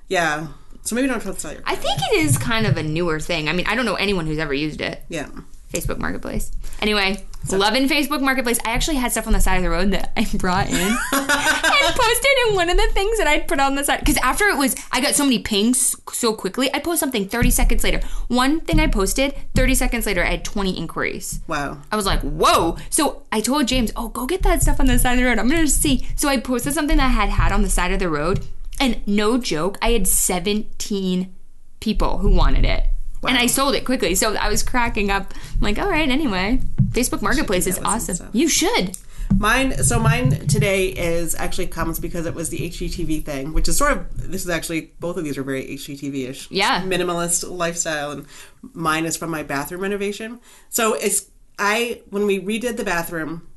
Yeah. 0.07 0.47
So 0.86 0.96
maybe 0.96 1.08
don't 1.08 1.20
try 1.20 1.34
to 1.34 1.40
sell 1.40 1.52
your. 1.52 1.64
I 1.66 1.76
think 1.76 2.00
it 2.12 2.20
is 2.20 2.38
kind 2.38 2.66
of 2.68 2.78
a 2.78 2.84
newer 2.84 3.20
thing. 3.20 3.50
I 3.50 3.54
mean, 3.54 3.66
I 3.68 3.76
don't 3.76 3.86
know 3.86 3.96
anyone 3.96 4.28
who's 4.28 4.38
ever 4.38 4.54
used 4.54 4.82
it. 4.82 5.04
Yeah. 5.10 5.28
Facebook 5.74 5.98
Marketplace. 5.98 6.52
Anyway, 6.80 7.26
loving 7.52 7.90
Facebook 7.90 8.22
Marketplace. 8.22 8.60
I 8.64 8.72
actually 8.72 8.98
had 8.98 9.12
stuff 9.12 9.28
on 9.28 9.34
the 9.34 9.42
side 9.42 9.58
of 9.58 9.64
the 9.64 9.70
road 9.70 9.92
that 9.92 10.14
I 10.16 10.26
brought 10.38 10.70
in 10.70 10.76
and 11.12 11.96
posted. 11.96 12.32
And 12.46 12.56
one 12.56 12.70
of 12.70 12.78
the 12.78 12.88
things 12.94 13.18
that 13.18 13.28
I 13.28 13.40
put 13.40 13.60
on 13.60 13.76
the 13.76 13.84
side, 13.84 14.00
because 14.00 14.18
after 14.18 14.46
it 14.48 14.58
was, 14.58 14.76
I 14.92 15.02
got 15.02 15.16
so 15.16 15.24
many 15.24 15.40
pings 15.40 15.96
so 16.14 16.34
quickly. 16.34 16.74
I 16.74 16.80
post 16.80 17.00
something 17.00 17.28
30 17.28 17.50
seconds 17.50 17.84
later. 17.84 18.00
One 18.28 18.62
thing 18.62 18.80
I 18.80 18.88
posted, 18.88 19.34
30 19.56 19.76
seconds 19.76 20.06
later, 20.06 20.24
I 20.24 20.32
had 20.32 20.46
20 20.46 20.78
inquiries. 20.78 21.40
Wow. 21.48 21.80
I 21.92 21.96
was 21.96 22.06
like, 22.06 22.22
whoa. 22.22 22.78
So 22.92 23.24
I 23.32 23.42
told 23.42 23.68
James, 23.68 23.92
oh, 23.96 24.10
go 24.10 24.26
get 24.26 24.44
that 24.44 24.62
stuff 24.62 24.80
on 24.80 24.86
the 24.86 25.00
side 25.00 25.14
of 25.14 25.20
the 25.20 25.26
road. 25.26 25.40
I'm 25.40 25.50
going 25.50 25.66
to 25.66 25.68
see. 25.68 26.08
So 26.16 26.30
I 26.30 26.40
posted 26.40 26.74
something 26.74 26.98
that 26.98 27.06
I 27.06 27.10
had 27.10 27.30
had 27.30 27.52
on 27.52 27.64
the 27.64 27.70
side 27.70 27.92
of 27.92 28.00
the 28.00 28.10
road. 28.10 28.46
And 28.80 29.06
no 29.08 29.38
joke, 29.38 29.78
I 29.82 29.92
had 29.92 30.08
17 30.08 31.34
people 31.80 32.18
who 32.20 32.30
wanted 32.30 32.66
it. 32.66 32.86
And 33.28 33.38
I 33.38 33.48
sold 33.48 33.74
it 33.74 33.86
quickly. 33.86 34.14
So 34.14 34.36
I 34.36 34.50
was 34.50 34.62
cracking 34.62 35.10
up. 35.10 35.34
I'm 35.54 35.60
like, 35.62 35.80
all 35.80 35.90
right, 35.90 36.10
anyway. 36.10 36.62
Facebook 36.90 37.22
Marketplace 37.22 37.66
is 37.66 37.76
that 37.76 37.84
with 37.84 38.02
some 38.02 38.16
awesome. 38.16 38.30
You 38.34 38.48
should. 38.48 38.98
Mine, 39.36 39.84
so 39.84 40.00
mine 40.00 40.48
today 40.48 40.90
is 40.90 41.34
actually 41.36 41.68
comes 41.68 42.00
because 42.00 42.26
it 42.26 42.36
was 42.36 42.50
the 42.50 42.60
HGTV 42.60 43.26
thing, 43.26 43.54
which 43.54 43.68
is 43.68 43.78
sort 43.78 43.94
of 43.94 44.30
this 44.30 44.44
is 44.44 44.50
actually 44.50 44.94
both 45.00 45.18
of 45.18 45.24
these 45.24 45.38
are 45.38 45.44
very 45.44 45.64
HGTV 45.64 46.30
ish. 46.30 46.52
Yeah. 46.52 46.84
minimalist 46.84 47.50
lifestyle, 47.50 48.12
and 48.12 48.28
mine 48.74 49.06
is 49.06 49.18
from 49.18 49.32
my 49.32 49.42
bathroom 49.42 49.82
renovation. 49.82 50.40
So 50.70 50.94
it's 50.94 51.30
I 51.58 52.02
when 52.12 52.28
we 52.28 52.40
redid 52.40 52.78
the 52.78 52.84
bathroom, 52.84 53.48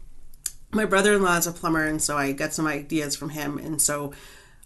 my 0.72 0.86
brother 0.86 1.12
in 1.14 1.22
law 1.22 1.36
is 1.36 1.46
a 1.46 1.52
plumber, 1.52 1.84
and 1.84 2.02
so 2.02 2.16
I 2.16 2.32
got 2.32 2.54
some 2.54 2.66
ideas 2.66 3.14
from 3.14 3.30
him, 3.30 3.58
and 3.58 3.80
so 3.80 4.12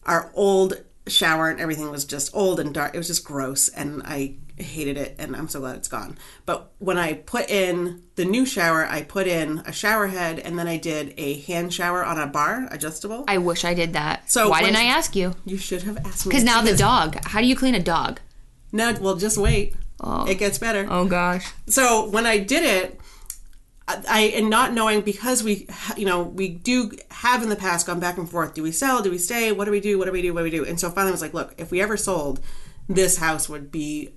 our 0.05 0.31
old 0.35 0.83
shower 1.07 1.49
and 1.49 1.61
everything 1.61 1.91
was 1.91 2.05
just 2.05 2.35
old 2.35 2.61
and 2.61 2.73
dark. 2.73 2.95
It 2.95 2.99
was 2.99 3.09
just 3.09 3.25
gross, 3.25 3.69
and 3.69 4.03
I 4.05 4.37
hated 4.57 4.97
it, 4.97 5.17
and 5.19 5.35
I'm 5.35 5.49
so 5.49 5.61
glad 5.61 5.77
it's 5.77 5.89
gone. 5.89 6.17
But 6.47 6.71
when 6.79 6.99
I 6.99 7.15
put 7.15 7.51
in 7.51 8.03
the 8.15 8.25
new 8.25 8.47
shower, 8.47 8.87
I 8.87 9.03
put 9.03 9.27
in 9.27 9.59
a 9.61 9.73
shower 9.73 10.09
head, 10.09 10.39
and 10.39 10.59
then 10.59 10.69
I 10.69 10.77
did 10.77 11.15
a 11.17 11.41
hand 11.41 11.75
shower 11.75 12.05
on 12.05 12.19
a 12.19 12.27
bar, 12.27 12.69
adjustable. 12.71 13.25
I 13.29 13.39
wish 13.39 13.65
I 13.65 13.75
did 13.75 13.95
that. 13.95 14.31
So 14.31 14.49
why 14.49 14.63
didn't 14.63 14.77
I 14.77 14.85
ask 14.85 15.17
you? 15.17 15.35
you 15.45 15.57
should 15.57 15.83
have 15.83 15.99
asked 15.99 16.27
me. 16.27 16.31
Because 16.31 16.45
now 16.45 16.63
the 16.63 16.77
dog. 16.77 17.17
How 17.25 17.41
do 17.41 17.47
you 17.47 17.57
clean 17.57 17.75
a 17.75 17.83
dog? 17.83 18.21
No, 18.71 18.95
well, 19.01 19.17
just 19.17 19.37
wait. 19.39 19.75
Oh. 20.01 20.27
It 20.27 20.37
gets 20.37 20.59
better. 20.59 20.87
Oh 20.91 21.05
gosh. 21.05 21.53
so 21.67 22.09
when 22.09 22.27
I 22.27 22.39
did 22.39 22.65
it, 22.65 23.01
I, 24.09 24.33
and 24.35 24.51
not 24.51 24.73
knowing 24.73 25.01
because 25.03 25.43
we, 25.43 25.69
you 25.97 26.07
know, 26.07 26.23
we 26.23 26.49
do 26.49 26.93
have 27.11 27.43
in 27.43 27.49
the 27.49 27.57
past 27.57 27.87
gone 27.87 28.01
back 28.01 28.19
and 28.19 28.29
forth. 28.29 28.55
Do 28.55 28.63
we 28.63 28.73
sell? 28.73 29.03
Do 29.03 29.11
we 29.11 29.19
stay? 29.19 29.53
What 29.53 29.67
do 29.67 29.71
we 29.71 29.81
do? 29.81 29.99
What 29.99 30.07
do 30.07 30.13
we 30.13 30.23
do? 30.23 30.35
What 30.35 30.41
do 30.41 30.45
we 30.45 30.51
do? 30.51 30.65
And 30.65 30.79
so 30.79 30.91
finally, 30.91 31.11
I 31.11 31.13
was 31.13 31.23
like, 31.23 31.35
look, 31.35 31.55
if 31.59 31.71
we 31.71 31.81
ever 31.81 31.97
sold, 31.97 32.41
this 32.89 33.19
house 33.19 33.49
would 33.49 33.71
be 33.71 34.11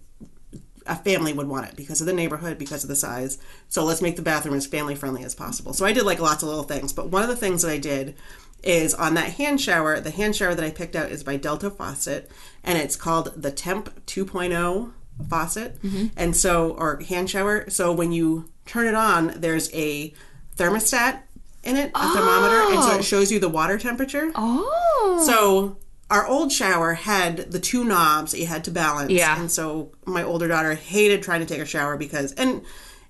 a 0.88 0.96
family 0.96 1.34
would 1.34 1.48
want 1.48 1.68
it 1.68 1.76
because 1.76 2.00
of 2.00 2.08
the 2.08 2.14
neighborhood, 2.14 2.58
because 2.58 2.84
of 2.84 2.90
the 2.90 2.96
size. 2.96 3.38
So 3.68 3.84
let's 3.84 4.02
make 4.02 4.16
the 4.16 4.22
bathroom 4.22 4.56
as 4.56 4.68
family 4.68 4.96
friendly 4.96 5.24
as 5.24 5.34
possible. 5.34 5.74
So 5.74 5.86
I 5.86 5.94
did 5.94 6.04
like 6.04 6.20
lots 6.20 6.44
of 6.44 6.50
little 6.50 6.64
things, 6.64 6.94
but 6.94 7.10
one 7.10 7.24
of 7.24 7.30
the 7.30 7.36
things 7.36 7.64
that 7.64 7.72
I 7.72 7.80
did 7.80 8.16
is 8.64 8.94
on 8.94 9.14
that 9.16 9.34
hand 9.34 9.62
shower. 9.62 10.00
The 10.00 10.12
hand 10.12 10.36
shower 10.36 10.56
that 10.56 10.66
I 10.66 10.72
picked 10.72 10.96
out 10.96 11.12
is 11.12 11.24
by 11.24 11.38
Delta 11.38 11.70
Faucet, 11.70 12.30
and 12.64 12.78
it's 12.78 12.96
called 12.96 13.34
the 13.36 13.52
Temp2O 13.52 14.92
faucet. 15.30 15.82
Mm-hmm. 15.82 16.08
And 16.16 16.36
so, 16.36 16.72
or 16.72 17.00
hand 17.02 17.30
shower. 17.30 17.70
So 17.70 17.92
when 17.92 18.12
you 18.12 18.50
turn 18.66 18.88
it 18.88 18.96
on, 18.96 19.34
there's 19.36 19.74
a 19.74 20.14
thermostat 20.58 21.22
in 21.64 21.76
it, 21.76 21.92
a 21.96 22.14
thermometer, 22.14 22.74
and 22.74 22.84
so 22.84 22.92
it 22.92 23.00
oh. 23.00 23.02
shows 23.02 23.32
you 23.32 23.40
the 23.40 23.50
water 23.50 23.78
temperature. 23.78 24.32
Oh. 24.36 25.24
So 25.26 25.78
our 26.10 26.26
old 26.28 26.52
shower 26.52 26.94
had 26.94 27.52
the 27.52 27.60
two 27.60 27.84
knobs 27.84 28.32
that 28.32 28.40
you 28.40 28.46
had 28.46 28.64
to 28.66 28.72
balance. 28.72 29.12
Yeah. 29.12 29.40
And 29.40 29.52
so 29.52 29.92
my 30.06 30.24
older 30.24 30.48
daughter 30.48 30.76
hated 30.76 31.24
trying 31.24 31.40
to 31.40 31.46
take 31.46 31.60
a 31.60 31.66
shower 31.66 31.98
because 31.98 32.34
and 32.34 32.64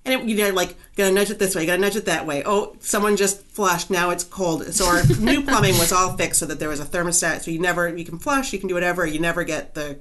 and 0.05 0.13
it, 0.13 0.27
you 0.27 0.37
gotta 0.37 0.53
like 0.53 0.77
gotta 0.95 1.11
nudge 1.11 1.31
it 1.31 1.39
this 1.39 1.55
way, 1.55 1.65
gotta 1.65 1.81
nudge 1.81 1.95
it 1.95 2.05
that 2.05 2.25
way. 2.25 2.43
Oh, 2.45 2.75
someone 2.79 3.17
just 3.17 3.41
flushed. 3.47 3.89
Now 3.89 4.11
it's 4.11 4.23
cold. 4.23 4.65
So 4.73 4.85
our 4.85 5.05
new 5.19 5.41
plumbing 5.41 5.77
was 5.77 5.91
all 5.91 6.15
fixed 6.15 6.39
so 6.39 6.45
that 6.45 6.59
there 6.59 6.69
was 6.69 6.79
a 6.79 6.85
thermostat. 6.85 7.41
So 7.41 7.51
you 7.51 7.59
never 7.59 7.95
you 7.95 8.05
can 8.05 8.19
flush, 8.19 8.53
you 8.53 8.59
can 8.59 8.69
do 8.69 8.75
whatever. 8.75 9.05
You 9.05 9.19
never 9.19 9.43
get 9.43 9.73
the 9.73 9.99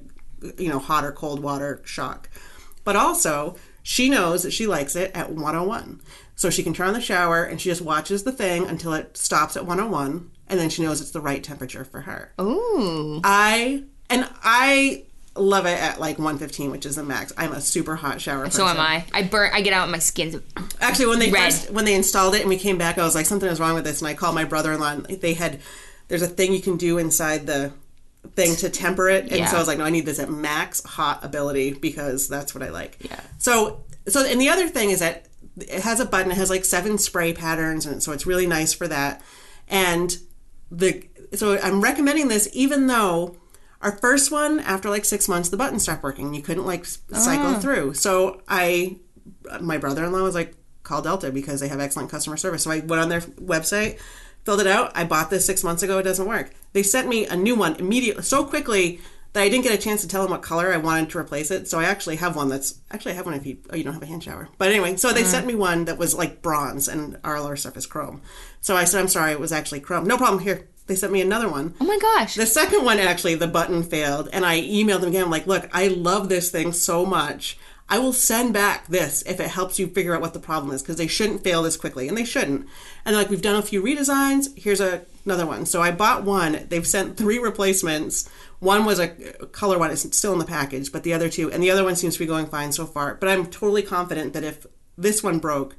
you 0.57 0.69
know 0.69 0.79
hot 0.79 1.03
or 1.03 1.11
cold 1.11 1.41
water 1.41 1.81
shock. 1.83 2.29
But 2.85 2.95
also 2.95 3.57
she 3.87 4.09
knows 4.09 4.41
that 4.41 4.51
she 4.51 4.65
likes 4.65 4.95
it 4.95 5.11
at 5.13 5.29
101. 5.29 6.01
So 6.35 6.49
she 6.49 6.63
can 6.63 6.73
turn 6.73 6.87
on 6.87 6.93
the 6.95 7.01
shower 7.01 7.43
and 7.43 7.61
she 7.61 7.69
just 7.69 7.83
watches 7.83 8.23
the 8.23 8.31
thing 8.31 8.65
until 8.65 8.93
it 8.93 9.15
stops 9.15 9.55
at 9.55 9.67
101 9.67 10.31
and 10.47 10.59
then 10.59 10.71
she 10.71 10.81
knows 10.81 11.01
it's 11.01 11.11
the 11.11 11.21
right 11.21 11.43
temperature 11.43 11.85
for 11.85 12.01
her. 12.01 12.33
Ooh. 12.41 13.21
I 13.23 13.83
and 14.09 14.27
I 14.43 15.03
love 15.35 15.67
it 15.67 15.79
at 15.79 15.99
like 15.99 16.17
115, 16.17 16.71
which 16.71 16.87
is 16.87 16.95
the 16.95 17.03
max. 17.03 17.31
I'm 17.37 17.51
a 17.51 17.61
super 17.61 17.95
hot 17.95 18.19
shower. 18.19 18.49
So 18.49 18.65
am 18.65 18.79
I. 18.79 19.05
I 19.13 19.21
burn. 19.21 19.51
I 19.53 19.61
get 19.61 19.73
out 19.73 19.87
my 19.89 19.99
skin. 19.99 20.41
Actually, 20.81 21.05
when 21.05 21.19
they 21.19 21.29
Red. 21.29 21.53
first 21.53 21.69
when 21.69 21.85
they 21.85 21.93
installed 21.93 22.33
it 22.33 22.41
and 22.41 22.49
we 22.49 22.57
came 22.57 22.79
back, 22.79 22.97
I 22.97 23.03
was 23.03 23.13
like, 23.13 23.27
something 23.27 23.47
is 23.47 23.59
wrong 23.59 23.75
with 23.75 23.83
this, 23.83 24.01
and 24.01 24.07
I 24.07 24.15
called 24.15 24.33
my 24.33 24.45
brother-in-law. 24.45 24.93
And 24.93 25.05
they 25.05 25.35
had 25.35 25.59
there's 26.07 26.23
a 26.23 26.27
thing 26.27 26.53
you 26.53 26.61
can 26.61 26.77
do 26.77 26.97
inside 26.97 27.45
the 27.45 27.71
thing 28.35 28.55
to 28.57 28.69
temper 28.69 29.09
it, 29.09 29.23
and 29.25 29.39
Yeah. 29.39 29.47
so 29.47 29.57
I 29.57 29.59
was 29.59 29.67
like, 29.67 29.77
no, 29.77 29.85
I 29.85 29.89
need 29.89 30.05
this 30.05 30.19
at 30.19 30.29
max 30.29 30.83
hot 30.83 31.23
ability 31.23 31.73
because 31.73 32.27
that's 32.27 32.53
what 32.55 32.63
I 32.63 32.69
like. 32.69 32.97
Yeah. 33.01 33.19
So 33.37 33.83
so 34.07 34.25
and 34.25 34.39
the 34.39 34.49
other 34.49 34.67
thing 34.67 34.91
is 34.91 34.99
that 34.99 35.27
it 35.57 35.81
has 35.81 35.99
a 35.99 36.05
button. 36.05 36.31
It 36.31 36.37
has 36.37 36.49
like 36.49 36.65
seven 36.65 36.97
spray 36.97 37.33
patterns, 37.33 37.85
and 37.85 38.01
so 38.03 38.11
it's 38.11 38.25
really 38.25 38.47
nice 38.47 38.73
for 38.73 38.87
that. 38.87 39.21
And 39.67 40.15
the 40.71 41.07
so 41.33 41.57
I'm 41.59 41.81
recommending 41.81 42.27
this 42.27 42.49
even 42.53 42.87
though 42.87 43.37
our 43.81 43.97
first 43.99 44.31
one 44.31 44.59
after 44.61 44.89
like 44.89 45.05
six 45.05 45.27
months 45.27 45.49
the 45.49 45.57
button 45.57 45.79
stopped 45.79 46.03
working. 46.03 46.33
You 46.33 46.41
couldn't 46.41 46.65
like 46.65 46.85
cycle 46.85 47.55
oh. 47.55 47.59
through. 47.59 47.93
So 47.93 48.41
I 48.47 48.97
my 49.61 49.77
brother-in-law 49.77 50.23
was 50.23 50.35
like 50.35 50.55
call 50.83 51.01
Delta 51.01 51.31
because 51.31 51.59
they 51.59 51.67
have 51.67 51.79
excellent 51.79 52.09
customer 52.09 52.37
service. 52.37 52.63
So 52.63 52.71
I 52.71 52.79
went 52.79 53.01
on 53.01 53.09
their 53.09 53.21
website, 53.21 53.99
filled 54.45 54.61
it 54.61 54.67
out. 54.67 54.91
I 54.95 55.03
bought 55.03 55.29
this 55.29 55.45
six 55.45 55.63
months 55.63 55.83
ago. 55.83 55.97
It 55.97 56.03
doesn't 56.03 56.27
work. 56.27 56.53
They 56.73 56.83
sent 56.83 57.07
me 57.07 57.25
a 57.25 57.35
new 57.35 57.55
one 57.55 57.75
immediately 57.75 58.23
so 58.23 58.45
quickly 58.45 59.01
that 59.33 59.41
I 59.41 59.49
didn't 59.49 59.63
get 59.63 59.73
a 59.73 59.77
chance 59.77 60.01
to 60.01 60.07
tell 60.07 60.21
them 60.21 60.31
what 60.31 60.41
color 60.41 60.73
I 60.73 60.77
wanted 60.77 61.09
to 61.09 61.17
replace 61.17 61.51
it. 61.51 61.67
So 61.67 61.79
I 61.79 61.85
actually 61.85 62.15
have 62.17 62.37
one 62.37 62.47
that's 62.47 62.79
actually 62.91 63.11
I 63.11 63.15
have 63.15 63.25
one 63.25 63.35
if 63.35 63.45
you 63.45 63.57
oh 63.69 63.75
you 63.75 63.83
don't 63.83 63.93
have 63.93 64.03
a 64.03 64.07
hand 64.07 64.23
shower. 64.23 64.47
But 64.57 64.69
anyway, 64.69 64.95
so 64.95 65.11
they 65.11 65.23
sent 65.23 65.45
me 65.45 65.55
one 65.55 65.85
that 65.85 65.97
was 65.97 66.13
like 66.13 66.41
bronze 66.41 66.87
and 66.87 67.17
our 67.23 67.55
stuff 67.57 67.75
is 67.75 67.85
chrome. 67.85 68.21
So 68.61 68.77
I 68.77 68.85
said 68.85 69.01
I'm 69.01 69.09
sorry, 69.09 69.31
it 69.31 69.39
was 69.39 69.51
actually 69.51 69.81
chrome. 69.81 70.07
No 70.07 70.17
problem. 70.17 70.41
Here 70.41 70.69
they 70.87 70.95
sent 70.95 71.11
me 71.11 71.21
another 71.21 71.49
one. 71.49 71.73
Oh 71.81 71.85
my 71.85 71.97
gosh. 71.99 72.35
The 72.35 72.45
second 72.45 72.85
one, 72.85 72.99
actually, 72.99 73.35
the 73.35 73.47
button 73.47 73.81
failed, 73.83 74.29
and 74.31 74.45
I 74.45 74.61
emailed 74.61 74.99
them 75.01 75.09
again. 75.09 75.23
I'm 75.23 75.31
like, 75.31 75.47
look, 75.47 75.67
I 75.73 75.87
love 75.87 76.29
this 76.29 76.51
thing 76.51 76.73
so 76.73 77.05
much. 77.05 77.57
I 77.87 77.99
will 77.99 78.13
send 78.13 78.53
back 78.53 78.87
this 78.87 79.21
if 79.27 79.39
it 79.39 79.49
helps 79.49 79.77
you 79.77 79.87
figure 79.87 80.15
out 80.15 80.21
what 80.21 80.33
the 80.33 80.39
problem 80.39 80.73
is, 80.73 80.81
because 80.81 80.95
they 80.95 81.07
shouldn't 81.07 81.43
fail 81.43 81.61
this 81.61 81.77
quickly, 81.77 82.07
and 82.07 82.17
they 82.17 82.25
shouldn't. 82.25 82.67
And 83.05 83.15
like, 83.15 83.29
we've 83.29 83.41
done 83.41 83.57
a 83.57 83.61
few 83.61 83.81
redesigns. 83.81 84.57
Here's 84.57 84.81
a, 84.81 85.03
another 85.23 85.45
one. 85.45 85.67
So 85.67 85.83
I 85.83 85.91
bought 85.91 86.23
one. 86.23 86.65
They've 86.69 86.87
sent 86.87 87.15
three 87.15 87.37
replacements. 87.37 88.27
One 88.59 88.85
was 88.85 88.99
a 88.99 89.09
color 89.09 89.77
one. 89.77 89.91
It's 89.91 90.17
still 90.17 90.33
in 90.33 90.39
the 90.39 90.45
package, 90.45 90.91
but 90.91 91.03
the 91.03 91.13
other 91.13 91.29
two, 91.29 91.51
and 91.51 91.61
the 91.61 91.69
other 91.69 91.83
one 91.83 91.95
seems 91.95 92.15
to 92.15 92.19
be 92.19 92.25
going 92.25 92.47
fine 92.47 92.71
so 92.71 92.87
far. 92.87 93.15
But 93.15 93.29
I'm 93.29 93.45
totally 93.45 93.83
confident 93.83 94.33
that 94.33 94.43
if 94.43 94.65
this 94.97 95.21
one 95.21 95.37
broke, 95.37 95.75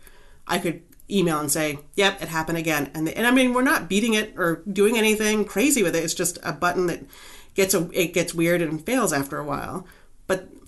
I 0.47 0.59
could 0.59 0.83
email 1.11 1.41
and 1.41 1.51
say, 1.51 1.81
"Yep, 1.97 2.23
it 2.23 2.29
happened 2.29 2.59
again." 2.59 2.91
And 2.95 3.09
and 3.09 3.27
I 3.27 3.33
mean, 3.33 3.53
we're 3.53 3.63
not 3.63 3.89
beating 3.89 4.15
it 4.15 4.35
or 4.37 4.63
doing 4.71 4.97
anything 4.97 5.45
crazy 5.45 5.83
with 5.83 5.97
it. 5.97 6.05
It's 6.05 6.15
just 6.15 6.39
a 6.45 6.53
button 6.53 6.87
that 6.87 7.05
gets 7.55 7.75
a 7.75 7.89
it 7.93 8.15
gets 8.15 8.35
weird 8.35 8.63
and 8.63 8.85
fails 8.85 9.13
after 9.13 9.39
a 9.39 9.45
while. 9.45 9.87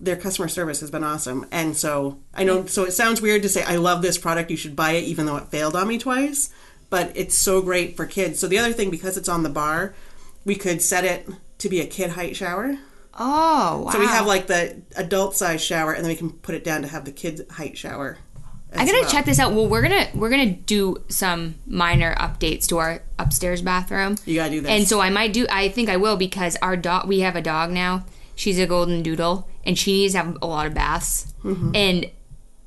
Their 0.01 0.17
customer 0.17 0.49
service 0.49 0.81
has 0.81 0.91
been 0.91 1.05
awesome, 1.05 1.47
and 1.51 1.77
so 1.77 2.19
I 2.35 2.45
know. 2.45 2.67
So 2.67 2.85
it 2.85 2.93
sounds 2.93 3.21
weird 3.21 3.43
to 3.43 3.49
say, 3.49 3.63
"I 3.65 3.77
love 3.77 4.01
this 4.03 4.17
product. 4.19 4.51
You 4.51 4.57
should 4.57 4.77
buy 4.77 4.93
it," 4.93 5.05
even 5.05 5.27
though 5.27 5.37
it 5.37 5.49
failed 5.49 5.75
on 5.75 5.89
me 5.89 5.99
twice. 5.99 6.51
But 6.91 7.13
it's 7.15 7.37
so 7.37 7.61
great 7.61 7.97
for 7.97 8.07
kids. 8.07 8.39
So 8.39 8.47
the 8.47 8.59
other 8.59 8.73
thing, 8.73 8.91
because 8.91 9.17
it's 9.17 9.29
on 9.29 9.43
the 9.43 9.51
bar, 9.51 9.95
we 10.45 10.55
could 10.55 10.81
set 10.81 11.05
it 11.05 11.29
to 11.59 11.69
be 11.69 11.81
a 11.81 11.87
kid 11.87 12.11
height 12.11 12.37
shower. 12.37 12.79
oh 13.19 13.83
wow. 13.85 13.91
So 13.91 13.99
we 13.99 14.07
have 14.07 14.27
like 14.27 14.47
the 14.47 14.81
adult 14.97 15.37
size 15.37 15.61
shower, 15.63 15.93
and 15.93 16.05
then 16.05 16.11
we 16.11 16.17
can 16.17 16.31
put 16.31 16.55
it 16.55 16.63
down 16.65 16.83
to 16.83 16.89
have 16.89 17.05
the 17.05 17.13
kid 17.13 17.47
height 17.51 17.77
shower. 17.77 18.19
I 18.75 18.85
gotta 18.85 19.09
check 19.11 19.25
this 19.25 19.39
out. 19.41 19.55
Well, 19.55 19.67
we're 19.67 19.83
gonna 19.83 20.09
we're 20.15 20.29
gonna 20.31 20.53
do 20.53 20.99
some 21.09 21.55
minor 21.67 22.15
updates 22.17 22.67
to 22.67 22.79
our 22.79 23.03
upstairs 23.19 23.63
bathroom. 23.63 24.17
You 24.27 24.37
gotta 24.37 24.51
do 24.51 24.61
this. 24.61 24.71
And 24.71 24.87
so 24.87 25.01
I 25.01 25.11
might 25.11 25.33
do. 25.33 25.47
I 25.51 25.71
think 25.71 25.89
I 25.89 25.97
will 25.97 26.17
because 26.17 26.57
our 26.63 26.77
dog. 26.77 27.09
We 27.09 27.21
have 27.21 27.35
a 27.35 27.41
dog 27.43 27.71
now. 27.71 28.05
She's 28.35 28.59
a 28.59 28.67
golden 28.67 29.03
doodle, 29.03 29.49
and 29.69 29.79
she 29.79 29.93
needs 29.93 30.15
to 30.15 30.19
have 30.19 30.37
a 30.43 30.47
lot 30.47 30.67
of 30.67 30.75
baths, 30.75 31.33
Mm-hmm. 31.45 31.71
and 31.77 32.11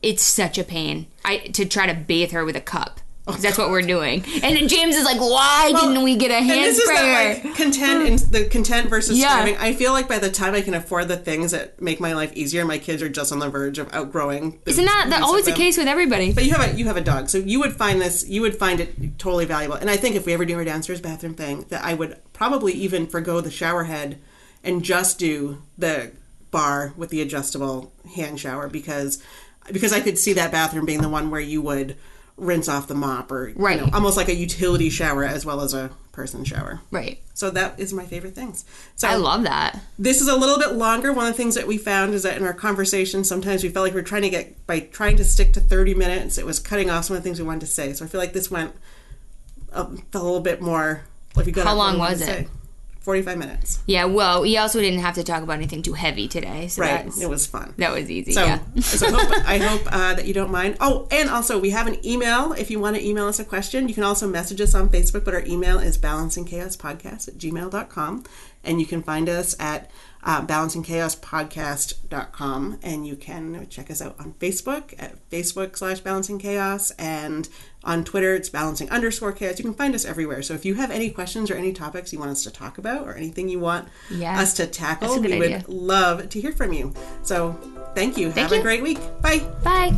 it's 0.01 0.23
such 0.23 0.57
a 0.57 0.63
pain. 0.63 1.07
I 1.25 1.37
to 1.59 1.65
try 1.65 1.85
to 1.87 1.93
bathe 1.93 2.31
her 2.31 2.45
with 2.45 2.55
a 2.55 2.61
cup. 2.61 2.99
'Cause 3.27 3.41
that's 3.43 3.57
what 3.57 3.69
we're 3.69 3.83
doing. 3.83 4.23
And 4.43 4.55
then 4.57 4.67
James 4.67 4.95
is 4.95 5.05
like, 5.05 5.19
"Why 5.19 5.71
didn't 5.79 6.01
we 6.03 6.15
get 6.15 6.31
a 6.31 6.35
hand 6.41 6.51
And 6.51 6.63
this 6.65 6.77
is 6.79 6.83
sprayer?" 6.83 7.33
that 7.35 7.45
like 7.45 7.55
content 7.55 8.07
and 8.09 8.19
the 8.19 8.45
content 8.45 8.89
versus 8.89 9.17
Yeah. 9.19 9.29
striving. 9.29 9.57
I 9.57 9.73
feel 9.73 9.93
like 9.93 10.07
by 10.09 10.17
the 10.17 10.29
time 10.31 10.55
I 10.55 10.61
can 10.61 10.73
afford 10.73 11.07
the 11.07 11.17
things 11.17 11.51
that 11.51 11.79
make 11.79 11.99
my 11.99 12.13
life 12.13 12.31
easier, 12.33 12.65
my 12.65 12.77
kids 12.79 13.01
are 13.03 13.07
just 13.09 13.31
on 13.31 13.37
the 13.39 13.47
verge 13.47 13.77
of 13.77 13.93
outgrowing. 13.93 14.59
Isn't 14.65 14.83
that, 14.85 15.07
that 15.11 15.21
always 15.21 15.45
the 15.45 15.51
case 15.53 15.77
with 15.77 15.87
everybody? 15.87 16.33
But 16.33 16.45
you 16.45 16.51
have 16.53 16.73
a 16.73 16.77
you 16.77 16.85
have 16.85 16.97
a 16.97 17.01
dog, 17.01 17.29
so 17.29 17.37
you 17.37 17.59
would 17.59 17.75
find 17.77 18.01
this 18.01 18.25
you 18.27 18.41
would 18.41 18.57
find 18.57 18.79
it 18.79 19.19
totally 19.19 19.45
valuable. 19.45 19.75
And 19.75 19.89
I 19.89 19.97
think 19.97 20.15
if 20.15 20.25
we 20.25 20.33
ever 20.33 20.43
do 20.43 20.55
our 20.55 20.65
downstairs 20.65 20.99
bathroom 20.99 21.35
thing, 21.35 21.65
that 21.69 21.83
I 21.85 21.93
would 21.93 22.17
probably 22.33 22.73
even 22.73 23.05
forego 23.05 23.39
the 23.39 23.51
shower 23.51 23.83
head 23.83 24.17
and 24.63 24.83
just 24.83 25.19
do 25.19 25.59
the 25.77 26.11
bar 26.51 26.93
with 26.97 27.09
the 27.09 27.21
adjustable 27.21 27.91
hand 28.15 28.39
shower 28.39 28.67
because 28.67 29.21
because 29.71 29.93
I 29.93 30.01
could 30.01 30.17
see 30.19 30.33
that 30.33 30.51
bathroom 30.51 30.85
being 30.85 31.01
the 31.01 31.09
one 31.09 31.29
where 31.31 31.39
you 31.41 31.61
would 31.61 31.95
rinse 32.37 32.67
off 32.67 32.87
the 32.87 32.95
mop 32.95 33.31
or 33.31 33.49
you 33.49 33.55
Right. 33.57 33.79
know, 33.79 33.89
almost 33.93 34.17
like 34.17 34.27
a 34.27 34.35
utility 34.35 34.89
shower 34.89 35.23
as 35.23 35.45
well 35.45 35.61
as 35.61 35.73
a 35.73 35.91
person 36.11 36.43
shower. 36.43 36.81
Right. 36.89 37.19
So 37.35 37.51
that 37.51 37.79
is 37.79 37.93
my 37.93 38.05
favorite 38.05 38.33
things. 38.35 38.65
So 38.95 39.07
I 39.07 39.15
love 39.15 39.43
that. 39.43 39.79
this 39.99 40.19
is 40.21 40.27
a 40.27 40.35
little 40.35 40.57
bit 40.57 40.73
longer. 40.73 41.13
One 41.13 41.27
of 41.27 41.33
the 41.33 41.37
things 41.37 41.55
that 41.55 41.67
we 41.67 41.77
found 41.77 42.13
is 42.15 42.23
that 42.23 42.37
in 42.37 42.43
our 42.43 42.53
conversation, 42.53 43.23
sometimes 43.23 43.63
we 43.63 43.69
felt 43.69 43.83
like 43.85 43.93
we 43.93 43.99
are 43.99 44.03
trying 44.03 44.23
to 44.23 44.29
get 44.29 44.65
by 44.65 44.79
trying 44.79 45.17
to 45.17 45.23
stick 45.23 45.53
to 45.53 45.59
thirty 45.61 45.93
minutes. 45.93 46.37
It 46.37 46.45
was 46.45 46.59
cutting 46.59 46.89
off 46.89 47.05
some 47.05 47.15
of 47.15 47.21
the 47.21 47.27
things 47.27 47.39
we 47.39 47.45
wanted 47.45 47.61
to 47.61 47.67
say. 47.67 47.93
So 47.93 48.03
I 48.03 48.07
feel 48.07 48.19
like 48.19 48.33
this 48.33 48.49
went 48.49 48.73
a, 49.71 49.83
a 49.83 50.19
little 50.19 50.39
bit 50.41 50.61
more. 50.61 51.03
Like 51.35 51.45
we 51.45 51.51
got 51.51 51.65
How 51.67 51.75
long 51.75 51.97
was 51.99 52.21
it? 52.21 52.25
say. 52.25 52.47
Forty-five 53.01 53.37
minutes. 53.37 53.79
Yeah. 53.87 54.05
Well, 54.05 54.43
we 54.43 54.57
also 54.57 54.79
didn't 54.79 54.99
have 54.99 55.15
to 55.15 55.23
talk 55.23 55.41
about 55.41 55.53
anything 55.53 55.81
too 55.81 55.93
heavy 55.93 56.27
today, 56.27 56.67
so 56.67 56.83
Right. 56.83 57.09
It 57.19 57.27
was 57.29 57.47
fun. 57.47 57.73
that 57.77 57.91
was 57.91 58.11
easy. 58.11 58.31
So, 58.31 58.45
yeah. 58.45 58.59
so 58.79 59.07
I 59.07 59.11
hope, 59.11 59.31
I 59.47 59.57
hope 59.57 59.81
uh, 59.91 60.13
that 60.13 60.27
you 60.27 60.33
don't 60.35 60.51
mind. 60.51 60.77
Oh, 60.79 61.07
and 61.09 61.27
also 61.29 61.57
we 61.59 61.71
have 61.71 61.87
an 61.87 61.97
email. 62.05 62.53
If 62.53 62.69
you 62.69 62.79
want 62.79 62.95
to 62.97 63.03
email 63.05 63.25
us 63.27 63.39
a 63.39 63.45
question, 63.45 63.87
you 63.89 63.95
can 63.95 64.03
also 64.03 64.27
message 64.27 64.61
us 64.61 64.75
on 64.75 64.89
Facebook, 64.89 65.25
but 65.25 65.33
our 65.33 65.43
email 65.45 65.79
is 65.79 65.97
balancingchaospodcast 65.97 67.27
at 67.27 67.37
gmail.com. 67.37 68.23
And 68.63 68.79
you 68.79 68.85
can 68.85 69.01
find 69.01 69.27
us 69.27 69.55
at 69.59 69.89
uh, 70.23 70.45
balancingchaospodcast.com. 70.45 72.79
And 72.83 73.07
you 73.07 73.15
can 73.15 73.67
check 73.69 73.89
us 73.89 74.01
out 74.01 74.15
on 74.19 74.33
Facebook 74.33 74.93
at 74.99 75.29
Facebook 75.29 75.77
slash 75.77 75.99
balancing 76.01 76.37
chaos. 76.39 76.91
And 76.91 77.47
on 77.84 78.03
Twitter, 78.03 78.36
it's 78.36 78.49
balancing 78.49 78.89
underscore 78.89 79.32
chaos. 79.32 79.57
You 79.59 79.65
can 79.65 79.73
find 79.73 79.95
us 79.95 80.05
everywhere. 80.05 80.41
So 80.43 80.53
if 80.53 80.65
you 80.65 80.75
have 80.75 80.91
any 80.91 81.09
questions 81.09 81.49
or 81.49 81.55
any 81.55 81.73
topics 81.73 82.13
you 82.13 82.19
want 82.19 82.32
us 82.32 82.43
to 82.43 82.51
talk 82.51 82.77
about 82.77 83.07
or 83.07 83.15
anything 83.15 83.49
you 83.49 83.59
want 83.59 83.88
Yeah. 84.11 84.39
us 84.39 84.53
to 84.55 84.67
tackle, 84.67 85.07
That's 85.09 85.19
a 85.19 85.21
good 85.27 85.39
we 85.39 85.45
idea. 85.45 85.63
would 85.67 85.75
love 85.75 86.29
to 86.29 86.41
hear 86.41 86.51
from 86.51 86.73
you. 86.73 86.93
So 87.23 87.57
thank 87.95 88.17
you. 88.17 88.29
have 88.32 88.51
you. 88.51 88.59
a 88.59 88.61
great 88.61 88.84
week. 88.84 88.99
Bye. 89.21 89.39
Bye. 89.63 89.97